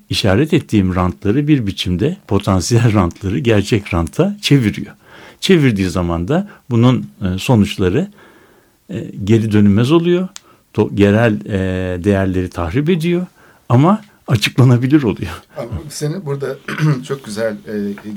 işaret 0.08 0.54
ettiğim 0.54 0.94
rantları 0.94 1.48
bir 1.48 1.66
biçimde 1.66 2.16
potansiyel 2.28 2.94
rantları 2.94 3.38
gerçek 3.38 3.94
ranta 3.94 4.36
çeviriyor. 4.40 4.94
Çevirdiği 5.40 5.88
zaman 5.88 6.28
da 6.28 6.48
bunun 6.70 7.06
e, 7.22 7.38
sonuçları 7.38 8.08
e, 8.88 9.10
geri 9.24 9.52
dönülmez 9.52 9.92
oluyor. 9.92 10.28
Yerel 10.96 11.46
e, 11.46 12.04
değerleri 12.04 12.50
tahrip 12.50 12.90
ediyor 12.90 13.26
ama 13.68 14.02
açıklanabilir 14.28 15.02
oluyor. 15.02 15.32
Seni 15.88 16.26
burada 16.26 16.56
çok 17.08 17.24
güzel 17.24 17.56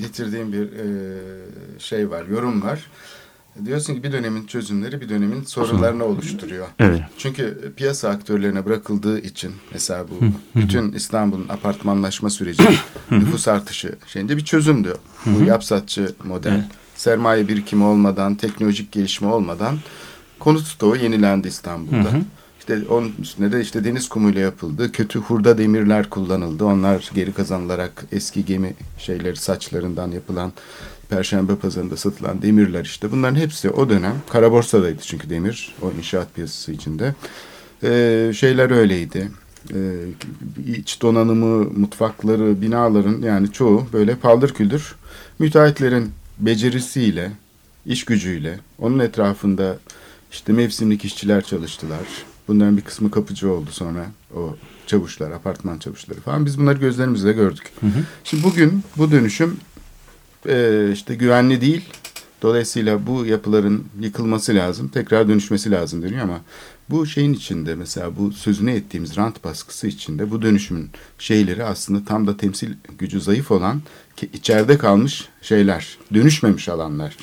getirdiğim 0.02 0.54
bir 0.54 0.70
şey 1.80 2.10
var, 2.10 2.26
yorum 2.26 2.62
var. 2.62 2.80
Diyorsun 3.66 3.96
ki 3.96 4.04
bir 4.04 4.12
dönemin 4.12 4.46
çözümleri 4.46 5.02
bir 5.02 5.10
dönemin 5.10 5.44
sorunlarını 5.44 6.04
oluşturuyor. 6.04 6.68
Evet. 6.80 7.02
Çünkü 7.18 7.74
piyasa 7.76 8.10
aktörlerine 8.10 8.66
bırakıldığı 8.66 9.20
için 9.20 9.52
mesela 9.72 10.06
bu 10.10 10.14
bütün 10.60 10.92
İstanbul'un 10.92 11.50
apartmanlaşma 11.50 12.30
süreci, 12.30 12.64
nüfus 13.12 13.48
artışı 13.48 13.96
şeyinde 14.08 14.38
bir 14.38 14.46
çözümdü. 14.46 14.94
Bu 15.26 15.44
yapsatçı 15.44 16.16
model. 16.24 16.52
Evet. 16.52 16.66
Sermaye 16.96 17.48
birikimi 17.48 17.84
olmadan, 17.84 18.36
teknolojik 18.36 18.92
gelişme 18.92 19.28
olmadan 19.28 19.78
konut 20.40 20.68
stoğu 20.68 20.96
yenilendi 20.96 21.48
İstanbul'da. 21.48 22.10
İşte 22.60 22.80
onun 22.90 23.14
üstüne 23.22 23.52
de 23.52 23.62
işte 23.62 23.84
deniz 23.84 24.10
kumuyla 24.10 24.42
yapıldı. 24.42 24.92
Kötü 24.92 25.20
hurda 25.20 25.58
demirler 25.58 26.10
kullanıldı. 26.10 26.66
Onlar 26.66 27.12
geri 27.14 27.34
kazanılarak 27.34 28.06
eski 28.12 28.46
gemi 28.46 28.74
şeyleri 28.98 29.36
saçlarından 29.36 30.12
yapılan 30.12 30.54
Perşembe 31.10 31.56
pazarında 31.56 31.98
satılan 31.98 32.42
demirler 32.42 32.86
işte. 32.86 33.12
Bunların 33.12 33.36
hepsi 33.36 33.70
o 33.70 33.90
dönem 33.90 34.16
kara 34.30 34.52
borsadaydı 34.52 35.02
çünkü 35.02 35.30
demir 35.30 35.76
o 35.82 35.92
inşaat 35.98 36.36
piyasası 36.36 36.72
içinde. 36.72 37.16
Ee, 37.84 38.32
şeyler 38.36 38.72
öyleydi. 38.72 39.32
Ee, 39.74 39.96
iç 40.68 41.02
donanımı, 41.02 41.64
mutfakları, 41.80 42.62
binaların 42.62 43.22
yani 43.22 43.52
çoğu 43.52 43.88
böyle 43.94 44.16
paldır 44.16 44.54
küldür. 44.54 44.96
Müteahhitlerin 45.40 46.12
becerisiyle, 46.40 47.32
iş 47.86 48.06
gücüyle 48.06 48.60
onun 48.80 49.00
etrafında 49.00 49.78
işte 50.32 50.54
mevsimlik 50.54 51.06
işçiler 51.06 51.44
çalıştılar. 51.44 52.00
Bunların 52.48 52.78
bir 52.78 52.82
kısmı 52.82 53.12
kapıcı 53.12 53.52
oldu 53.52 53.70
sonra 53.72 54.06
o 54.36 54.56
çavuşlar, 54.88 55.32
apartman 55.32 55.78
çavuşları 55.78 56.20
falan. 56.20 56.46
Biz 56.46 56.60
bunları 56.60 56.80
gözlerimizle 56.80 57.34
gördük. 57.34 57.72
Şimdi 58.24 58.44
bugün 58.44 58.84
bu 58.98 59.12
dönüşüm 59.12 59.58
e, 60.50 60.90
işte 60.94 61.16
güvenli 61.16 61.62
değil. 61.62 61.82
Dolayısıyla 62.42 63.08
bu 63.08 63.26
yapıların 63.26 63.84
yıkılması 64.00 64.56
lazım, 64.56 64.88
tekrar 64.88 65.28
dönüşmesi 65.28 65.72
lazım 65.72 66.04
deniyor 66.04 66.22
ama 66.22 66.42
bu 66.90 67.06
şeyin 67.06 67.34
içinde 67.34 67.76
mesela 67.76 68.18
bu 68.18 68.32
sözünü 68.32 68.72
ettiğimiz 68.72 69.18
rant 69.18 69.44
baskısı 69.44 69.88
içinde 69.88 70.32
bu 70.32 70.42
dönüşümün 70.42 70.90
şeyleri 71.20 71.64
aslında 71.64 72.06
tam 72.06 72.28
da 72.28 72.38
temsil 72.38 72.74
gücü 72.98 73.22
zayıf 73.22 73.52
olan 73.52 73.82
içeride 74.34 74.78
kalmış 74.78 75.30
şeyler, 75.42 75.98
dönüşmemiş 76.14 76.70
alanlar. 76.70 77.18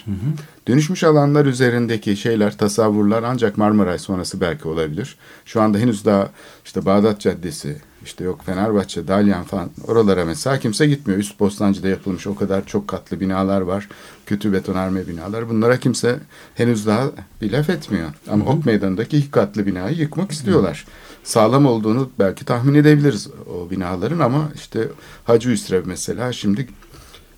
Dönüşmüş 0.68 1.04
alanlar 1.04 1.46
üzerindeki 1.46 2.16
şeyler, 2.16 2.58
tasavvurlar 2.58 3.22
ancak 3.22 3.58
Marmaray 3.58 3.98
sonrası 3.98 4.40
belki 4.40 4.68
olabilir. 4.68 5.16
Şu 5.44 5.60
anda 5.60 5.78
henüz 5.78 6.04
daha 6.04 6.30
işte 6.64 6.86
Bağdat 6.86 7.20
Caddesi, 7.20 7.76
işte 8.04 8.24
yok 8.24 8.44
Fenerbahçe, 8.46 9.08
Dalyan 9.08 9.44
falan 9.44 9.70
oralara 9.86 10.24
mesela 10.24 10.58
kimse 10.58 10.86
gitmiyor. 10.86 11.20
Üst 11.20 11.40
Bostancı'da 11.40 11.88
yapılmış 11.88 12.26
o 12.26 12.34
kadar 12.34 12.66
çok 12.66 12.88
katlı 12.88 13.20
binalar 13.20 13.60
var. 13.60 13.88
Kötü 14.26 14.52
betonarme 14.52 15.08
binalar. 15.08 15.48
Bunlara 15.48 15.80
kimse 15.80 16.18
henüz 16.54 16.86
daha 16.86 17.10
bir 17.42 17.52
laf 17.52 17.70
etmiyor. 17.70 18.10
Ama 18.30 18.44
Ok 18.44 18.66
Meydanı'ndaki 18.66 19.16
iki 19.16 19.30
katlı 19.30 19.66
binayı 19.66 19.96
yıkmak 19.96 20.32
istiyorlar. 20.32 20.86
Sağlam 21.24 21.66
olduğunu 21.66 22.10
belki 22.18 22.44
tahmin 22.44 22.74
edebiliriz 22.74 23.28
o 23.54 23.70
binaların 23.70 24.18
ama 24.18 24.52
işte 24.54 24.88
Hacı 25.24 25.50
Üsrev 25.50 25.86
mesela 25.86 26.32
şimdi 26.32 26.68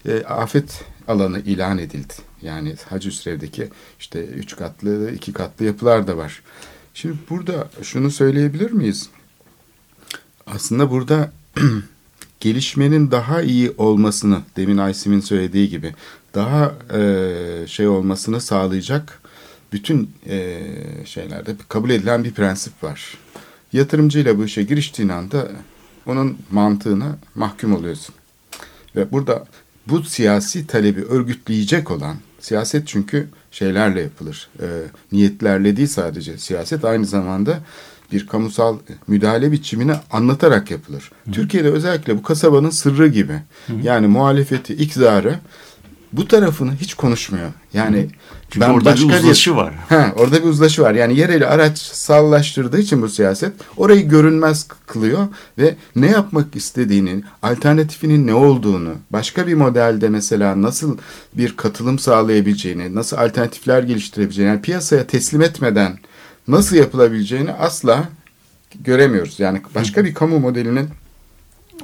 e, 0.09 0.25
afet 0.25 0.85
alanı 1.09 1.40
ilan 1.40 1.79
edildi. 1.79 2.14
Yani 2.42 2.75
Hacı 2.88 3.09
Üsrev'deki 3.09 3.68
işte 3.98 4.25
üç 4.25 4.57
katlı, 4.57 5.11
iki 5.11 5.33
katlı 5.33 5.64
yapılar 5.64 6.07
da 6.07 6.16
var. 6.16 6.42
Şimdi 6.94 7.16
burada 7.31 7.68
şunu 7.83 8.11
söyleyebilir 8.11 8.70
miyiz? 8.70 9.11
Aslında 10.46 10.90
burada 10.90 11.33
gelişmenin 12.40 13.11
daha 13.11 13.42
iyi 13.42 13.72
olmasını, 13.78 14.40
demin 14.57 14.76
Aysim'in 14.76 15.20
söylediği 15.20 15.68
gibi, 15.68 15.94
daha 16.35 16.74
e, 16.94 17.66
şey 17.66 17.88
olmasını 17.88 18.40
sağlayacak 18.40 19.20
bütün 19.72 20.11
e, 20.28 20.61
şeylerde 21.05 21.57
kabul 21.68 21.90
edilen 21.90 22.24
bir 22.24 22.33
prensip 22.33 22.85
var. 22.85 23.18
Yatırımcıyla 23.72 24.38
bu 24.38 24.44
işe 24.44 24.62
giriştiğin 24.62 25.09
anda 25.09 25.48
onun 26.07 26.38
mantığına 26.50 27.18
mahkum 27.35 27.74
oluyorsun. 27.74 28.14
Ve 28.96 29.12
burada 29.12 29.46
bu 29.88 30.02
siyasi 30.02 30.66
talebi 30.66 31.05
örgütleyecek 31.05 31.90
olan 31.90 32.16
siyaset 32.40 32.88
çünkü 32.88 33.28
şeylerle 33.50 34.00
yapılır. 34.00 34.48
E, 34.61 34.66
niyetlerle 35.12 35.76
değil 35.76 35.88
sadece 35.88 36.38
siyaset 36.38 36.85
aynı 36.85 37.07
zamanda 37.07 37.61
bir 38.12 38.27
kamusal 38.27 38.79
müdahale 39.09 39.53
biçimini 39.53 39.92
anlatarak 40.11 40.70
yapılır. 40.70 41.11
Türkiye'de 41.33 41.70
özellikle 41.70 42.16
bu 42.16 42.22
kasabanın 42.22 42.70
sırrı 42.70 43.09
gibi. 43.09 43.38
Yani 43.83 44.07
muhalefeti, 44.07 44.75
iktidarı 44.75 45.38
bu 46.12 46.29
tarafını 46.29 46.75
hiç 46.81 46.94
konuşmuyor. 46.94 47.48
Yani 47.75 48.09
Çünkü 48.51 48.66
orada 48.66 48.96
bir 48.96 49.03
uzlaşı 49.03 49.57
var. 49.57 49.75
He, 49.88 50.12
orada 50.16 50.42
bir 50.42 50.48
uzlaşı 50.48 50.83
var. 50.83 50.94
Yani 50.94 51.18
yereli 51.18 51.46
araç 51.46 51.79
sallaştırdığı 51.79 52.79
için 52.79 53.03
bu 53.03 53.09
siyaset 53.09 53.53
orayı 53.77 54.09
görünmez 54.09 54.66
kılıyor 54.87 55.29
ve 55.59 55.75
ne 55.96 56.11
yapmak 56.11 56.57
istediğini, 56.57 57.22
alternatifinin 57.42 58.27
ne 58.27 58.35
olduğunu, 58.35 58.94
başka 59.11 59.46
bir 59.46 59.55
modelde 59.55 60.09
mesela 60.09 60.62
nasıl 60.62 60.98
bir 61.35 61.57
katılım 61.57 61.98
sağlayabileceğini, 61.98 62.94
nasıl 62.94 63.16
alternatifler 63.16 63.83
geliştirebileceğini, 63.83 64.51
yani 64.51 64.62
piyasaya 64.62 65.07
teslim 65.07 65.42
etmeden 65.42 65.98
nasıl 66.48 66.76
yapılabileceğini 66.76 67.52
asla 67.52 68.09
göremiyoruz. 68.81 69.40
Yani 69.40 69.62
başka 69.74 70.05
bir 70.05 70.14
kamu 70.14 70.38
modelinin 70.38 70.88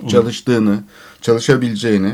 çalıştığını, 0.09 0.85
çalışabileceğini 1.23 2.13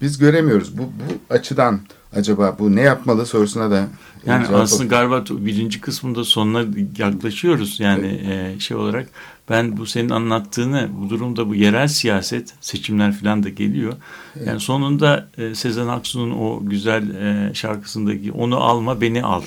biz 0.00 0.18
göremiyoruz. 0.18 0.78
Bu, 0.78 0.82
bu 0.82 1.34
açıdan 1.34 1.80
acaba 2.16 2.56
bu 2.58 2.76
ne 2.76 2.80
yapmalı 2.80 3.26
sorusuna 3.26 3.70
da 3.70 3.88
yani 4.26 4.46
aslında 4.46 4.84
galiba 4.84 5.24
birinci 5.30 5.80
kısmında 5.80 6.24
sonuna 6.24 6.64
yaklaşıyoruz. 6.98 7.80
Yani 7.80 8.20
evet. 8.26 8.56
e, 8.56 8.60
şey 8.60 8.76
olarak 8.76 9.08
ben 9.50 9.76
bu 9.76 9.86
senin 9.86 10.10
anlattığını 10.10 10.88
bu 11.00 11.10
durumda 11.10 11.48
bu 11.48 11.54
yerel 11.54 11.88
siyaset 11.88 12.54
seçimler 12.60 13.12
falan 13.12 13.42
da 13.42 13.48
geliyor. 13.48 13.92
Evet. 14.36 14.46
Yani 14.46 14.60
sonunda 14.60 15.28
e, 15.38 15.54
Sezen 15.54 15.86
Aksu'nun 15.86 16.30
o 16.30 16.60
güzel 16.62 17.14
e, 17.14 17.54
şarkısındaki 17.54 18.32
onu 18.32 18.56
alma 18.56 19.00
beni 19.00 19.22
al 19.22 19.42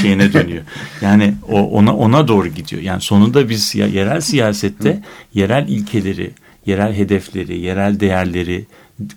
şeyine 0.00 0.32
dönüyor. 0.32 0.62
Yani 1.00 1.34
o 1.48 1.70
ona 1.70 1.96
ona 1.96 2.28
doğru 2.28 2.48
gidiyor. 2.48 2.82
Yani 2.82 3.00
sonunda 3.00 3.48
biz 3.48 3.74
yerel 3.74 4.20
siyasette 4.20 5.02
yerel 5.34 5.68
ilkeleri, 5.68 6.30
yerel 6.66 6.94
hedefleri, 6.94 7.58
yerel 7.58 8.00
değerleri 8.00 8.66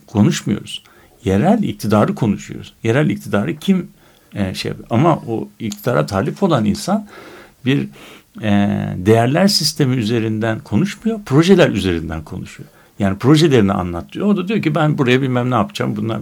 konuşmuyoruz. 0.08 0.84
Yerel 1.26 1.64
iktidarı 1.64 2.16
konuşuyoruz. 2.16 2.74
Yerel 2.84 3.10
iktidarı 3.10 3.56
kim 3.56 3.90
e, 4.36 4.54
şey 4.54 4.72
ama 4.90 5.16
o 5.16 5.48
iktidara 5.60 6.06
talip 6.06 6.44
olan 6.44 6.66
insan 6.66 7.08
bir 7.66 7.88
e, 8.42 8.50
değerler 8.98 9.48
sistemi 9.48 9.96
üzerinden 9.96 10.60
konuşmuyor, 10.60 11.20
projeler 11.26 11.70
üzerinden 11.70 12.24
konuşuyor. 12.24 12.70
Yani 13.00 13.18
projelerini 13.18 13.74
anlatıyor. 13.74 14.28
O 14.28 14.38
da 14.38 14.48
diyor 14.48 14.62
ki 14.62 14.76
ben 14.76 14.98
buraya 14.98 15.22
bilmem 15.22 15.52
ne 15.52 15.56
yapacağım 15.56 15.96
bunlar. 15.96 16.20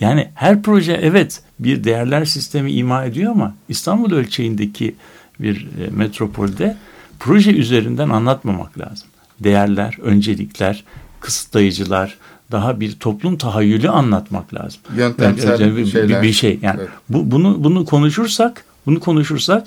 Yani 0.00 0.30
her 0.34 0.62
proje 0.62 0.92
evet 0.92 1.42
bir 1.58 1.84
değerler 1.84 2.24
sistemi 2.24 2.72
ima 2.72 3.04
ediyor 3.04 3.32
ama 3.32 3.54
İstanbul 3.68 4.12
ölçeğindeki 4.12 4.94
bir 5.40 5.68
e, 5.80 5.90
metropolde 5.90 6.76
proje 7.18 7.50
üzerinden 7.50 8.08
anlatmamak 8.08 8.78
lazım. 8.78 9.08
Değerler, 9.40 9.98
öncelikler, 10.02 10.84
kısıtlayıcılar, 11.20 12.18
daha 12.52 12.80
bir 12.80 12.92
toplum 12.92 13.38
tahayyülü 13.38 13.88
anlatmak 13.88 14.54
lazım. 14.54 14.80
Yöntemsel 14.96 15.60
yani, 15.60 15.76
bir, 15.76 15.86
şeyler. 15.86 16.22
Bir 16.22 16.32
şey 16.32 16.58
yani 16.62 16.80
evet. 16.80 16.90
bu, 17.08 17.30
bunu 17.30 17.64
bunu 17.64 17.84
konuşursak, 17.84 18.64
bunu 18.86 19.00
konuşursak 19.00 19.66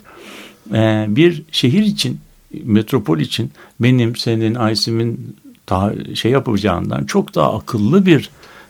e, 0.73 1.05
bir 1.07 1.43
şehir 1.51 1.83
için, 1.83 2.19
metropol 2.63 3.19
için 3.19 3.51
benim, 3.79 4.15
senin, 4.15 4.55
Aysim'in 4.55 5.35
daha 5.71 6.15
şey 6.15 6.31
yapacağından 6.31 7.05
çok 7.05 7.35
daha 7.35 7.57
akıllı 7.57 8.05
bir 8.05 8.29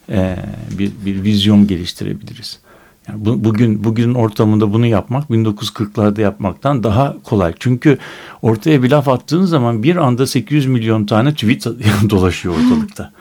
e, 0.10 0.36
bir, 0.72 0.92
bir 1.06 1.24
vizyon 1.24 1.68
geliştirebiliriz. 1.68 2.60
Yani 3.08 3.26
bu, 3.26 3.44
bugün 3.44 3.84
bugünün 3.84 4.14
ortamında 4.14 4.74
bunu 4.74 4.86
yapmak 4.86 5.30
1940'larda 5.30 6.22
yapmaktan 6.22 6.84
daha 6.84 7.16
kolay. 7.24 7.54
Çünkü 7.60 7.98
ortaya 8.42 8.84
bir 8.84 8.90
laf 8.92 9.08
attığın 9.08 9.46
zaman 9.46 9.84
bir 9.84 9.96
anda 9.96 10.28
800 10.28 10.66
milyon 10.66 11.06
tane 11.06 11.34
tweet 11.34 11.66
dolaşıyor 12.10 12.56
ortalıkta. 12.56 13.12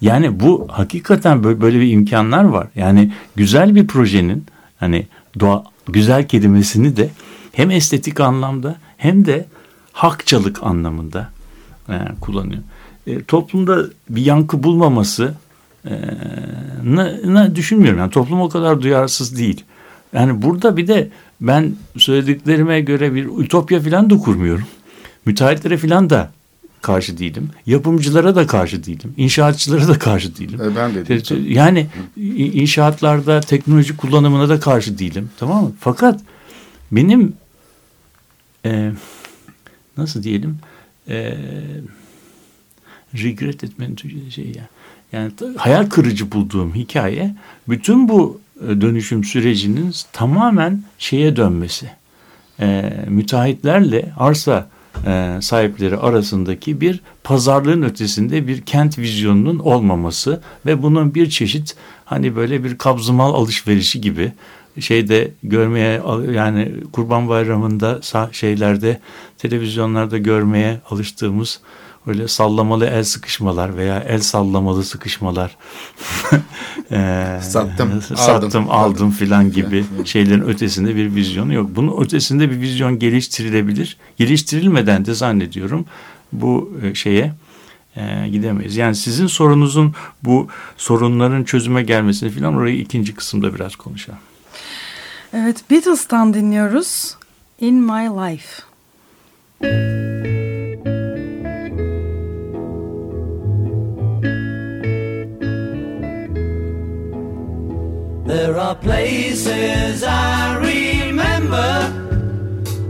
Yani 0.00 0.40
bu 0.40 0.68
hakikaten 0.70 1.44
böyle, 1.44 1.60
böyle 1.60 1.80
bir 1.80 1.92
imkanlar 1.92 2.44
var. 2.44 2.66
Yani 2.76 3.12
güzel 3.36 3.74
bir 3.74 3.86
projenin 3.86 4.46
hani 4.80 5.06
doğa 5.40 5.64
güzel 5.88 6.28
kelimesini 6.28 6.96
de 6.96 7.10
hem 7.52 7.70
estetik 7.70 8.20
anlamda 8.20 8.76
hem 8.96 9.24
de 9.24 9.46
hakçalık 9.92 10.62
anlamında 10.62 11.30
e, 11.88 11.94
kullanıyor. 12.20 12.62
E, 13.06 13.24
toplumda 13.24 13.84
bir 14.10 14.22
yankı 14.22 14.62
bulmaması 14.62 15.34
e, 15.84 15.92
ne 17.24 17.56
düşünmüyorum. 17.56 17.98
Yani 17.98 18.10
toplum 18.10 18.40
o 18.40 18.48
kadar 18.48 18.82
duyarsız 18.82 19.38
değil. 19.38 19.64
Yani 20.12 20.42
burada 20.42 20.76
bir 20.76 20.86
de 20.86 21.08
ben 21.40 21.74
söylediklerime 21.96 22.80
göre 22.80 23.14
bir 23.14 23.24
ütopya 23.24 23.80
falan 23.80 24.10
da 24.10 24.18
kurmuyorum. 24.18 24.66
Müteahhitlere 25.24 25.76
falan 25.76 26.10
da 26.10 26.30
karşı 26.82 27.18
değilim. 27.18 27.50
Yapımcılara 27.66 28.36
da 28.36 28.46
karşı 28.46 28.84
değilim. 28.84 29.14
İnşaatçılara 29.16 29.88
da 29.88 29.98
karşı 29.98 30.36
değilim. 30.36 30.60
E 30.62 30.76
ben 30.76 30.94
de 30.94 31.08
değilim. 31.08 31.52
Yani 31.52 31.86
inşaatlarda 32.52 33.40
teknoloji 33.40 33.96
kullanımına 33.96 34.48
da 34.48 34.60
karşı 34.60 34.98
değilim. 34.98 35.30
Tamam 35.38 35.64
mı? 35.64 35.72
Fakat 35.80 36.20
benim 36.92 37.32
e, 38.64 38.92
nasıl 39.96 40.22
diyelim 40.22 40.58
e, 41.08 41.36
regret 43.22 43.64
etmenin 43.64 43.96
şey 44.30 44.44
ya. 44.44 44.68
Yani 45.12 45.32
hayal 45.56 45.86
kırıcı 45.86 46.32
bulduğum 46.32 46.74
hikaye 46.74 47.34
bütün 47.68 48.08
bu 48.08 48.40
e, 48.68 48.80
dönüşüm 48.80 49.24
sürecinin 49.24 49.94
tamamen 50.12 50.82
şeye 50.98 51.36
dönmesi. 51.36 51.90
E, 52.60 52.92
müteahhitlerle 53.08 54.12
arsa 54.16 54.68
e, 55.06 55.38
sahipleri 55.40 55.96
arasındaki 55.96 56.80
bir 56.80 57.00
pazarlığın 57.24 57.82
ötesinde 57.82 58.46
bir 58.46 58.60
kent 58.60 58.98
vizyonunun 58.98 59.58
olmaması 59.58 60.40
ve 60.66 60.82
bunun 60.82 61.14
bir 61.14 61.30
çeşit 61.30 61.76
hani 62.04 62.36
böyle 62.36 62.64
bir 62.64 62.78
kabzımal 62.78 63.34
alışverişi 63.34 64.00
gibi 64.00 64.32
şeyde 64.80 65.30
görmeye 65.42 66.02
yani 66.32 66.72
Kurban 66.92 67.28
Bayramı'nda 67.28 68.00
şeylerde 68.32 69.00
televizyonlarda 69.38 70.18
görmeye 70.18 70.80
alıştığımız 70.90 71.60
öyle 72.06 72.28
sallamalı 72.28 72.86
el 72.86 73.04
sıkışmalar 73.04 73.76
veya 73.76 74.00
el 74.00 74.20
sallamalı 74.20 74.84
sıkışmalar 74.84 75.56
e, 76.90 77.38
sattım, 77.42 78.02
sattım 78.02 78.46
aldım, 78.46 78.70
aldım 78.70 79.10
filan 79.10 79.52
gibi 79.52 79.84
şeylerin 80.04 80.42
ötesinde 80.42 80.96
bir 80.96 81.14
vizyonu 81.14 81.54
yok. 81.54 81.70
Bunun 81.76 82.02
ötesinde 82.02 82.50
bir 82.50 82.60
vizyon 82.60 82.98
geliştirilebilir. 82.98 83.96
Geliştirilmeden 84.16 85.06
de 85.06 85.14
zannediyorum 85.14 85.86
bu 86.32 86.72
e, 86.82 86.94
şeye 86.94 87.32
e, 87.96 88.28
gidemeyiz. 88.28 88.76
Yani 88.76 88.94
sizin 88.94 89.26
sorunuzun 89.26 89.94
bu 90.22 90.48
sorunların 90.76 91.44
çözüme 91.44 91.82
gelmesini 91.82 92.30
filan 92.30 92.54
orayı 92.54 92.76
ikinci 92.76 93.14
kısımda 93.14 93.54
biraz 93.54 93.76
konuşalım. 93.76 94.18
Evet 95.32 95.70
Beatles'tan 95.70 96.34
dinliyoruz. 96.34 97.16
In 97.60 97.74
My 97.74 98.08
Life. 98.08 98.62
There 108.34 108.58
are 108.58 108.74
places 108.74 110.02
I 110.02 110.56
remember 110.56 111.70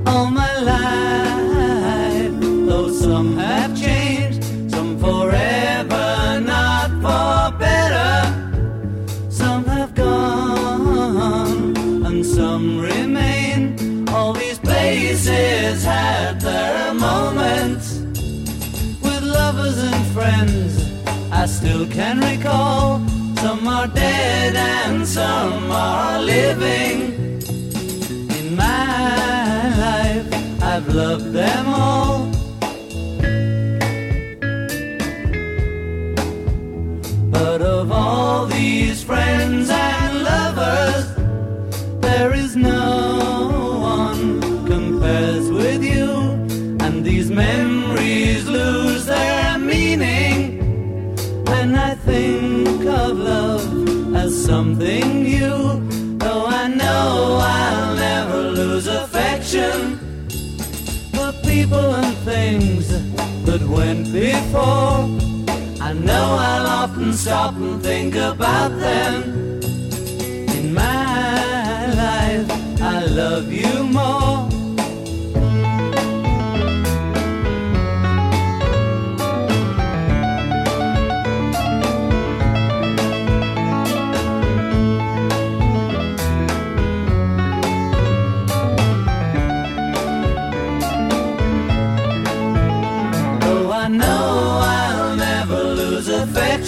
all 0.06 0.30
my 0.30 0.52
life, 0.72 2.32
though 2.40 2.90
some 2.90 3.36
have 3.36 3.78
changed, 3.78 4.42
some 4.70 4.98
forever, 4.98 6.40
not 6.40 6.90
for 7.04 7.58
better. 7.58 8.14
Some 9.28 9.66
have 9.66 9.94
gone 9.94 11.76
and 12.06 12.24
some 12.24 12.80
remain. 12.80 14.08
All 14.08 14.32
these 14.32 14.58
places 14.58 15.84
had 15.84 16.40
their 16.40 16.94
moments 16.94 17.98
with 19.04 19.22
lovers 19.22 19.76
and 19.76 20.06
friends. 20.06 20.90
I 21.30 21.44
still 21.44 21.86
can 21.86 22.20
recall 22.20 23.13
some 23.44 23.68
are 23.68 23.86
dead 23.88 24.56
and 24.56 25.06
some 25.06 25.70
are 25.70 26.18
living. 26.18 26.98
In 28.38 28.56
my 28.56 29.68
life, 29.84 30.62
I've 30.62 30.88
loved 30.88 31.30
them 31.34 31.66
all. 31.68 32.33
that 63.58 63.68
went 63.68 64.12
before. 64.12 65.06
I 65.80 65.92
know 65.92 66.26
I'll 66.48 66.66
often 66.82 67.12
stop 67.12 67.54
and 67.54 67.80
think 67.80 68.16
about 68.16 68.70
them. 68.80 69.60
In 70.58 70.74
my 70.74 71.86
life, 72.02 72.80
I 72.80 73.04
love 73.06 73.52
you 73.52 73.84
more. 73.84 74.23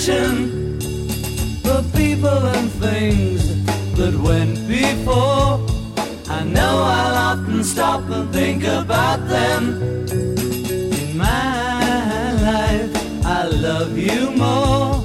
Affection 0.09 0.81
for 1.63 1.83
people 1.97 2.29
and 2.29 2.71
things 2.73 3.65
that 3.95 4.15
went 4.15 4.57
before. 4.69 5.61
I 6.29 6.45
know 6.45 6.83
I'll 6.83 7.39
often 7.39 7.65
stop 7.65 8.09
and 8.11 8.33
think 8.33 8.65
about 8.65 9.27
them. 9.29 9.83
In 10.11 11.19
my 11.19 12.33
life, 12.43 13.25
I 13.25 13.47
love 13.47 13.99
you 13.99 14.31
more. 14.31 14.96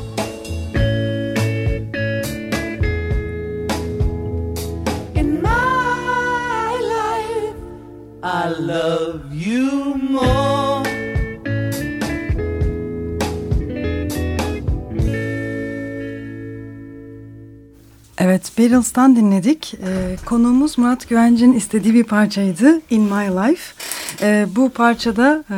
Beatles'tan 18.62 19.16
dinledik. 19.16 19.74
Ee, 19.74 20.16
konuğumuz 20.26 20.78
Murat 20.78 21.10
Güvenc'in 21.10 21.54
istediği 21.54 21.94
bir 21.94 22.04
parçaydı, 22.04 22.82
In 22.90 23.02
My 23.02 23.28
Life. 23.28 23.74
Ee, 24.22 24.48
bu 24.56 24.70
parçada 24.70 25.44
e, 25.50 25.58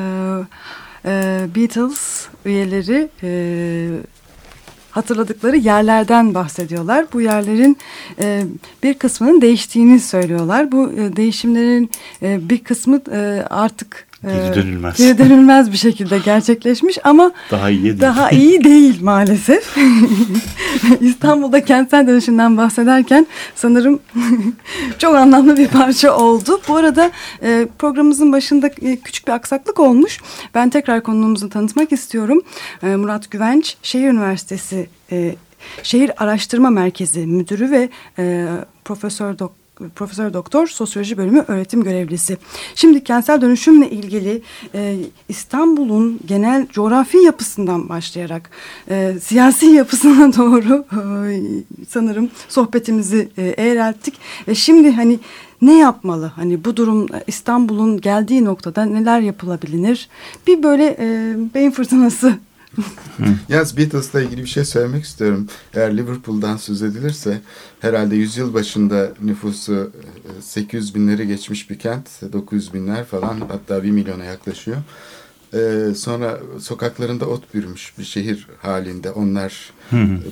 e, 1.06 1.46
Beatles 1.56 2.28
üyeleri 2.46 3.10
e, 3.24 3.30
hatırladıkları 4.92 5.58
yerlerden 5.58 6.34
bahsediyorlar. 6.34 7.06
Bu 7.14 7.22
yerlerin 7.22 7.78
e, 8.20 8.44
bir 8.84 8.94
kısmının 8.94 9.42
değiştiğini 9.42 10.00
söylüyorlar. 10.00 10.72
Bu 10.72 10.92
e, 10.92 11.16
değişimlerin 11.16 11.92
e, 12.22 12.50
bir 12.50 12.64
kısmı 12.64 13.02
e, 13.12 13.46
artık 13.50 14.08
Geri 14.24 14.56
dönülmez. 14.56 14.98
geri 14.98 15.18
dönülmez 15.18 15.72
bir 15.72 15.78
şekilde 15.78 16.20
gerçekleşmiş 16.20 16.98
ama 17.04 17.32
Daha 17.52 17.70
iyi 17.70 17.84
değil. 17.84 18.02
daha 18.02 18.30
iyi 18.30 18.64
değil 18.64 19.02
maalesef. 19.02 19.78
İstanbul'da 21.00 21.66
kentsel 21.66 22.08
dönüşümden 22.08 22.58
bahsederken 22.58 23.28
sanırım 23.56 24.00
çok 25.00 25.16
anlamlı 25.16 25.58
bir 25.58 25.68
parça 25.68 26.18
oldu. 26.18 26.62
Bu 26.68 26.76
arada 26.76 27.12
e, 27.44 27.68
programımızın 27.80 28.32
başında 28.32 28.68
e, 28.82 28.96
küçük 28.96 29.28
bir 29.28 29.32
aksaklık 29.34 29.80
olmuş. 29.80 30.20
Ben 30.56 30.70
tekrar 30.70 31.04
konuğumuzu 31.04 31.50
tanıtmak 31.50 31.92
istiyorum. 31.92 32.42
E, 32.84 32.96
Murat 32.96 33.32
Güvenç, 33.32 33.78
Şehir 33.84 34.10
Üniversitesi 34.10 34.88
Şehir 35.84 36.24
Araştırma 36.24 36.70
Merkezi 36.70 37.28
Müdürü 37.28 37.72
ve 37.72 37.90
Profesör 38.86 39.40
Doktor 39.40 39.63
Profesör 39.96 40.34
Doktor 40.34 40.68
Sosyoloji 40.68 41.18
Bölümü 41.18 41.46
öğretim 41.48 41.84
görevlisi. 41.84 42.38
Şimdi 42.76 43.04
kentsel 43.04 43.42
dönüşümle 43.42 43.90
ilgili 43.90 44.42
e, 44.76 44.98
İstanbul'un 45.30 46.20
genel 46.26 46.68
coğrafi 46.68 47.18
yapısından 47.18 47.90
başlayarak 47.90 48.50
e, 48.90 49.16
siyasi 49.22 49.66
yapısına 49.66 50.34
doğru 50.38 50.86
e, 50.92 51.42
sanırım 51.90 52.30
sohbetimizi 52.50 53.30
e, 53.38 53.42
eğrelttik. 53.42 54.14
Ve 54.48 54.56
şimdi 54.56 54.92
hani 54.92 55.20
ne 55.62 55.78
yapmalı? 55.78 56.32
Hani 56.36 56.66
bu 56.66 56.78
durum 56.78 57.04
e, 57.16 57.24
İstanbul'un 57.28 58.02
geldiği 58.02 58.46
noktada 58.46 58.86
neler 58.86 59.20
yapılabilir? 59.20 60.10
Bir 60.48 60.64
böyle 60.64 60.98
e, 61.00 61.36
beyin 61.54 61.72
fırtınası 61.72 62.34
Yalnız 63.50 63.78
Beatles'la 63.78 64.22
ilgili 64.22 64.42
bir 64.42 64.48
şey 64.50 64.66
söylemek 64.66 65.04
istiyorum. 65.04 65.48
Eğer 65.74 65.98
Liverpool'dan 65.98 66.58
söz 66.58 66.82
edilirse 66.82 67.42
herhalde 67.80 68.16
yüzyıl 68.16 68.54
başında 68.54 69.14
nüfusu 69.22 69.92
e, 70.40 70.42
800 70.42 70.96
binleri 70.96 71.28
geçmiş 71.28 71.70
bir 71.70 71.80
kent. 71.80 72.10
900 72.34 72.74
binler 72.74 73.06
falan 73.06 73.40
hatta 73.50 73.84
1 73.84 73.92
milyona 73.92 74.24
yaklaşıyor. 74.24 74.78
Ee, 75.56 75.94
sonra 75.96 76.40
sokaklarında 76.60 77.26
ot 77.26 77.54
bürümüş 77.54 77.94
bir 78.00 78.04
şehir 78.04 78.48
halinde. 78.62 79.12
Onlar 79.12 79.74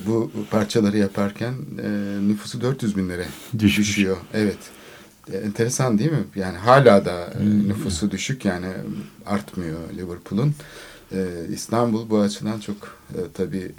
bu 0.06 0.30
parçaları 0.50 0.98
yaparken 0.98 1.54
e, 1.82 1.88
nüfusu 2.28 2.60
400 2.60 2.96
binlere 2.96 3.26
Düşmüş. 3.58 3.78
düşüyor. 3.88 4.16
Evet. 4.34 4.58
E, 5.32 5.36
Enteresan 5.36 5.98
değil 5.98 6.10
mi? 6.10 6.24
Yani 6.36 6.58
hala 6.58 7.04
da 7.04 7.32
e, 7.40 7.68
nüfusu 7.68 8.10
düşük 8.10 8.44
yani 8.44 8.66
artmıyor 9.26 9.78
Liverpool'un. 9.96 10.54
Ee, 11.12 11.46
İstanbul 11.52 12.10
bu 12.10 12.18
açıdan 12.20 12.60
çok 12.60 12.76
e, 13.14 13.18
tabii 13.34 13.72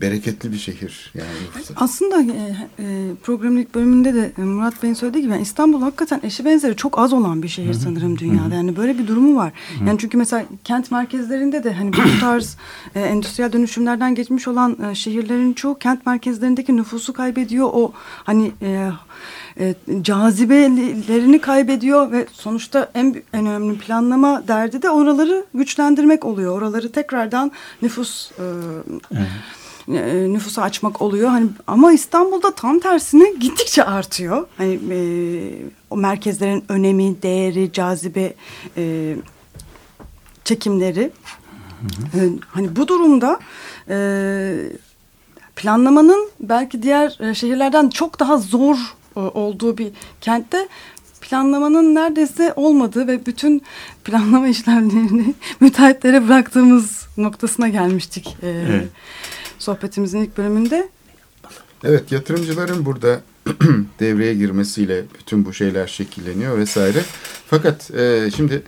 bereketli 0.00 0.52
bir 0.52 0.58
şehir 0.58 1.12
yani 1.14 1.28
nüfusu. 1.46 1.74
Aslında 1.76 2.32
e, 2.32 2.56
e, 2.78 3.14
programın 3.22 3.56
ilk 3.56 3.74
bölümünde 3.74 4.14
de 4.14 4.32
e, 4.38 4.42
Murat 4.42 4.82
Bey'in 4.82 4.94
söylediği 4.94 5.22
gibi 5.22 5.32
yani 5.32 5.42
İstanbul 5.42 5.82
hakikaten 5.82 6.20
eşi 6.22 6.44
benzeri 6.44 6.76
çok 6.76 6.98
az 6.98 7.12
olan 7.12 7.42
bir 7.42 7.48
şehir 7.48 7.74
sanırım 7.74 8.18
dünyada. 8.18 8.54
Yani 8.54 8.76
böyle 8.76 8.98
bir 8.98 9.06
durumu 9.06 9.36
var. 9.36 9.52
Yani 9.86 9.98
çünkü 9.98 10.16
mesela 10.16 10.44
kent 10.64 10.90
merkezlerinde 10.90 11.64
de 11.64 11.72
hani 11.72 11.92
bu 11.92 11.96
tarz 12.20 12.56
e, 12.94 13.00
endüstriyel 13.00 13.52
dönüşümlerden 13.52 14.14
geçmiş 14.14 14.48
olan 14.48 14.76
e, 14.90 14.94
şehirlerin 14.94 15.52
çoğu 15.52 15.78
kent 15.78 16.06
merkezlerindeki 16.06 16.76
nüfusu 16.76 17.12
kaybediyor. 17.12 17.70
O 17.72 17.92
hani 18.24 18.52
e, 18.62 18.90
e, 19.60 19.74
cazibelerini 20.02 21.40
kaybediyor 21.40 22.12
ve 22.12 22.26
sonuçta 22.32 22.90
en, 22.94 23.22
en 23.32 23.46
önemli 23.46 23.78
planlama 23.78 24.48
derdi 24.48 24.82
de 24.82 24.90
oraları 24.90 25.44
güçlendirmek 25.54 26.24
oluyor. 26.24 26.58
Oraları 26.58 26.92
tekrardan 26.92 27.52
nüfus 27.82 28.30
e, 28.30 28.44
e, 29.14 29.18
nüfusa 29.88 30.62
açmak 30.62 31.02
oluyor. 31.02 31.28
Hani 31.30 31.46
ama 31.66 31.92
İstanbul'da 31.92 32.54
tam 32.54 32.78
tersine 32.78 33.32
gittikçe 33.40 33.84
artıyor. 33.84 34.46
Hani 34.56 34.78
e, 34.90 34.98
o 35.90 35.96
merkezlerin 35.96 36.64
önemi, 36.68 37.22
değeri, 37.22 37.72
cazibe 37.72 38.34
e, 38.76 39.14
çekimleri. 40.44 41.10
E, 42.14 42.18
hani 42.48 42.76
bu 42.76 42.88
durumda 42.88 43.40
e, 43.88 43.98
planlamanın 45.56 46.30
belki 46.40 46.82
diğer 46.82 47.18
e, 47.20 47.34
şehirlerden 47.34 47.88
çok 47.88 48.20
daha 48.20 48.36
zor 48.38 48.76
e, 49.16 49.20
olduğu 49.20 49.78
bir 49.78 49.90
kentte 50.20 50.68
planlamanın 51.20 51.94
neredeyse 51.94 52.52
olmadığı 52.56 53.06
ve 53.06 53.26
bütün 53.26 53.62
planlama 54.04 54.48
işlemlerini 54.48 55.34
müteahhitlere 55.60 56.28
bıraktığımız 56.28 57.06
noktasına 57.16 57.68
gelmiştik. 57.68 58.36
e, 58.42 58.48
Evet. 58.48 58.88
Sohbetimizin 59.58 60.20
ilk 60.20 60.38
bölümünde. 60.38 60.88
Evet 61.84 62.12
yatırımcıların 62.12 62.84
burada 62.84 63.20
devreye 64.00 64.34
girmesiyle 64.34 65.04
bütün 65.18 65.44
bu 65.44 65.52
şeyler 65.52 65.86
şekilleniyor 65.86 66.58
vesaire. 66.58 67.02
Fakat 67.46 67.90
e, 67.90 68.30
şimdi 68.36 68.62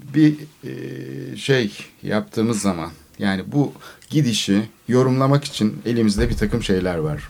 bir 0.00 0.34
e, 0.64 1.36
şey 1.36 1.72
yaptığımız 2.02 2.60
zaman 2.60 2.90
yani 3.18 3.42
bu 3.46 3.72
gidişi 4.10 4.62
yorumlamak 4.88 5.44
için 5.44 5.78
elimizde 5.86 6.28
bir 6.28 6.36
takım 6.36 6.62
şeyler 6.62 6.96
var. 6.96 7.28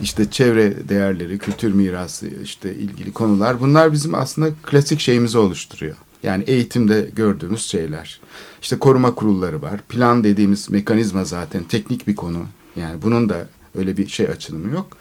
İşte 0.00 0.30
çevre 0.30 0.88
değerleri, 0.88 1.38
kültür 1.38 1.72
mirası, 1.72 2.26
işte 2.42 2.74
ilgili 2.74 3.12
konular 3.12 3.60
bunlar 3.60 3.92
bizim 3.92 4.14
aslında 4.14 4.50
klasik 4.62 5.00
şeyimizi 5.00 5.38
oluşturuyor. 5.38 5.96
Yani 6.22 6.44
eğitimde 6.46 7.10
gördüğümüz 7.16 7.66
şeyler. 7.66 8.20
İşte 8.64 8.78
koruma 8.78 9.14
kurulları 9.14 9.62
var. 9.62 9.80
Plan 9.88 10.24
dediğimiz 10.24 10.70
mekanizma 10.70 11.24
zaten 11.24 11.64
teknik 11.64 12.08
bir 12.08 12.16
konu. 12.16 12.46
Yani 12.76 13.02
bunun 13.02 13.28
da 13.28 13.48
öyle 13.78 13.96
bir 13.96 14.08
şey 14.08 14.26
açılımı 14.26 14.74
yok. 14.74 14.96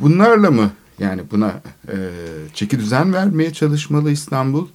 Bunlarla 0.00 0.50
mı 0.50 0.70
yani 0.98 1.22
buna 1.30 1.62
e, 1.88 1.96
çeki 2.54 2.78
düzen 2.78 3.12
vermeye 3.12 3.52
çalışmalı 3.52 4.10
İstanbul? 4.10 4.66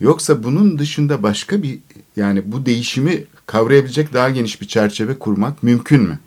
Yoksa 0.00 0.42
bunun 0.42 0.78
dışında 0.78 1.22
başka 1.22 1.62
bir 1.62 1.78
yani 2.16 2.52
bu 2.52 2.66
değişimi 2.66 3.24
kavrayabilecek 3.46 4.12
daha 4.12 4.30
geniş 4.30 4.60
bir 4.60 4.68
çerçeve 4.68 5.18
kurmak 5.18 5.62
mümkün 5.62 6.02
mü? 6.02 6.18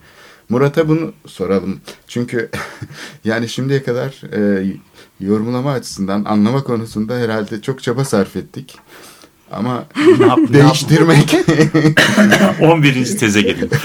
Murat'a 0.49 0.89
bunu 0.89 1.13
soralım. 1.25 1.79
Çünkü 2.07 2.49
yani 3.25 3.49
şimdiye 3.49 3.83
kadar 3.83 4.21
e, 4.35 4.73
yorumlama 5.19 5.71
açısından 5.71 6.25
anlama 6.25 6.63
konusunda 6.63 7.17
herhalde 7.17 7.61
çok 7.61 7.83
çaba 7.83 8.05
sarf 8.05 8.35
ettik. 8.35 8.79
Ama 9.53 9.85
Ne 10.19 10.25
yap- 10.25 10.53
değiştirmek 10.53 11.35
11. 12.61 13.17
teze 13.17 13.41
gelin. 13.41 13.69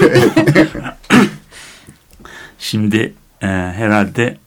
Şimdi 2.59 3.13
e, 3.41 3.47
herhalde 3.47 4.37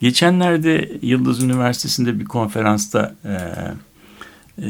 geçenlerde 0.00 0.92
Yıldız 1.02 1.42
Üniversitesi'nde 1.42 2.20
bir 2.20 2.24
konferansta 2.24 3.14
e, 3.24 3.32
e, 4.66 4.68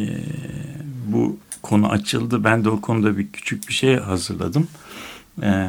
bu 1.06 1.36
konu 1.62 1.88
açıldı. 1.90 2.44
Ben 2.44 2.64
de 2.64 2.70
o 2.70 2.80
konuda 2.80 3.18
bir 3.18 3.28
küçük 3.32 3.68
bir 3.68 3.74
şey 3.74 3.96
hazırladım. 3.96 4.68
E, 5.42 5.68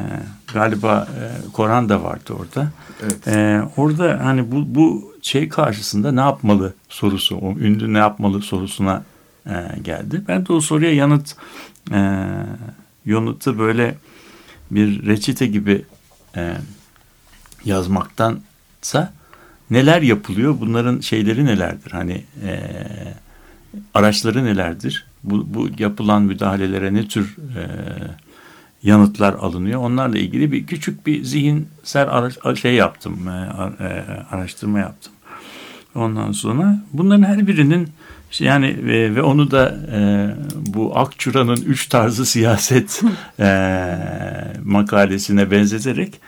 galiba 0.54 1.08
e, 1.20 1.50
Koran 1.52 1.88
da 1.88 2.02
vardı 2.02 2.32
orada. 2.40 2.68
Evet. 3.02 3.28
E, 3.28 3.60
orada 3.76 4.20
hani 4.24 4.52
bu, 4.52 4.74
bu 4.74 5.14
şey 5.22 5.48
karşısında 5.48 6.12
ne 6.12 6.20
yapmalı 6.20 6.74
sorusu, 6.88 7.36
o 7.36 7.50
ünlü 7.52 7.92
ne 7.92 7.98
yapmalı 7.98 8.42
sorusuna 8.42 9.02
e, 9.46 9.78
geldi. 9.82 10.22
Ben 10.28 10.46
de 10.46 10.52
o 10.52 10.60
soruya 10.60 10.94
yanıt 10.94 11.36
e, 11.92 12.26
yanıtı 13.06 13.58
böyle 13.58 13.96
bir 14.70 15.06
reçete 15.06 15.46
gibi 15.46 15.84
e, 16.36 16.54
yazmaktansa 17.64 19.12
neler 19.70 20.02
yapılıyor, 20.02 20.56
bunların 20.60 21.00
şeyleri 21.00 21.44
nelerdir? 21.44 21.90
Hani 21.92 22.24
e, 22.44 22.60
araçları 23.94 24.44
nelerdir? 24.44 25.06
Bu, 25.24 25.54
bu 25.54 25.68
yapılan 25.78 26.22
müdahalelere 26.22 26.94
ne 26.94 27.08
tür 27.08 27.36
e, 27.56 27.62
yanıtlar 28.82 29.32
alınıyor? 29.34 29.80
Onlarla 29.80 30.18
ilgili 30.18 30.52
bir 30.52 30.66
küçük 30.66 31.06
bir 31.06 31.24
zihinsel 31.24 32.08
araç, 32.08 32.58
şey 32.60 32.74
yaptım, 32.74 33.28
e, 33.28 33.32
e, 33.80 33.86
araştırma 34.30 34.78
yaptım. 34.78 35.12
Ondan 35.94 36.32
sonra 36.32 36.82
bunların 36.92 37.22
her 37.22 37.46
birinin 37.46 37.88
yani 38.40 38.66
e, 38.66 39.14
ve 39.14 39.22
onu 39.22 39.50
da 39.50 39.76
e, 39.92 39.98
bu 40.66 40.98
Akçura'nın 40.98 41.56
üç 41.56 41.86
tarzı 41.86 42.26
siyaset 42.26 43.02
e, 43.40 43.48
makalesine 44.64 45.50
benzeterek 45.50 46.20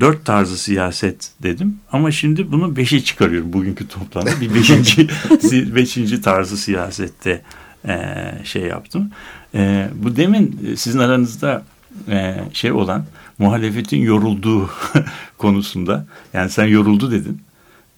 dört 0.00 0.24
tarzı 0.24 0.58
siyaset 0.58 1.32
dedim. 1.42 1.78
Ama 1.92 2.10
şimdi 2.10 2.52
bunu 2.52 2.76
beşe 2.76 3.04
çıkarıyorum 3.04 3.52
bugünkü 3.52 3.88
toplamda. 3.88 4.40
Bir 4.40 4.54
beşinci, 4.54 5.08
beşinci 5.74 6.20
tarzı 6.20 6.56
siyasette 6.56 7.42
e, 7.88 8.22
şey 8.44 8.62
yaptım. 8.62 9.10
E, 9.54 9.88
bu 9.94 10.16
demin 10.16 10.74
sizin 10.76 10.98
aranızda 10.98 11.62
e, 12.08 12.34
şey 12.52 12.72
olan 12.72 13.04
muhalefetin 13.38 14.02
yorulduğu 14.02 14.70
konusunda 15.38 16.06
yani 16.32 16.50
sen 16.50 16.66
yoruldu 16.66 17.10
dedin. 17.10 17.40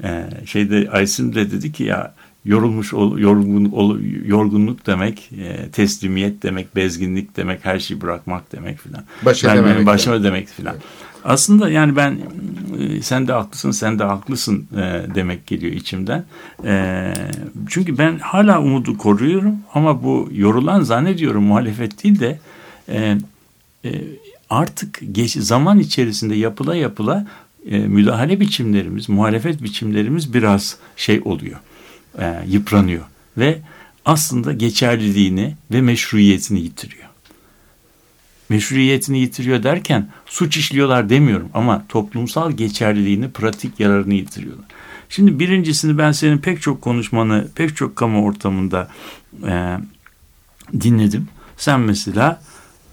E, 0.04 0.24
şeyde 0.46 0.90
Aysin 0.90 1.34
de 1.34 1.50
dedi 1.50 1.72
ki 1.72 1.84
ya 1.84 2.14
yorulmuş 2.46 2.94
ol, 2.94 3.18
yorgun, 3.18 3.64
ol, 3.64 3.98
yorgunluk 4.24 4.86
demek, 4.86 5.30
e, 5.38 5.70
teslimiyet 5.70 6.42
demek, 6.42 6.76
bezginlik 6.76 7.36
demek, 7.36 7.64
her 7.64 7.78
şeyi 7.78 8.00
bırakmak 8.00 8.52
demek 8.52 8.78
filan. 8.78 9.04
Başa 9.22 9.48
ben, 9.48 9.56
demek. 9.56 9.86
Başıma 9.86 10.22
demek 10.22 10.48
filan. 10.48 10.74
Evet. 10.74 10.84
Aslında 11.24 11.70
yani 11.70 11.96
ben 11.96 12.18
e, 12.78 13.02
sen 13.02 13.28
de 13.28 13.32
haklısın, 13.32 13.70
sen 13.70 13.98
de 13.98 14.04
haklısın 14.04 14.66
e, 14.76 15.14
demek 15.14 15.46
geliyor 15.46 15.72
içimden. 15.72 16.24
E, 16.64 17.12
çünkü 17.68 17.98
ben 17.98 18.18
hala 18.18 18.60
umudu 18.60 18.98
koruyorum 18.98 19.56
ama 19.74 20.02
bu 20.02 20.28
yorulan 20.32 20.80
zannediyorum 20.80 21.44
muhalefet 21.44 22.04
değil 22.04 22.20
de 22.20 22.38
e, 22.88 23.18
e, 23.84 23.90
artık 24.50 25.00
geç, 25.12 25.32
zaman 25.32 25.78
içerisinde 25.78 26.34
yapıla 26.34 26.76
yapıla 26.76 27.26
e, 27.70 27.78
müdahale 27.78 28.40
biçimlerimiz, 28.40 29.08
muhalefet 29.08 29.62
biçimlerimiz 29.62 30.34
biraz 30.34 30.76
şey 30.96 31.20
oluyor 31.24 31.58
e, 32.18 32.42
yıpranıyor 32.46 33.04
ve 33.38 33.58
aslında 34.04 34.52
geçerliliğini 34.52 35.56
ve 35.70 35.80
meşruiyetini 35.80 36.60
yitiriyor. 36.60 37.06
Meşruiyetini 38.48 39.18
yitiriyor 39.18 39.62
derken 39.62 40.08
suç 40.26 40.56
işliyorlar 40.56 41.10
demiyorum 41.10 41.48
ama 41.54 41.84
toplumsal 41.88 42.52
geçerliliğini, 42.52 43.30
pratik 43.30 43.80
yararını 43.80 44.14
yitiriyorlar. 44.14 44.66
Şimdi 45.08 45.38
birincisini 45.38 45.98
ben 45.98 46.12
senin 46.12 46.38
pek 46.38 46.62
çok 46.62 46.82
konuşmanı, 46.82 47.48
pek 47.54 47.76
çok 47.76 47.96
kamu 47.96 48.24
ortamında 48.24 48.90
e, 49.46 49.76
dinledim. 50.80 51.28
Sen 51.56 51.80
mesela 51.80 52.42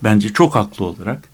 bence 0.04 0.34
çok 0.34 0.56
haklı 0.56 0.86
olarak 0.86 1.30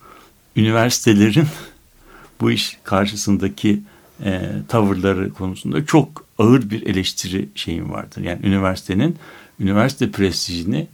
üniversitelerin 0.56 1.48
bu 2.42 2.52
iş 2.52 2.78
karşısındaki 2.84 3.82
e, 4.24 4.52
tavırları 4.68 5.34
konusunda 5.34 5.86
çok 5.86 6.29
ağır 6.40 6.70
bir 6.70 6.86
eleştiri 6.86 7.50
şeyim 7.56 7.92
vardır. 7.92 8.22
Yani 8.22 8.40
üniversitenin 8.44 9.16
üniversite 9.60 10.12
prestijini 10.12 10.88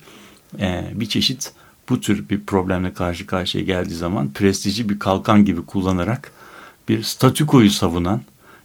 e, 0.60 0.84
bir 0.94 1.06
çeşit 1.06 1.54
bu 1.90 2.02
tür 2.02 2.30
bir 2.30 2.42
problemle 2.42 2.94
karşı 2.94 3.28
karşıya 3.28 3.64
geldiği 3.64 3.96
zaman 3.96 4.34
prestiji 4.34 4.90
bir 4.90 5.00
kalkan 5.00 5.46
gibi 5.46 5.62
kullanarak 5.62 6.32
bir 6.90 7.04
statükoyu 7.04 7.70
savunan 7.70 8.22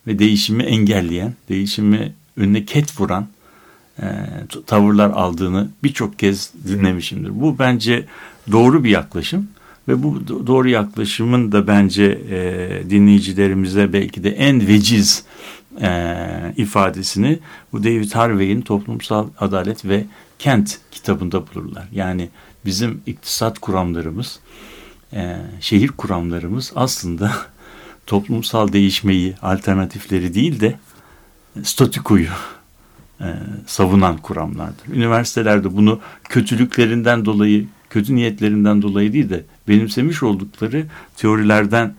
ve 0.07 0.19
değişimi 0.19 0.63
engelleyen, 0.63 1.35
değişimi 1.49 2.13
önüne 2.37 2.65
ket 2.65 3.01
vuran 3.01 3.29
e, 4.03 4.07
tavırlar 4.67 5.11
aldığını 5.11 5.69
birçok 5.83 6.19
kez 6.19 6.53
dinlemişimdir. 6.69 7.41
Bu 7.41 7.59
bence 7.59 8.07
doğru 8.53 8.85
bir 8.85 8.91
yaklaşım 8.91 9.49
ve 9.89 10.03
bu 10.03 10.47
doğru 10.47 10.69
yaklaşımın 10.69 11.53
da 11.53 11.67
bence 11.67 12.05
e, 12.31 12.91
dinleyicilerimize 12.91 13.93
belki 13.93 14.25
de 14.25 14.31
en 14.31 14.69
veciz 14.69 15.25
e, 15.81 16.55
ifadesini 16.57 17.39
bu 17.73 17.85
David 17.85 18.13
Harvey'in 18.13 18.61
Toplumsal 18.61 19.29
Adalet 19.39 19.85
ve 19.85 20.05
Kent 20.39 20.79
kitabında 20.91 21.47
bulurlar. 21.47 21.89
Yani 21.93 22.29
bizim 22.65 23.03
iktisat 23.07 23.59
kuramlarımız, 23.59 24.41
e, 25.13 25.37
şehir 25.61 25.89
kuramlarımız 25.89 26.73
aslında 26.77 27.33
toplumsal 28.07 28.73
değişmeyi, 28.73 29.35
alternatifleri 29.43 30.35
değil 30.35 30.61
de 30.61 30.79
statükoyu 31.63 32.29
e, 33.21 33.35
savunan 33.67 34.17
kuramlardır. 34.17 34.89
Üniversitelerde 34.89 35.77
bunu 35.77 36.01
kötülüklerinden 36.25 37.25
dolayı, 37.25 37.67
kötü 37.91 38.15
niyetlerinden 38.15 38.83
dolayı 38.83 39.13
değil 39.13 39.31
de 39.31 39.45
benimsemiş 39.69 40.23
oldukları 40.23 40.87
teorilerden 41.17 41.95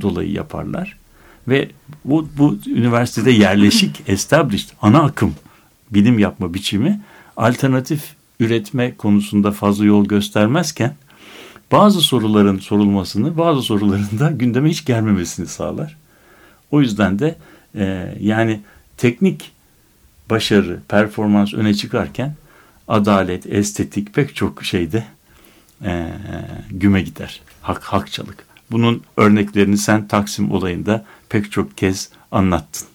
dolayı 0.00 0.32
yaparlar. 0.32 1.01
Ve 1.48 1.70
bu, 2.04 2.28
bu 2.38 2.58
üniversitede 2.66 3.30
yerleşik, 3.30 4.02
established, 4.06 4.68
ana 4.82 5.02
akım 5.02 5.34
bilim 5.90 6.18
yapma 6.18 6.54
biçimi 6.54 7.00
alternatif 7.36 8.14
üretme 8.40 8.96
konusunda 8.96 9.52
fazla 9.52 9.84
yol 9.84 10.04
göstermezken 10.04 10.94
bazı 11.72 12.00
soruların 12.00 12.58
sorulmasını, 12.58 13.38
bazı 13.38 13.62
soruların 13.62 14.18
da 14.18 14.30
gündeme 14.30 14.70
hiç 14.70 14.84
gelmemesini 14.84 15.46
sağlar. 15.46 15.96
O 16.70 16.80
yüzden 16.80 17.18
de 17.18 17.36
e, 17.74 18.14
yani 18.20 18.60
teknik 18.96 19.52
başarı, 20.30 20.80
performans 20.88 21.54
öne 21.54 21.74
çıkarken 21.74 22.34
adalet, 22.88 23.46
estetik 23.46 24.14
pek 24.14 24.36
çok 24.36 24.64
şeyde 24.64 25.04
e, 25.84 26.08
güme 26.70 27.02
gider. 27.02 27.40
Hak, 27.62 27.84
hakçalık. 27.84 28.46
Bunun 28.70 29.02
örneklerini 29.16 29.78
sen 29.78 30.08
Taksim 30.08 30.50
olayında 30.52 31.04
pek 31.32 31.52
çok 31.52 31.78
kez 31.78 32.08
anlattın. 32.30 32.88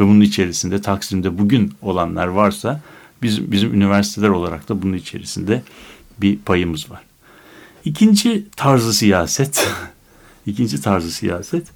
Ve 0.00 0.04
bunun 0.04 0.20
içerisinde 0.20 0.80
Taksim'de 0.80 1.38
bugün 1.38 1.74
olanlar 1.82 2.26
varsa 2.26 2.80
bizim, 3.22 3.52
bizim 3.52 3.74
üniversiteler 3.74 4.28
olarak 4.28 4.68
da 4.68 4.82
bunun 4.82 4.92
içerisinde 4.92 5.62
bir 6.18 6.38
payımız 6.38 6.90
var. 6.90 7.00
İkinci 7.84 8.46
tarzı 8.56 8.94
siyaset, 8.94 9.68
ikinci 10.46 10.80
tarzı 10.80 11.10
siyaset 11.10 11.66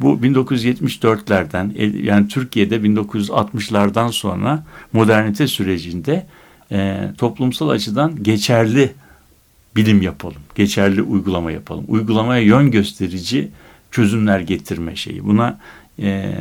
bu 0.00 0.14
1974'lerden 0.14 2.02
yani 2.02 2.28
Türkiye'de 2.28 2.76
1960'lardan 2.76 4.12
sonra 4.12 4.64
modernite 4.92 5.46
sürecinde 5.46 6.26
e, 6.72 7.10
toplumsal 7.18 7.68
açıdan 7.68 8.22
geçerli 8.22 8.92
bilim 9.76 10.02
yapalım, 10.02 10.42
geçerli 10.54 11.02
uygulama 11.02 11.52
yapalım. 11.52 11.84
Uygulamaya 11.88 12.42
yön 12.42 12.70
gösterici 12.70 13.50
çözümler 13.90 14.40
getirme 14.40 14.96
şeyi. 14.96 15.24
Buna 15.24 15.58
e, 16.02 16.34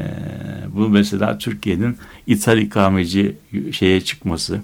bu 0.74 0.90
mesela 0.90 1.38
Türkiye'nin 1.38 1.98
ithal 2.28 2.58
ikameci 2.58 3.36
şeye 3.72 4.02
çıkması, 4.02 4.62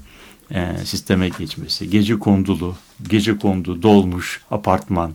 e, 0.51 0.77
sisteme 0.85 1.29
geçmesi, 1.29 1.89
gece 1.89 2.19
kondulu, 2.19 2.75
gece 3.09 3.37
kondu, 3.37 3.81
dolmuş, 3.81 4.41
apartman 4.51 5.11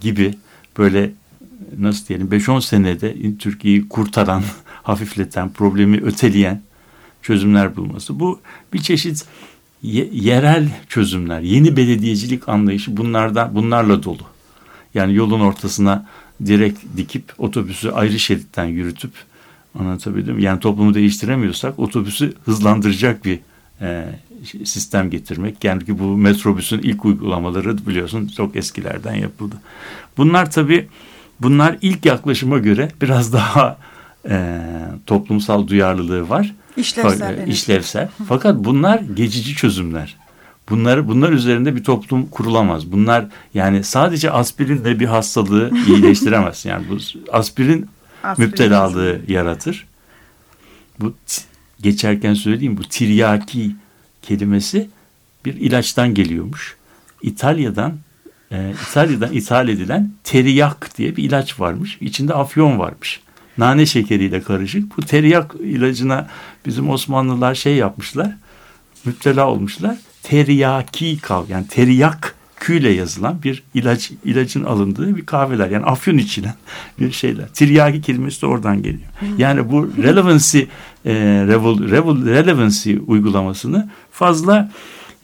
gibi 0.00 0.34
böyle 0.78 1.10
nasıl 1.78 2.06
diyelim 2.06 2.28
5-10 2.28 2.62
senede 2.62 3.36
Türkiye'yi 3.38 3.88
kurtaran, 3.88 4.42
hafifleten, 4.82 5.52
problemi 5.52 5.96
öteleyen 5.96 6.62
çözümler 7.22 7.76
bulması. 7.76 8.20
Bu 8.20 8.40
bir 8.72 8.78
çeşit 8.78 9.24
yerel 9.82 10.68
çözümler, 10.88 11.40
yeni 11.40 11.76
belediyecilik 11.76 12.48
anlayışı 12.48 12.96
bunlardan 12.96 13.54
bunlarla 13.54 14.02
dolu. 14.02 14.22
Yani 14.94 15.14
yolun 15.14 15.40
ortasına 15.40 16.06
direkt 16.46 16.80
dikip 16.96 17.24
otobüsü 17.38 17.90
ayrı 17.90 18.18
şeritten 18.18 18.64
yürütüp 18.64 19.12
anlatabildim 19.78 20.34
mi? 20.34 20.42
Yani 20.42 20.60
toplumu 20.60 20.94
değiştiremiyorsak 20.94 21.78
otobüsü 21.78 22.32
hızlandıracak 22.44 23.24
bir 23.24 23.40
e, 23.80 24.04
sistem 24.64 25.10
getirmek. 25.10 25.64
Yani 25.64 25.84
ki 25.84 25.98
bu 25.98 26.16
metrobüsün 26.16 26.78
ilk 26.78 27.04
uygulamaları 27.04 27.86
biliyorsun 27.86 28.30
çok 28.36 28.56
eskilerden 28.56 29.14
yapıldı. 29.14 29.54
Bunlar 30.16 30.50
tabii 30.50 30.88
bunlar 31.40 31.76
ilk 31.82 32.06
yaklaşıma 32.06 32.58
göre 32.58 32.88
biraz 33.02 33.32
daha 33.32 33.78
e, 34.28 34.60
toplumsal 35.06 35.66
duyarlılığı 35.66 36.28
var. 36.28 36.54
İşlevsel. 36.76 37.34
Evet. 37.34 37.48
İşlevsel. 37.48 38.08
Fakat 38.28 38.64
bunlar 38.64 38.98
geçici 38.98 39.54
çözümler. 39.54 40.16
Bunları 40.70 41.08
bunlar 41.08 41.32
üzerinde 41.32 41.76
bir 41.76 41.84
toplum 41.84 42.26
kurulamaz. 42.26 42.92
Bunlar 42.92 43.26
yani 43.54 43.84
sadece 43.84 44.30
aspirinle 44.30 45.00
bir 45.00 45.06
hastalığı 45.06 45.70
iyileştiremez. 45.86 46.64
Yani 46.64 46.84
bu 46.88 46.94
aspirin, 47.32 47.86
aspirin 48.22 48.48
müptelalığı 48.48 49.20
yaratır. 49.28 49.86
bu 51.00 51.14
geçerken 51.80 52.34
söyleyeyim 52.34 52.76
bu 52.76 52.82
tiryaki 52.82 53.76
kelimesi 54.22 54.88
bir 55.44 55.54
ilaçtan 55.54 56.14
geliyormuş. 56.14 56.76
İtalya'dan 57.22 57.94
e, 58.52 58.74
İtalya'dan 58.88 59.32
ithal 59.32 59.68
edilen 59.68 60.12
teriyak 60.24 60.98
diye 60.98 61.16
bir 61.16 61.24
ilaç 61.24 61.60
varmış. 61.60 61.98
İçinde 62.00 62.34
afyon 62.34 62.78
varmış. 62.78 63.20
Nane 63.58 63.86
şekeriyle 63.86 64.42
karışık. 64.42 64.96
Bu 64.96 65.02
teriyak 65.02 65.54
ilacına 65.60 66.28
bizim 66.66 66.90
Osmanlılar 66.90 67.54
şey 67.54 67.76
yapmışlar. 67.76 68.36
Müptela 69.04 69.48
olmuşlar. 69.48 69.96
Teriyaki 70.28 71.18
kav 71.18 71.44
yani 71.48 71.66
teriyak 71.66 72.34
küyle 72.56 72.90
yazılan 72.90 73.42
bir 73.42 73.62
ilaç 73.74 74.10
ilacın 74.24 74.64
alındığı 74.64 75.16
bir 75.16 75.26
kahveler. 75.26 75.70
Yani 75.70 75.84
afyon 75.84 76.18
içilen 76.18 76.54
bir 77.00 77.12
şeyler. 77.12 77.48
Tiryaki 77.48 78.00
kelimesi 78.00 78.42
de 78.42 78.46
oradan 78.46 78.82
geliyor. 78.82 79.08
Yani 79.38 79.72
bu 79.72 79.90
relevancy 80.02 80.58
e, 80.58 81.14
revol, 81.46 81.90
revol, 81.90 82.26
relevancy 82.26 82.96
uygulamasını 83.06 83.90
fazla 84.10 84.70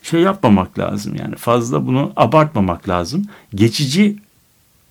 şey 0.03 0.21
yapmamak 0.21 0.79
lazım. 0.79 1.15
Yani 1.15 1.37
fazla 1.37 1.87
bunu 1.87 2.13
abartmamak 2.17 2.89
lazım. 2.89 3.27
Geçici 3.55 4.17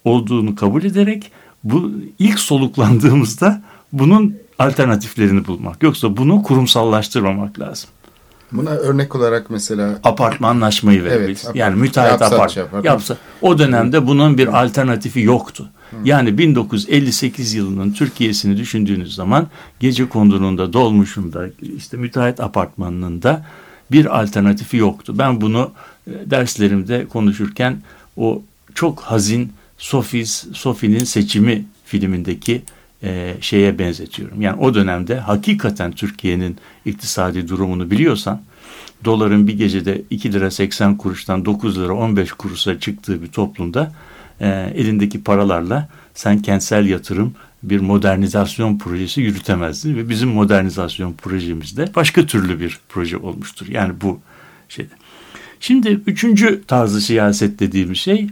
olduğunu 0.05 0.55
kabul 0.55 0.83
ederek 0.83 1.31
bu 1.63 1.91
ilk 2.19 2.39
soluklandığımızda 2.39 3.61
bunun 3.93 4.35
alternatiflerini 4.59 5.47
bulmak. 5.47 5.83
Yoksa 5.83 6.17
bunu 6.17 6.43
kurumsallaştırmamak 6.43 7.59
lazım. 7.59 7.89
Buna 8.53 8.69
örnek 8.69 9.15
olarak 9.15 9.49
mesela 9.49 9.99
Apartmanlaşmayı 10.03 11.03
verebiliriz. 11.03 11.41
apart- 11.45 11.55
yani 11.55 11.75
müteahhit 11.75 12.21
apart 12.21 12.51
şey 12.51 12.63
yapar. 12.63 12.83
yapsa. 12.83 13.17
O 13.41 13.59
dönemde 13.59 14.07
bunun 14.07 14.37
bir 14.37 14.61
alternatifi 14.63 15.21
yoktu. 15.21 15.69
Yani 16.03 16.37
1958 16.37 17.53
yılının 17.53 17.91
Türkiye'sini 17.93 18.57
düşündüğünüz 18.57 19.15
zaman 19.15 19.47
gece 19.79 20.09
kondununda, 20.09 20.73
dolmuşunda, 20.73 21.45
işte 21.77 21.97
müteahhit 21.97 22.39
apartmanının 22.39 23.21
da 23.21 23.45
bir 23.91 24.19
alternatifi 24.19 24.77
yoktu. 24.77 25.15
Ben 25.17 25.41
bunu 25.41 25.71
e, 26.07 26.11
derslerimde 26.25 27.05
konuşurken 27.07 27.77
o 28.17 28.41
çok 28.75 28.99
hazin 28.99 29.53
Sophie's, 29.77 30.45
Sophie'nin 30.53 31.03
seçimi 31.03 31.65
filmindeki 31.85 32.61
e, 33.03 33.33
şeye 33.41 33.79
benzetiyorum. 33.79 34.41
Yani 34.41 34.59
o 34.59 34.73
dönemde 34.73 35.19
hakikaten 35.19 35.91
Türkiye'nin 35.91 36.57
iktisadi 36.85 37.47
durumunu 37.47 37.91
biliyorsan 37.91 38.41
doların 39.05 39.47
bir 39.47 39.57
gecede 39.57 40.01
2 40.09 40.33
lira 40.33 40.51
80 40.51 40.97
kuruştan 40.97 41.45
9 41.45 41.79
lira 41.79 41.93
15 41.93 42.31
kuruşa 42.31 42.79
çıktığı 42.79 43.21
bir 43.21 43.27
toplumda 43.27 43.93
e, 44.39 44.47
elindeki 44.75 45.23
paralarla 45.23 45.89
sen 46.13 46.41
kentsel 46.41 46.85
yatırım 46.85 47.35
bir 47.63 47.79
modernizasyon 47.79 48.77
projesi 48.77 49.21
yürütemezdin 49.21 49.95
ve 49.95 50.09
bizim 50.09 50.29
modernizasyon 50.29 51.13
projemizde 51.13 51.95
başka 51.95 52.25
türlü 52.25 52.59
bir 52.59 52.79
proje 52.89 53.17
olmuştur. 53.17 53.67
Yani 53.67 54.01
bu 54.01 54.19
şeyde. 54.69 54.93
Şimdi 55.59 55.89
üçüncü 56.07 56.63
tarzı 56.67 57.01
siyaset 57.01 57.59
dediğimiz 57.59 57.97
şey 57.97 58.29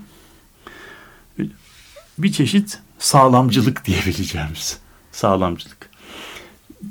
bir 2.17 2.31
çeşit 2.31 2.79
sağlamcılık 3.01 3.85
diyebileceğimiz 3.85 4.79
sağlamcılık. 5.11 5.89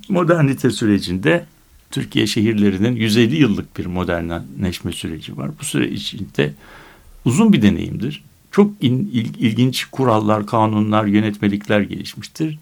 Modernite 0.09 0.71
sürecinde 0.71 1.47
Türkiye 1.91 2.27
şehirlerinin 2.27 2.97
150 2.97 3.37
yıllık 3.37 3.79
bir 3.79 3.87
modernleşme 3.87 4.93
süreci 4.93 5.37
var. 5.37 5.51
Bu 5.61 5.65
süre 5.65 5.89
içinde 5.89 6.55
uzun 7.25 7.53
bir 7.53 7.63
deneyimdir. 7.63 8.25
Çok 8.51 8.71
in, 8.81 9.11
il, 9.13 9.35
ilginç 9.39 9.85
kurallar, 9.85 10.47
kanunlar, 10.47 11.05
yönetmelikler 11.05 11.81
gelişmiştir. 11.81 12.59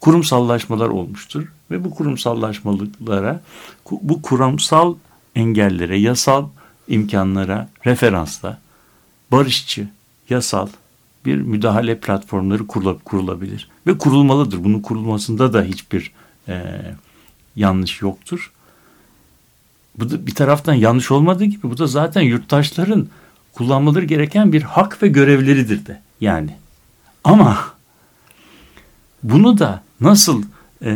Kurumsallaşmalar 0.00 0.88
olmuştur 0.88 1.52
ve 1.70 1.84
bu 1.84 1.90
kurumsallaşmalıklara, 1.90 3.42
bu 3.90 4.22
kurumsal 4.22 4.94
engellere, 5.34 5.98
yasal 5.98 6.48
imkanlara 6.88 7.68
referansla 7.86 8.60
barışçı, 9.30 9.88
yasal 10.30 10.68
bir 11.24 11.36
müdahale 11.36 12.00
platformları 12.00 12.66
kurulabilir 13.04 13.68
ve 13.86 13.98
kurulmalıdır. 13.98 14.64
Bunun 14.64 14.80
kurulmasında 14.80 15.52
da 15.52 15.62
hiçbir 15.62 16.12
e, 16.48 16.62
yanlış 17.56 18.02
yoktur. 18.02 18.52
Bu 19.98 20.10
da 20.10 20.26
bir 20.26 20.34
taraftan 20.34 20.74
yanlış 20.74 21.10
olmadığı 21.10 21.44
gibi 21.44 21.70
bu 21.70 21.78
da 21.78 21.86
zaten 21.86 22.20
yurttaşların 22.20 23.08
kullanmaları 23.52 24.04
gereken 24.04 24.52
bir 24.52 24.62
hak 24.62 25.02
ve 25.02 25.08
görevleridir 25.08 25.86
de 25.86 26.00
yani. 26.20 26.56
Ama 27.24 27.58
bunu 29.22 29.58
da 29.58 29.82
nasıl 30.00 30.42
e, 30.84 30.94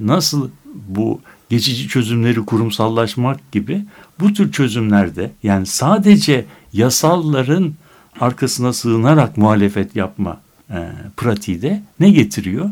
nasıl 0.00 0.50
bu 0.88 1.20
geçici 1.50 1.88
çözümleri 1.88 2.44
kurumsallaşmak 2.44 3.52
gibi 3.52 3.84
bu 4.20 4.32
tür 4.32 4.52
çözümlerde 4.52 5.30
yani 5.42 5.66
sadece 5.66 6.44
yasalların 6.72 7.74
arkasına 8.20 8.72
sığınarak 8.72 9.36
muhalefet 9.36 9.96
yapma 9.96 10.40
e, 10.70 10.88
pratiği 11.16 11.62
de 11.62 11.82
ne 12.00 12.10
getiriyor? 12.10 12.70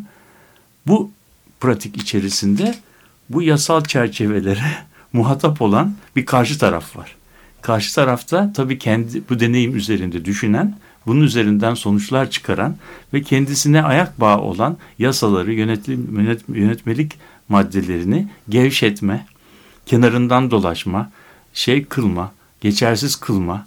Bu 0.86 1.10
pratik 1.60 1.96
içerisinde 1.96 2.74
bu 3.30 3.42
yasal 3.42 3.84
çerçevelere 3.84 4.72
muhatap 5.12 5.62
olan 5.62 5.94
bir 6.16 6.26
karşı 6.26 6.58
taraf 6.58 6.96
var. 6.96 7.16
Karşı 7.62 7.94
tarafta 7.94 8.52
tabii 8.52 8.78
kendi 8.78 9.22
bu 9.30 9.40
deneyim 9.40 9.76
üzerinde 9.76 10.24
düşünen, 10.24 10.76
bunun 11.06 11.20
üzerinden 11.20 11.74
sonuçlar 11.74 12.30
çıkaran 12.30 12.76
ve 13.14 13.22
kendisine 13.22 13.82
ayak 13.82 14.20
bağı 14.20 14.40
olan 14.40 14.76
yasaları, 14.98 15.52
yönetim, 15.52 16.20
yönet, 16.20 16.42
yönetmelik 16.48 17.18
maddelerini 17.48 18.28
gevşetme, 18.48 19.26
kenarından 19.86 20.50
dolaşma, 20.50 21.10
şey 21.54 21.84
kılma, 21.84 22.32
geçersiz 22.60 23.16
kılma 23.16 23.66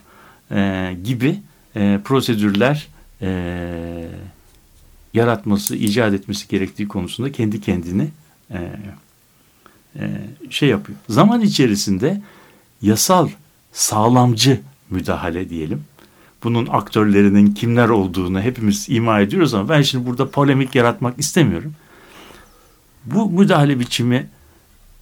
e, 0.51 0.91
gibi 1.03 1.39
e, 1.76 1.99
prosedürler 2.03 2.88
e, 3.22 4.07
yaratması, 5.13 5.76
icat 5.76 6.13
etmesi 6.13 6.47
gerektiği 6.47 6.88
konusunda 6.88 7.32
kendi 7.32 7.61
kendini 7.61 8.07
e, 8.51 8.72
e, 9.99 10.01
şey 10.49 10.69
yapıyor. 10.69 10.97
Zaman 11.09 11.41
içerisinde 11.41 12.22
yasal 12.82 13.30
sağlamcı 13.72 14.61
müdahale 14.89 15.49
diyelim. 15.49 15.84
Bunun 16.43 16.67
aktörlerinin 16.67 17.53
kimler 17.53 17.89
olduğunu 17.89 18.41
hepimiz 18.41 18.86
ima 18.89 19.19
ediyoruz 19.19 19.53
ama 19.53 19.69
ben 19.69 19.82
şimdi 19.82 20.05
burada 20.05 20.32
polemik 20.32 20.76
yaratmak 20.76 21.19
istemiyorum. 21.19 21.74
Bu 23.05 23.30
müdahale 23.30 23.80
biçimini 23.80 24.26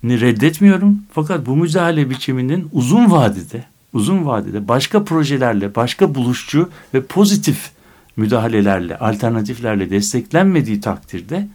reddetmiyorum. 0.03 1.03
Fakat 1.11 1.45
bu 1.45 1.55
müdahale 1.55 2.09
biçiminin 2.09 2.70
uzun 2.72 3.11
vadede 3.11 3.65
uzun 3.93 4.25
vadede 4.25 4.67
başka 4.67 5.03
projelerle, 5.03 5.75
başka 5.75 6.15
buluşçu 6.15 6.69
ve 6.93 7.03
pozitif 7.03 7.71
müdahalelerle, 8.17 8.97
alternatiflerle 8.97 9.89
desteklenmediği 9.89 10.81
takdirde 10.81 11.47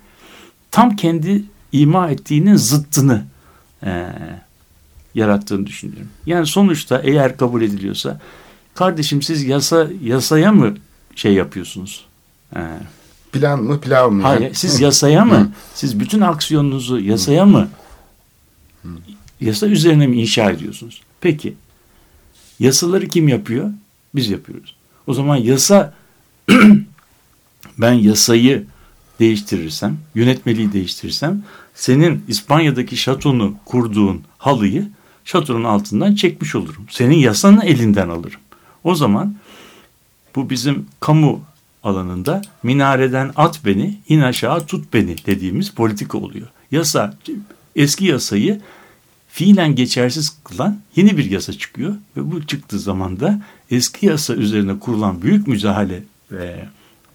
tam 0.70 0.96
kendi 0.96 1.44
ima 1.72 2.10
ettiğinin 2.10 2.56
zıttını 2.56 3.24
e, 3.82 4.06
yarattığını 5.14 5.66
düşünüyorum. 5.66 6.08
Yani 6.26 6.46
sonuçta 6.46 7.00
eğer 7.04 7.36
kabul 7.36 7.62
ediliyorsa 7.62 8.20
kardeşim 8.74 9.22
siz 9.22 9.44
yasa 9.44 9.88
yasaya 10.02 10.52
mı 10.52 10.74
şey 11.16 11.32
yapıyorsunuz? 11.34 12.04
E, 12.56 12.60
Plan 13.32 13.62
mı 13.62 13.80
pilav 13.80 14.10
mı? 14.10 14.22
Hayır 14.22 14.54
siz 14.54 14.80
yasaya 14.80 15.24
mı? 15.24 15.52
siz 15.74 16.00
bütün 16.00 16.20
aksiyonunuzu 16.20 16.98
yasaya 16.98 17.46
mı? 17.46 17.68
Yasa 19.40 19.66
üzerine 19.66 20.06
mi 20.06 20.20
inşa 20.20 20.50
ediyorsunuz? 20.50 21.02
Peki 21.20 21.54
Yasaları 22.58 23.08
kim 23.08 23.28
yapıyor? 23.28 23.70
Biz 24.14 24.30
yapıyoruz. 24.30 24.76
O 25.06 25.14
zaman 25.14 25.36
yasa 25.36 25.94
ben 27.78 27.92
yasayı 27.92 28.66
değiştirirsem, 29.20 29.98
yönetmeliği 30.14 30.72
değiştirirsem 30.72 31.42
senin 31.74 32.24
İspanya'daki 32.28 32.96
şatonu 32.96 33.54
kurduğun 33.64 34.22
halıyı 34.38 34.88
şatonun 35.24 35.64
altından 35.64 36.14
çekmiş 36.14 36.54
olurum. 36.54 36.86
Senin 36.90 37.16
yasanı 37.16 37.64
elinden 37.64 38.08
alırım. 38.08 38.40
O 38.84 38.94
zaman 38.94 39.34
bu 40.34 40.50
bizim 40.50 40.86
kamu 41.00 41.42
alanında 41.84 42.42
minareden 42.62 43.32
at 43.36 43.60
beni, 43.64 43.98
in 44.08 44.20
aşağı 44.20 44.66
tut 44.66 44.94
beni 44.94 45.16
dediğimiz 45.26 45.70
politika 45.70 46.18
oluyor. 46.18 46.46
Yasa, 46.70 47.14
eski 47.76 48.04
yasayı 48.04 48.60
fiilen 49.34 49.74
geçersiz 49.74 50.36
kılan 50.44 50.80
yeni 50.96 51.18
bir 51.18 51.30
yasa 51.30 51.52
çıkıyor 51.52 51.94
ve 52.16 52.30
bu 52.30 52.46
çıktığı 52.46 52.78
zaman 52.78 53.20
da 53.20 53.40
eski 53.70 54.06
yasa 54.06 54.34
üzerine 54.34 54.78
kurulan 54.78 55.22
büyük 55.22 55.48
müdahale 55.48 56.02
ve 56.32 56.68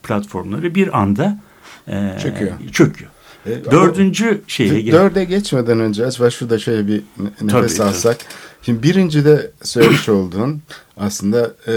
platformları 0.04 0.76
bir 0.76 1.00
anda 1.00 1.40
e, 1.88 2.18
çöküyor. 2.22 2.52
çöküyor. 2.72 3.12
E, 3.46 3.72
Dördüncü 3.72 4.42
şeye 4.48 4.82
gel. 4.82 4.94
Dörde 4.94 5.24
geçmeden 5.24 5.80
önce 5.80 6.06
acaba 6.06 6.30
şurada 6.30 6.60
şöyle 6.60 6.88
bir 6.88 7.02
nefes 7.42 7.78
tabii, 7.78 7.88
alsak. 7.90 8.20
Tabii. 8.20 8.30
Şimdi 8.62 8.84
birinci 8.84 9.26
de 9.26 9.52
söylemiş 9.64 10.10
olduğun 10.10 10.62
aslında 10.98 11.54
e, 11.68 11.74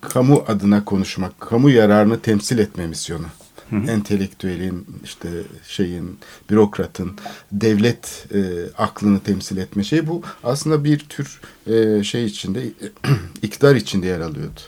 kamu 0.00 0.44
adına 0.48 0.84
konuşmak, 0.84 1.40
kamu 1.40 1.70
yararını 1.70 2.20
temsil 2.20 2.58
etme 2.58 2.86
misyonu. 2.86 3.26
Entelektüelin, 3.72 4.86
işte 5.04 5.28
şeyin, 5.68 6.18
bürokratın, 6.50 7.12
devlet 7.52 8.26
e, 8.34 8.40
aklını 8.78 9.20
temsil 9.20 9.56
etme 9.56 9.84
şey 9.84 10.06
bu 10.06 10.22
aslında 10.44 10.84
bir 10.84 10.98
tür 10.98 11.40
e, 11.66 12.04
şey 12.04 12.24
içinde, 12.24 12.64
iktidar 13.42 13.76
içinde 13.76 14.06
yer 14.06 14.20
alıyordu. 14.20 14.60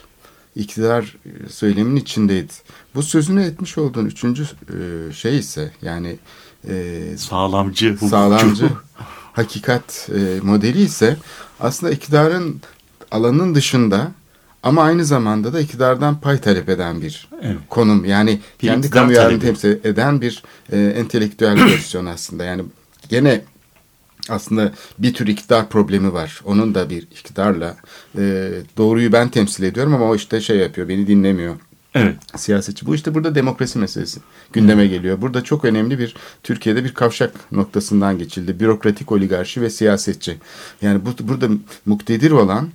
İktidar 0.57 1.17
söylemin 1.51 1.97
içindeydi. 1.97 2.53
Bu 2.95 3.03
sözünü 3.03 3.43
etmiş 3.43 3.79
olduğun 3.79 4.07
üçüncü 4.07 4.43
e, 4.43 5.13
şey 5.13 5.39
ise 5.39 5.73
yani 5.83 6.17
e, 6.69 7.03
Sağlamcı, 7.17 7.89
hukukçu. 7.89 8.09
sağlamcı 8.09 8.69
hakikat 9.33 10.09
e, 10.15 10.41
modeli 10.43 10.83
ise 10.83 11.17
aslında 11.61 11.93
iktidarın 11.93 12.61
alanın 13.11 13.55
dışında 13.55 14.13
ama 14.65 14.83
aynı 14.83 15.05
zamanda 15.05 15.53
da 15.53 15.61
iktidardan 15.61 16.21
pay 16.21 16.41
talep 16.41 16.69
eden 16.69 17.03
bir 17.03 17.29
Evet. 17.43 17.57
konum. 17.71 18.05
Yani 18.05 18.41
Bir 18.63 18.69
kendi 18.69 18.91
kamu 18.91 19.13
yararını 19.13 19.41
temsil 19.41 19.69
eden 19.85 20.21
bir 20.21 20.43
e, 20.73 20.79
entelektüel 20.97 21.65
versiyon 21.65 22.07
aslında. 22.15 22.45
Yani 22.45 22.63
gene 23.09 23.41
aslında 24.29 24.73
bir 24.99 25.15
tür 25.15 25.27
iktidar 25.27 25.69
problemi 25.69 26.13
var. 26.13 26.41
Onun 26.45 26.75
da 26.75 26.91
bir 26.91 27.03
iktidarla 27.03 27.77
e, 28.19 28.53
doğruyu 28.77 29.13
ben 29.13 29.29
temsil 29.29 29.65
ediyorum 29.65 29.95
ama 29.95 30.05
o 30.05 30.17
işte 30.17 30.41
şey 30.41 30.57
yapıyor, 30.57 30.89
beni 30.89 31.07
dinlemiyor 31.07 31.55
Evet. 31.95 32.17
siyasetçi. 32.37 32.87
Bu 32.87 32.95
işte 32.95 33.15
burada 33.15 33.35
demokrasi 33.35 33.79
meselesi 33.79 34.21
gündeme 34.53 34.87
geliyor. 34.87 35.21
Burada 35.21 35.45
çok 35.45 35.65
önemli 35.65 35.99
bir 35.99 36.17
Türkiye'de 36.43 36.85
bir 36.85 36.95
kavşak 36.95 37.53
noktasından 37.53 38.19
geçildi. 38.19 38.61
Bürokratik 38.61 39.13
oligarşi 39.13 39.63
ve 39.63 39.71
siyasetçi. 39.71 40.37
Yani 40.83 41.01
bu, 41.07 41.29
burada 41.29 41.49
muktedir 41.87 42.31
olan 42.31 42.69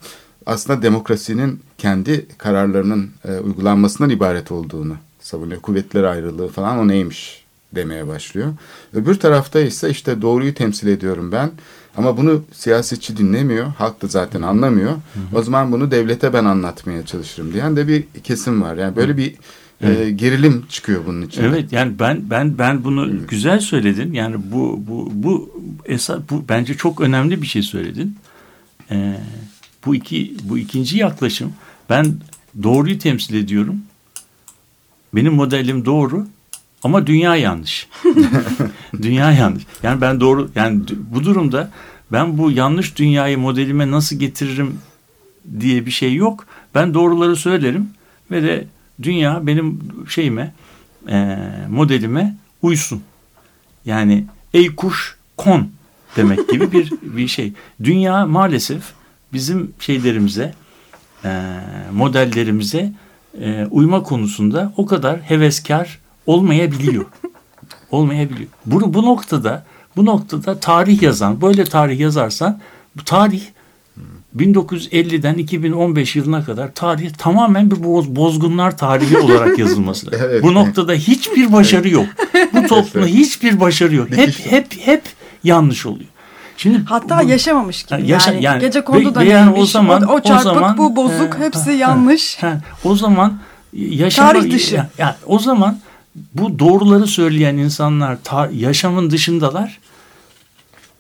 aslında 0.46 0.82
demokrasinin 0.82 1.60
kendi 1.78 2.26
kararlarının 2.38 3.10
e, 3.28 3.38
uygulanmasından 3.38 4.10
ibaret 4.10 4.52
olduğunu 4.52 4.96
savunuyor. 5.20 5.62
Kuvvetler 5.62 6.04
ayrılığı 6.04 6.48
falan 6.48 6.78
o 6.78 6.88
neymiş 6.88 7.44
demeye 7.76 8.08
başlıyor. 8.08 8.54
Öbür 8.94 9.16
tarafta 9.16 9.60
ise 9.60 9.90
işte 9.90 10.22
doğruyu 10.22 10.54
temsil 10.54 10.88
ediyorum 10.88 11.32
ben. 11.32 11.52
Ama 11.98 12.18
bunu 12.18 12.44
siyasetçi 12.54 13.18
dinlemiyor. 13.18 13.68
Halk 13.68 14.02
da 14.02 14.08
zaten 14.08 14.42
anlamıyor. 14.42 14.92
O 15.36 15.42
zaman 15.42 15.72
bunu 15.72 15.92
devlete 15.92 16.34
ben 16.34 16.46
anlatmaya 16.46 17.06
çalışırım 17.06 17.54
diyen 17.54 17.76
de 17.76 17.88
bir 17.88 18.04
kesim 18.24 18.62
var. 18.62 18.76
Yani 18.76 18.96
böyle 18.96 19.18
bir 19.18 19.36
e, 19.82 20.12
gerilim 20.12 20.66
çıkıyor 20.70 21.02
bunun 21.08 21.22
için. 21.22 21.44
Evet 21.44 21.72
yani 21.72 22.00
ben 22.00 22.30
ben 22.30 22.58
ben 22.58 22.84
bunu 22.84 23.28
güzel 23.28 23.60
söyledin. 23.60 24.14
Yani 24.14 24.36
bu 24.52 24.80
bu 24.88 25.12
bu 25.14 25.50
esas 25.86 26.20
bu 26.30 26.44
bence 26.50 26.74
çok 26.74 27.02
önemli 27.02 27.42
bir 27.42 27.48
şey 27.48 27.62
söyledin. 27.62 28.16
Ee, 28.92 29.20
bu 29.86 29.96
iki 29.96 30.36
bu 30.44 30.58
ikinci 30.58 30.98
yaklaşım 30.98 31.54
ben 31.90 32.16
doğruyu 32.64 33.00
temsil 33.00 33.34
ediyorum. 33.34 33.82
Benim 35.14 35.34
modelim 35.34 35.86
doğru 35.86 36.28
ama 36.84 37.08
dünya 37.08 37.36
yanlış. 37.36 37.88
dünya 39.02 39.32
yanlış. 39.32 39.64
Yani 39.84 40.02
ben 40.02 40.20
doğru 40.20 40.52
yani 40.56 40.82
bu 41.12 41.24
durumda 41.24 41.72
ben 42.12 42.38
bu 42.38 42.52
yanlış 42.52 42.98
dünyayı 42.98 43.38
modelime 43.38 43.92
nasıl 43.92 44.16
getiririm 44.16 44.80
diye 45.60 45.86
bir 45.86 45.92
şey 45.92 46.16
yok. 46.16 46.46
Ben 46.76 46.94
doğruları 46.94 47.36
söylerim 47.36 47.90
ve 48.32 48.44
de 48.44 48.68
dünya 49.04 49.48
benim 49.48 49.80
şeyime 50.10 50.54
e, 51.10 51.38
modelime 51.70 52.36
uysun. 52.62 53.04
Yani 53.86 54.26
ey 54.54 54.76
kuş 54.76 55.18
kon 55.38 55.70
demek 56.16 56.50
gibi 56.50 56.72
bir 56.72 56.92
bir 57.02 57.28
şey. 57.28 57.54
Dünya 57.84 58.26
maalesef 58.26 58.84
bizim 59.34 59.74
şeylerimize 59.80 60.54
e, 61.26 61.30
modellerimize 61.94 62.92
e, 63.42 63.66
uyma 63.72 64.04
konusunda 64.04 64.74
o 64.78 64.86
kadar 64.86 65.20
heveskar 65.20 66.00
olmayabiliyor. 66.26 67.06
olmayabiliyor. 67.92 68.50
Bu, 68.66 68.94
bu 68.94 69.06
noktada 69.06 69.66
bu 69.96 70.06
noktada 70.06 70.60
tarih 70.60 71.02
yazan 71.02 71.42
böyle 71.42 71.64
tarih 71.64 72.00
yazarsan 72.00 72.60
bu 72.98 73.04
tarih 73.04 73.42
1950'den 74.38 75.34
2015 75.34 76.16
yılına 76.16 76.46
kadar 76.46 76.74
tarih 76.74 77.10
tamamen 77.10 77.72
bir 77.72 77.76
boz- 77.76 78.16
bozgunlar 78.16 78.78
tarihi 78.78 79.18
olarak 79.18 79.60
yazılması 79.60 80.08
lazım. 80.08 80.20
Evet. 80.30 80.44
Bu 80.44 80.54
noktada 80.54 80.94
hiçbir 80.94 81.54
başarı 81.54 81.90
yok. 81.90 82.06
Bu 82.54 82.68
toplumda 82.68 83.08
hiçbir 83.08 83.60
başarı 83.60 83.96
yok. 83.96 84.08
Hep 84.12 84.52
hep 84.52 84.68
hep 84.86 85.02
yanlış 85.44 85.86
oluyor. 85.86 86.10
Şimdi 86.60 86.82
Hatta 86.86 87.20
bu- 87.24 87.30
yaşamamış 87.30 87.84
gibi. 87.84 88.08
Yaşa- 88.12 88.32
yani, 88.32 88.44
yani 88.44 88.60
gece 88.60 88.82
kondu 88.84 89.16
da 89.16 89.24
yani 89.24 89.52
o 89.60 89.66
zaman- 89.66 90.02
o, 90.04 90.14
o 90.14 90.22
çarpık 90.22 90.44
zaman- 90.44 90.78
bu 90.78 90.96
bozuk 90.96 91.40
He, 91.40 91.44
hepsi 91.44 91.64
ha, 91.66 91.72
yanlış. 91.72 92.38
Ha, 92.44 92.58
o 92.84 92.96
zaman 92.96 93.40
yaşama, 93.74 94.32
Tarih 94.32 94.52
dışı. 94.52 94.76
Ya, 94.76 94.90
ya, 94.98 95.16
o 95.26 95.40
zaman 95.40 95.80
bu 96.34 96.60
doğruları 96.60 97.08
söyleyen 97.08 97.58
insanlar 97.58 98.18
ta- 98.24 98.50
yaşamın 98.54 99.10
dışındalar. 99.12 99.80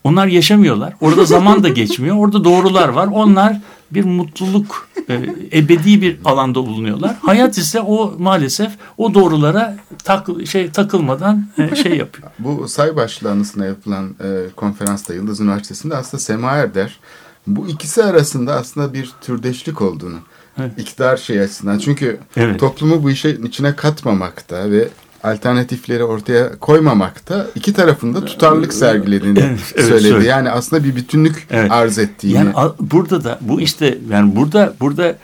Onlar 0.09 0.27
yaşamıyorlar. 0.27 0.93
Orada 1.01 1.25
zaman 1.25 1.63
da 1.63 1.69
geçmiyor. 1.69 2.15
Orada 2.15 2.43
doğrular 2.43 2.89
var. 2.89 3.07
Onlar 3.07 3.57
bir 3.91 4.05
mutluluk, 4.05 4.87
e, 5.09 5.13
ebedi 5.53 6.01
bir 6.01 6.17
alanda 6.25 6.55
bulunuyorlar. 6.55 7.15
Hayat 7.21 7.57
ise 7.57 7.81
o 7.81 8.15
maalesef 8.19 8.71
o 8.97 9.13
doğrulara 9.13 9.77
tak, 10.03 10.27
şey 10.45 10.71
takılmadan 10.71 11.47
e, 11.57 11.75
şey 11.75 11.97
yapıyor. 11.97 12.27
Bu 12.39 12.67
Saybaşlı 12.67 13.31
anısına 13.31 13.65
yapılan 13.65 14.15
e, 14.23 14.49
konferansta 14.55 15.13
Yıldız 15.13 15.39
Üniversitesi'nde 15.39 15.95
aslında 15.95 16.21
Sema 16.21 16.51
Erder 16.51 16.99
bu 17.47 17.67
ikisi 17.67 18.03
arasında 18.03 18.53
aslında 18.53 18.93
bir 18.93 19.11
türdeşlik 19.21 19.81
olduğunu 19.81 20.19
Evet. 20.59 20.71
iktidar 20.77 21.17
şey 21.17 21.41
açısından 21.41 21.77
çünkü 21.79 22.19
Evet. 22.35 22.59
toplumu 22.59 23.03
bu 23.03 23.11
işin 23.11 23.43
içine 23.43 23.75
katmamakta 23.75 24.71
ve 24.71 24.87
alternatifleri 25.23 26.03
ortaya 26.03 26.59
koymamakta 26.59 27.47
iki 27.55 27.73
tarafında 27.73 28.25
tutarlılık 28.25 28.73
sergilediğini 28.73 29.39
Evet, 29.39 29.59
evet, 29.75 29.85
söyledi. 29.87 30.09
söyledi. 30.09 30.27
Yani 30.27 30.49
aslında 30.49 30.83
bir 30.83 30.95
bütünlük 30.95 31.47
Evet. 31.49 31.71
arz 31.71 31.97
ettiğini. 31.97 32.33
Yani 32.37 32.53
burada 32.79 33.23
da 33.23 33.37
bu 33.41 33.61
işte 33.61 33.97
yani 34.09 34.35
burada 34.35 34.73
burada 34.79 35.17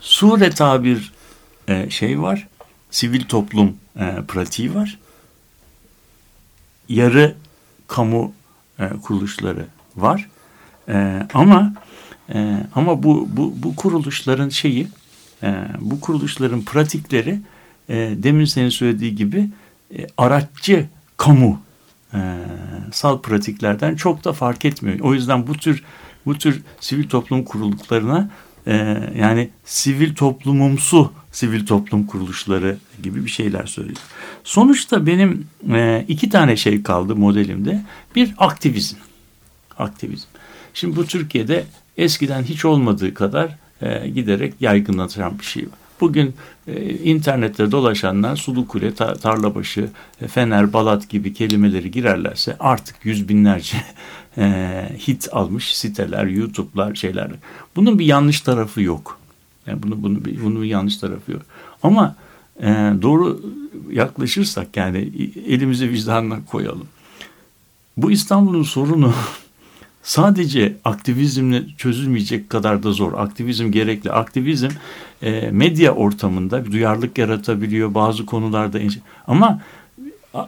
sure 0.00 0.50
tabir 0.50 1.12
e, 1.68 1.90
şey 1.90 2.22
var. 2.22 2.48
Sivil 2.90 3.24
toplum 3.24 3.76
e, 3.98 4.14
pratiği 4.28 4.74
var. 4.74 4.98
Yarı 6.88 7.34
kamu 7.88 8.32
e, 8.78 8.88
kuruluşları 9.02 9.66
var. 9.96 10.28
E, 10.88 11.26
ama 11.34 11.74
e, 12.34 12.66
ama 12.74 13.02
bu 13.02 13.28
bu 13.32 13.54
bu 13.56 13.76
kuruluşların 13.76 14.48
şeyi 14.48 14.88
e, 15.42 15.54
bu 15.80 16.00
kuruluşların 16.00 16.62
pratikleri 16.62 17.40
e, 17.88 18.14
demin 18.16 18.44
senin 18.44 18.68
söylediği 18.68 19.14
gibi 19.14 19.48
e, 19.98 20.06
araççı 20.18 20.86
kamu 21.16 21.60
e, 22.14 22.18
sal 22.92 23.20
pratiklerden 23.20 23.96
çok 23.96 24.24
da 24.24 24.32
fark 24.32 24.64
etmiyor. 24.64 25.00
O 25.00 25.14
yüzden 25.14 25.46
bu 25.46 25.54
tür 25.54 25.84
bu 26.26 26.38
tür 26.38 26.62
sivil 26.80 27.08
toplum 27.08 27.44
kuruluklarına 27.44 28.30
e, 28.66 28.74
yani 29.18 29.50
sivil 29.64 30.14
toplumumsu 30.14 31.12
sivil 31.32 31.66
toplum 31.66 32.06
kuruluşları 32.06 32.78
gibi 33.02 33.24
bir 33.24 33.30
şeyler 33.30 33.66
söylüyor. 33.66 33.98
Sonuçta 34.44 35.06
benim 35.06 35.46
e, 35.72 36.04
iki 36.08 36.30
tane 36.30 36.56
şey 36.56 36.82
kaldı 36.82 37.16
modelimde. 37.16 37.82
Bir 38.16 38.34
aktivizm. 38.38 38.96
Aktivizm. 39.78 40.26
Şimdi 40.74 40.96
bu 40.96 41.06
Türkiye'de 41.06 41.64
eskiden 41.96 42.42
hiç 42.42 42.64
olmadığı 42.64 43.14
kadar 43.14 43.58
e, 43.82 44.08
giderek 44.08 44.54
yaygınlaşan 44.60 45.38
bir 45.38 45.44
şey 45.44 45.62
var. 45.62 45.83
Bugün 46.04 46.34
e, 46.68 46.94
internette 46.94 47.70
dolaşanlar 47.70 48.36
Sulukule, 48.36 48.94
ta, 48.94 49.14
Tarlabaşı, 49.14 49.88
e, 50.20 50.28
Fener, 50.28 50.72
Balat 50.72 51.08
gibi 51.08 51.34
kelimeleri 51.34 51.90
girerlerse 51.90 52.56
artık 52.60 52.96
yüz 53.04 53.28
binlerce 53.28 53.76
e, 54.38 54.88
hit 55.06 55.28
almış 55.32 55.76
siteler, 55.76 56.24
YouTube'lar, 56.24 56.94
şeyler. 56.94 57.30
Bunun 57.76 57.98
bir 57.98 58.06
yanlış 58.06 58.40
tarafı 58.40 58.82
yok. 58.82 59.18
Yani 59.66 59.82
bunu, 59.82 60.02
bunu, 60.02 60.18
bunun 60.44 60.62
bir 60.62 60.66
yanlış 60.66 60.96
tarafı 60.96 61.32
yok. 61.32 61.42
Ama 61.82 62.16
e, 62.60 62.92
doğru 63.02 63.40
yaklaşırsak 63.90 64.76
yani 64.76 64.98
elimizi 65.46 65.90
vicdanına 65.90 66.38
koyalım. 66.44 66.86
Bu 67.96 68.10
İstanbul'un 68.10 68.62
sorunu 68.62 69.14
sadece 70.04 70.76
aktivizmle 70.84 71.62
çözülmeyecek 71.78 72.50
kadar 72.50 72.82
da 72.82 72.92
zor. 72.92 73.12
Aktivizm 73.12 73.70
gerekli. 73.70 74.12
Aktivizm 74.12 74.68
e, 75.22 75.50
medya 75.50 75.94
ortamında 75.94 76.64
bir 76.66 76.72
duyarlılık 76.72 77.18
yaratabiliyor 77.18 77.94
bazı 77.94 78.26
konularda. 78.26 78.78
Ama 79.26 79.60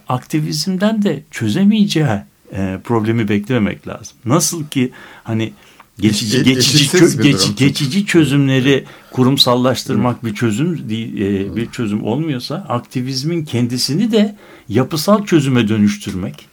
aktivizmden 0.08 1.02
de 1.02 1.22
çözemeyeceği 1.30 2.06
e, 2.52 2.78
problemi 2.84 3.28
beklememek 3.28 3.88
lazım. 3.88 4.16
Nasıl 4.24 4.66
ki 4.66 4.90
hani 5.24 5.52
geçici 6.00 6.38
E- 6.38 6.42
geçici 6.42 6.84
çö- 6.96 7.22
geç- 7.22 7.56
geçici 7.56 8.06
çözümleri 8.06 8.84
kurumsallaştırmak 9.12 10.24
bir 10.24 10.34
çözüm 10.34 10.88
değil, 10.88 11.20
e, 11.20 11.56
bir 11.56 11.70
çözüm 11.70 12.02
olmuyorsa 12.04 12.66
aktivizmin 12.68 13.44
kendisini 13.44 14.12
de 14.12 14.36
yapısal 14.68 15.24
çözüme 15.24 15.68
dönüştürmek. 15.68 16.46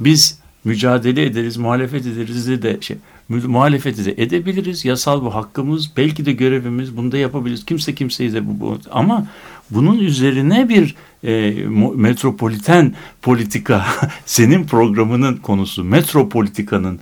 Biz 0.00 0.38
mücadele 0.64 1.24
ederiz, 1.24 1.56
muhalefet 1.56 2.06
ederiz 2.06 2.48
de, 2.48 2.62
de 2.62 2.78
şey, 2.80 2.96
muhalefeti 3.28 4.04
de 4.04 4.14
edebiliriz. 4.22 4.84
Yasal 4.84 5.22
bu 5.22 5.34
hakkımız, 5.34 5.90
belki 5.96 6.26
de 6.26 6.32
görevimiz, 6.32 6.96
bunu 6.96 7.12
da 7.12 7.18
yapabiliriz. 7.18 7.64
Kimse 7.64 7.94
kimseyi 7.94 8.32
de 8.32 8.46
bu, 8.46 8.60
bu 8.60 8.78
ama 8.90 9.26
bunun 9.70 9.98
üzerine 9.98 10.68
bir 10.68 10.94
e, 11.24 11.54
metropoliten 11.94 12.94
politika 13.22 13.86
senin 14.26 14.66
programının 14.66 15.36
konusu 15.36 15.84
metropolitikanın 15.84 17.00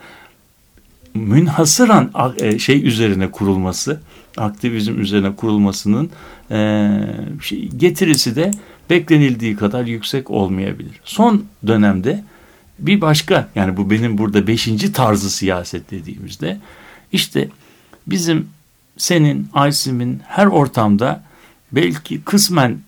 münhasıran 1.14 2.10
e, 2.38 2.58
şey 2.58 2.86
üzerine 2.86 3.30
kurulması 3.30 4.00
aktivizm 4.36 5.00
üzerine 5.00 5.36
kurulmasının 5.36 6.10
e, 6.50 6.90
şey, 7.42 7.68
getirisi 7.68 8.36
de 8.36 8.50
beklenildiği 8.90 9.56
kadar 9.56 9.84
yüksek 9.84 10.30
olmayabilir. 10.30 11.00
Son 11.04 11.44
dönemde 11.66 12.24
bir 12.78 13.00
başka 13.00 13.48
yani 13.54 13.76
bu 13.76 13.90
benim 13.90 14.18
burada 14.18 14.46
beşinci 14.46 14.92
tarzı 14.92 15.30
siyaset 15.30 15.90
dediğimizde 15.90 16.60
işte 17.12 17.48
bizim 18.06 18.48
senin 18.96 19.48
Aysim'in 19.52 20.20
her 20.26 20.46
ortamda 20.46 21.24
belki 21.72 22.22
kısmen 22.22 22.78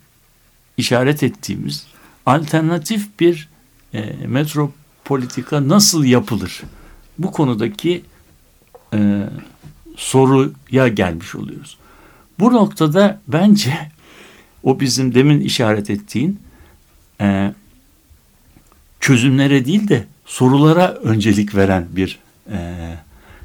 işaret 0.76 1.22
ettiğimiz 1.22 1.86
alternatif 2.26 3.20
bir 3.20 3.48
e, 3.94 4.26
metropolitika 4.26 5.68
nasıl 5.68 6.04
yapılır? 6.04 6.62
Bu 7.18 7.32
konudaki 7.32 8.04
e, 8.94 9.28
soruya 9.96 10.88
gelmiş 10.88 11.34
oluyoruz. 11.34 11.78
Bu 12.38 12.52
noktada 12.52 13.20
bence 13.28 13.90
o 14.62 14.80
bizim 14.80 15.14
demin 15.14 15.40
işaret 15.40 15.90
ettiğin 15.90 16.40
e, 17.20 17.54
çözümlere 19.04 19.64
değil 19.64 19.88
de 19.88 20.06
sorulara 20.26 20.88
öncelik 20.88 21.54
veren 21.54 21.86
bir 21.90 22.18
e, 22.50 22.58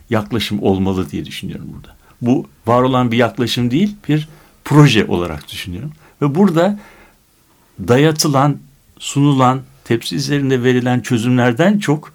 yaklaşım 0.09 0.63
olmalı 0.63 1.11
diye 1.11 1.25
düşünüyorum 1.25 1.65
burada. 1.75 1.95
Bu 2.21 2.47
var 2.67 2.81
olan 2.81 3.11
bir 3.11 3.17
yaklaşım 3.17 3.71
değil 3.71 3.95
bir 4.09 4.29
proje 4.65 5.05
olarak 5.05 5.49
düşünüyorum. 5.49 5.91
Ve 6.21 6.35
burada 6.35 6.79
dayatılan, 7.87 8.57
sunulan, 8.99 9.61
tepsi 9.83 10.15
üzerinde 10.15 10.63
verilen 10.63 10.99
çözümlerden 10.99 11.79
çok 11.79 12.13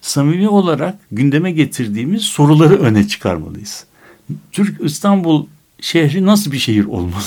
samimi 0.00 0.48
olarak 0.48 0.98
gündeme 1.12 1.50
getirdiğimiz 1.50 2.22
soruları 2.22 2.76
öne 2.76 3.08
çıkarmalıyız. 3.08 3.86
Türk 4.52 4.80
İstanbul 4.84 5.46
şehri 5.80 6.26
nasıl 6.26 6.52
bir 6.52 6.58
şehir 6.58 6.84
olmalı? 6.84 7.22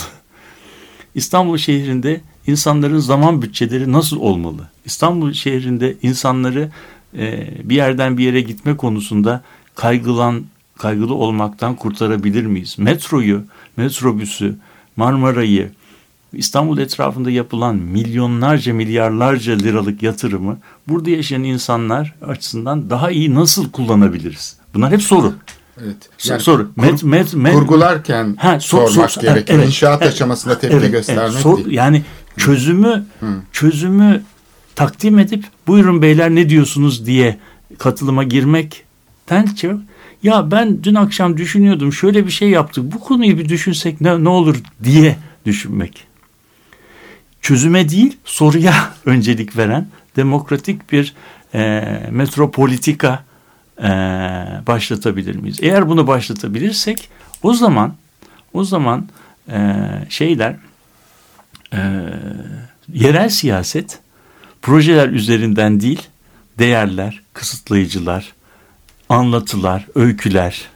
İstanbul 1.16 1.58
şehrinde 1.58 2.22
insanların 2.48 3.00
zaman 3.00 3.41
bütçeleri 3.41 3.91
nasıl 3.91 4.18
olmalı? 4.18 4.70
İstanbul 4.86 5.34
şehrinde 5.34 5.96
insanları 6.02 6.70
e, 7.18 7.50
bir 7.70 7.76
yerden 7.76 8.18
bir 8.18 8.24
yere 8.24 8.41
gitme 8.41 8.78
konusunda 8.78 9.41
kaygılan 9.76 10.44
kaygılı 10.78 11.14
olmaktan 11.14 11.76
kurtarabilir 11.76 12.46
miyiz? 12.46 12.76
Metroyu, 12.80 13.44
metrobüsü, 13.78 14.56
Marmara'yı, 14.96 15.72
İstanbul 16.34 16.78
etrafında 16.78 17.32
yapılan 17.32 17.76
milyonlarca 17.76 18.74
milyarlarca 18.74 19.54
liralık 19.54 20.04
yatırımı 20.04 20.58
burada 20.88 21.10
yaşayan 21.10 21.44
insanlar 21.44 22.16
açısından 22.28 22.89
daha 22.89 23.12
iyi 23.12 23.36
nasıl 23.36 23.72
kullanabiliriz? 23.72 24.58
Bunlar 24.74 24.91
hep 24.91 25.02
soru. 25.02 25.34
Evet. 25.84 26.10
Yani 26.24 26.41
soru. 26.41 26.72
Met, 26.76 27.04
met, 27.04 27.34
met, 27.34 27.54
kurgularken 27.54 28.36
ha, 28.39 28.60
sor, 28.60 28.88
sormak 28.88 29.12
sor, 29.12 29.22
gerekiyor. 29.22 29.60
Evet, 29.60 29.68
İnşaat 29.68 30.02
evet, 30.02 30.14
aşamasında 30.14 30.60
tepki 30.60 30.78
evet, 30.78 30.91
göstermek 30.91 31.32
evet, 31.32 31.41
sor, 31.41 31.58
değil. 31.58 31.72
Yani 31.72 32.04
çözümü 32.38 33.05
Hı. 33.19 33.41
çözümü 33.51 34.21
takdim 34.75 35.19
edip 35.19 35.45
buyurun 35.67 36.01
beyler 36.01 36.29
ne 36.29 36.49
diyorsunuz 36.49 37.05
diye 37.05 37.38
katılıma 37.77 38.23
girmekten 38.23 39.45
çok 39.45 39.79
ya 40.23 40.51
ben 40.51 40.84
dün 40.84 40.95
akşam 40.95 41.38
düşünüyordum 41.38 41.93
şöyle 41.93 42.25
bir 42.25 42.31
şey 42.31 42.49
yaptık 42.49 42.84
bu 42.93 42.99
konuyu 42.99 43.38
bir 43.38 43.49
düşünsek 43.49 44.01
ne, 44.01 44.23
ne 44.23 44.29
olur 44.29 44.55
diye 44.84 45.17
düşünmek 45.45 46.07
çözüme 47.43 47.89
değil 47.89 48.17
soruya 48.25 48.73
öncelik 49.05 49.57
veren 49.57 49.88
demokratik 50.15 50.91
bir 50.91 51.13
e, 51.53 51.84
metropolitika 52.11 53.23
e, 53.79 53.89
başlatabilir 54.67 55.36
miyiz? 55.36 55.59
Eğer 55.61 55.89
bunu 55.89 56.07
başlatabilirsek 56.07 57.09
o 57.43 57.53
zaman 57.53 57.93
o 58.53 58.63
zaman 58.63 59.07
e, 59.49 59.75
şeyler 60.09 60.55
e, 61.74 61.80
yerel 62.93 63.30
siyaset 63.30 63.99
projeler 64.61 65.09
üzerinden 65.09 65.80
değil 65.80 66.01
değerler, 66.59 67.21
kısıtlayıcılar, 67.34 68.34
anlatılar, 69.09 69.86
öyküler, 69.95 70.69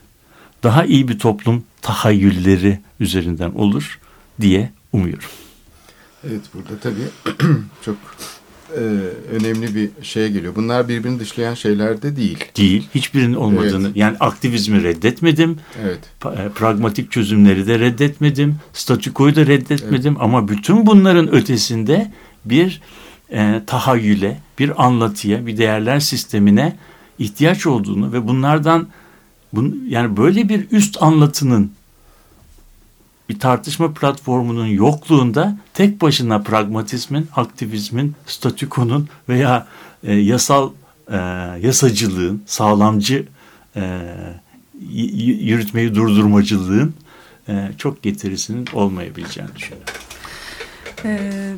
daha 0.62 0.84
iyi 0.84 1.08
bir 1.08 1.18
toplum 1.18 1.64
tahayyülleri 1.82 2.80
üzerinden 3.00 3.50
olur 3.50 3.98
diye 4.40 4.72
umuyorum. 4.92 5.28
Evet 6.24 6.42
burada 6.54 6.80
tabii 6.80 7.08
çok 7.84 7.96
e, 8.76 8.80
önemli 9.36 9.74
bir 9.74 9.90
şeye 10.02 10.28
geliyor. 10.28 10.56
Bunlar 10.56 10.88
birbirini 10.88 11.20
dışlayan 11.20 11.54
şeyler 11.54 12.02
de 12.02 12.16
değil. 12.16 12.44
Değil. 12.56 12.88
Hiçbirinin 12.94 13.34
olmadığını. 13.34 13.86
Evet. 13.86 13.96
Yani 13.96 14.16
aktivizmi 14.20 14.82
reddetmedim. 14.82 15.58
Evet. 15.82 15.98
E, 16.24 16.48
pragmatik 16.48 17.10
çözümleri 17.10 17.66
de 17.66 17.78
reddetmedim. 17.78 18.56
Statükoyu 18.72 19.36
da 19.36 19.46
reddetmedim. 19.46 20.12
Evet. 20.12 20.22
Ama 20.22 20.48
bütün 20.48 20.86
bunların 20.86 21.34
ötesinde 21.34 22.12
bir 22.44 22.80
e, 23.32 23.62
tahayyüle, 23.66 24.40
bir 24.58 24.84
anlatıya, 24.86 25.46
bir 25.46 25.56
değerler 25.56 26.00
sistemine 26.00 26.76
ihtiyaç 27.18 27.66
olduğunu 27.66 28.12
ve 28.12 28.28
bunlardan 28.28 28.88
bun, 29.52 29.84
yani 29.88 30.16
böyle 30.16 30.48
bir 30.48 30.66
üst 30.70 31.02
anlatının 31.02 31.70
bir 33.28 33.38
tartışma 33.38 33.94
platformunun 33.94 34.66
yokluğunda 34.66 35.58
tek 35.74 36.02
başına 36.02 36.42
pragmatizmin, 36.42 37.28
aktivizmin, 37.36 38.14
statükonun 38.26 39.08
veya 39.28 39.66
e, 40.04 40.14
yasal 40.14 40.70
e, 41.10 41.16
yasacılığın, 41.60 42.42
sağlamcı 42.46 43.26
e, 43.76 44.00
yürütmeyi 45.40 45.94
durdurmacılığın 45.94 46.94
e, 47.48 47.68
çok 47.78 48.02
getirisinin 48.02 48.68
olmayabileceğini 48.72 49.56
düşünüyorum. 49.56 49.94
Ee, 51.04 51.54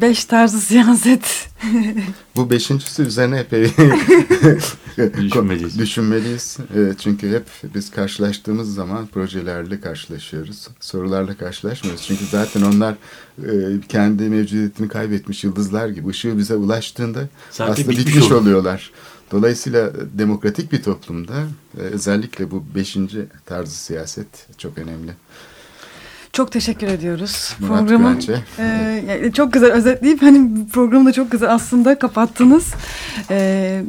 beş 0.00 0.24
tarzı 0.24 0.60
siyaset. 0.60 1.48
Bu 2.36 2.50
beşincisi 2.50 3.02
üzerine 3.02 3.38
epey 3.38 3.62
düşünmeliyiz. 5.16 5.78
düşünmeliyiz. 5.78 6.56
Çünkü 6.98 7.30
hep 7.34 7.74
biz 7.74 7.90
karşılaştığımız 7.90 8.74
zaman 8.74 9.06
projelerle 9.06 9.80
karşılaşıyoruz. 9.80 10.68
Sorularla 10.80 11.36
karşılaşmıyoruz. 11.36 12.02
Çünkü 12.02 12.24
zaten 12.26 12.62
onlar 12.62 12.94
e, 13.38 13.80
kendi 13.88 14.22
mevcudiyetini 14.22 14.88
kaybetmiş 14.88 15.44
yıldızlar 15.44 15.88
gibi. 15.88 16.08
ışığı 16.08 16.38
bize 16.38 16.54
ulaştığında 16.54 17.28
zaten 17.50 17.72
aslında 17.72 17.88
bitmiş, 17.90 18.06
bitmiş 18.06 18.32
oluyorlar. 18.32 18.90
Dolayısıyla 19.32 19.92
demokratik 20.14 20.72
bir 20.72 20.82
toplumda 20.82 21.34
e, 21.78 21.80
özellikle 21.80 22.50
bu 22.50 22.64
beşinci 22.74 23.26
tarzı 23.46 23.74
siyaset 23.74 24.58
çok 24.58 24.78
önemli. 24.78 25.12
Çok 26.38 26.52
teşekkür 26.52 26.86
ediyoruz. 26.86 27.56
Murat 27.58 27.78
Programı 27.78 28.18
e, 28.58 29.30
çok 29.34 29.52
güzel 29.52 29.72
özetleyip 29.72 30.22
hani 30.22 30.66
programı 30.68 31.06
da 31.08 31.12
çok 31.12 31.30
güzel 31.30 31.52
aslında 31.54 31.98
kapattınız. 31.98 32.74
E, 33.30 33.82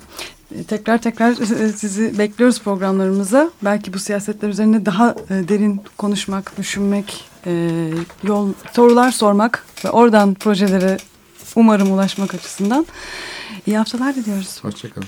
tekrar 0.68 0.98
tekrar 0.98 1.34
sizi 1.76 2.18
bekliyoruz 2.18 2.62
programlarımıza. 2.62 3.52
Belki 3.62 3.94
bu 3.94 4.00
siyasetler 4.00 4.50
üzerine 4.50 4.86
daha 4.86 5.16
e, 5.30 5.48
derin 5.48 5.82
konuşmak, 5.98 6.58
düşünmek, 6.58 7.26
e, 7.46 7.70
yol 8.24 8.54
sorular 8.72 9.12
sormak 9.12 9.66
ve 9.86 9.90
oradan 9.90 10.34
projelere 10.34 10.98
umarım 11.56 11.92
ulaşmak 11.92 12.34
açısından. 12.34 12.86
İyi 13.68 13.78
haftalar 13.78 14.16
diliyoruz. 14.16 14.64
Hoşçakalın. 14.64 15.08